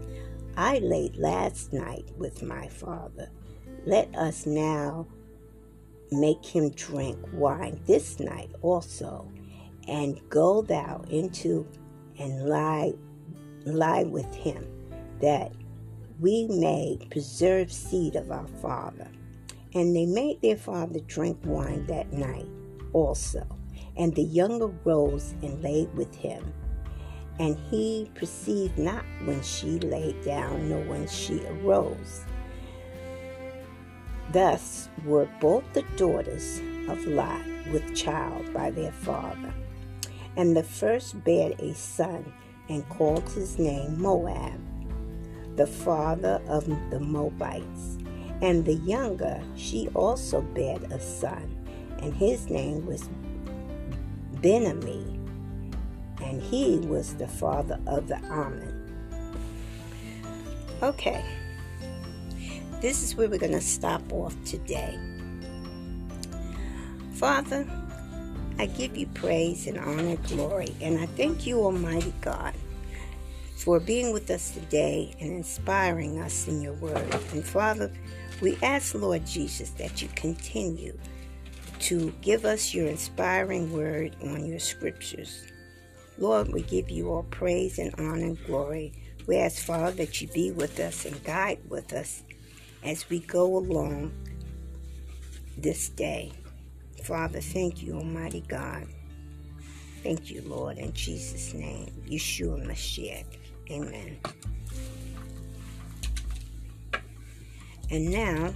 I 0.56 0.78
laid 0.78 1.16
last 1.16 1.72
night 1.72 2.04
with 2.16 2.42
my 2.42 2.68
father. 2.68 3.30
Let 3.84 4.14
us 4.14 4.46
now 4.46 5.06
make 6.12 6.44
him 6.44 6.70
drink 6.70 7.18
wine 7.32 7.80
this 7.86 8.20
night 8.20 8.50
also, 8.60 9.26
and 9.88 10.20
go 10.28 10.62
thou 10.62 11.04
into 11.08 11.66
and 12.18 12.48
lie 12.48 12.92
lie 13.64 14.04
with 14.04 14.34
him, 14.34 14.66
that 15.20 15.52
we 16.20 16.46
may 16.48 16.98
preserve 17.10 17.72
seed 17.72 18.16
of 18.16 18.30
our 18.30 18.48
father. 18.60 19.08
And 19.74 19.94
they 19.96 20.06
made 20.06 20.42
their 20.42 20.56
father 20.56 21.00
drink 21.00 21.38
wine 21.44 21.86
that 21.86 22.12
night 22.12 22.48
also. 22.92 23.46
And 23.96 24.14
the 24.14 24.22
younger 24.22 24.66
rose 24.84 25.34
and 25.42 25.62
laid 25.62 25.94
with 25.94 26.14
him 26.14 26.52
and 27.38 27.56
he 27.70 28.10
perceived 28.14 28.78
not 28.78 29.04
when 29.24 29.42
she 29.42 29.78
lay 29.80 30.12
down 30.22 30.68
nor 30.68 30.80
when 30.84 31.08
she 31.08 31.44
arose. 31.46 32.24
Thus 34.32 34.88
were 35.04 35.28
both 35.40 35.64
the 35.72 35.82
daughters 35.96 36.60
of 36.88 37.04
Lot 37.06 37.44
with 37.72 37.94
child 37.94 38.52
by 38.52 38.70
their 38.70 38.92
father. 38.92 39.52
And 40.36 40.56
the 40.56 40.62
first 40.62 41.22
bare 41.24 41.52
a 41.58 41.74
son 41.74 42.32
and 42.68 42.88
called 42.88 43.28
his 43.30 43.58
name 43.58 44.00
Moab, 44.00 44.60
the 45.56 45.66
father 45.66 46.40
of 46.48 46.66
the 46.90 47.00
Moabites. 47.00 47.98
And 48.40 48.64
the 48.64 48.74
younger, 48.74 49.40
she 49.56 49.88
also 49.94 50.40
bare 50.40 50.80
a 50.90 50.98
son, 50.98 51.66
and 52.00 52.14
his 52.14 52.48
name 52.50 52.86
was 52.86 53.08
Benammi 54.36 55.22
and 56.22 56.42
he 56.42 56.78
was 56.78 57.14
the 57.14 57.28
father 57.28 57.78
of 57.86 58.08
the 58.08 58.16
Ammon. 58.26 58.78
Okay, 60.82 61.24
this 62.80 63.02
is 63.02 63.14
where 63.14 63.28
we're 63.28 63.38
going 63.38 63.52
to 63.52 63.60
stop 63.60 64.02
off 64.12 64.34
today. 64.44 64.98
Father, 67.12 67.66
I 68.58 68.66
give 68.66 68.96
you 68.96 69.06
praise 69.08 69.66
and 69.66 69.78
honor, 69.78 70.08
and 70.10 70.24
glory, 70.24 70.74
and 70.80 70.98
I 70.98 71.06
thank 71.06 71.46
you, 71.46 71.60
Almighty 71.60 72.12
God, 72.20 72.54
for 73.56 73.80
being 73.80 74.12
with 74.12 74.30
us 74.30 74.52
today 74.52 75.14
and 75.20 75.32
inspiring 75.32 76.20
us 76.20 76.48
in 76.48 76.60
your 76.60 76.74
word. 76.74 77.14
And 77.32 77.44
Father, 77.44 77.90
we 78.40 78.58
ask, 78.62 78.94
Lord 78.94 79.26
Jesus, 79.26 79.70
that 79.70 80.02
you 80.02 80.08
continue 80.14 80.98
to 81.80 82.12
give 82.20 82.44
us 82.44 82.74
your 82.74 82.86
inspiring 82.86 83.72
word 83.72 84.16
on 84.22 84.46
your 84.46 84.58
scriptures. 84.58 85.46
Lord, 86.18 86.52
we 86.52 86.62
give 86.62 86.90
you 86.90 87.10
all 87.10 87.24
praise 87.24 87.78
and 87.78 87.94
honor 87.98 88.26
and 88.26 88.44
glory. 88.46 88.92
We 89.26 89.38
ask, 89.38 89.64
Father, 89.64 89.92
that 89.92 90.20
you 90.20 90.28
be 90.28 90.50
with 90.50 90.78
us 90.78 91.04
and 91.04 91.22
guide 91.24 91.58
with 91.68 91.92
us 91.92 92.22
as 92.84 93.08
we 93.08 93.20
go 93.20 93.56
along 93.56 94.12
this 95.56 95.88
day. 95.88 96.32
Father, 97.02 97.40
thank 97.40 97.82
you, 97.82 97.94
Almighty 97.94 98.44
God. 98.46 98.86
Thank 100.02 100.30
you, 100.30 100.42
Lord, 100.42 100.78
in 100.78 100.92
Jesus' 100.92 101.52
name. 101.52 101.90
Yeshua 102.08 102.64
Mashiach. 102.64 103.26
Amen. 103.70 104.18
And 107.90 108.10
now, 108.10 108.54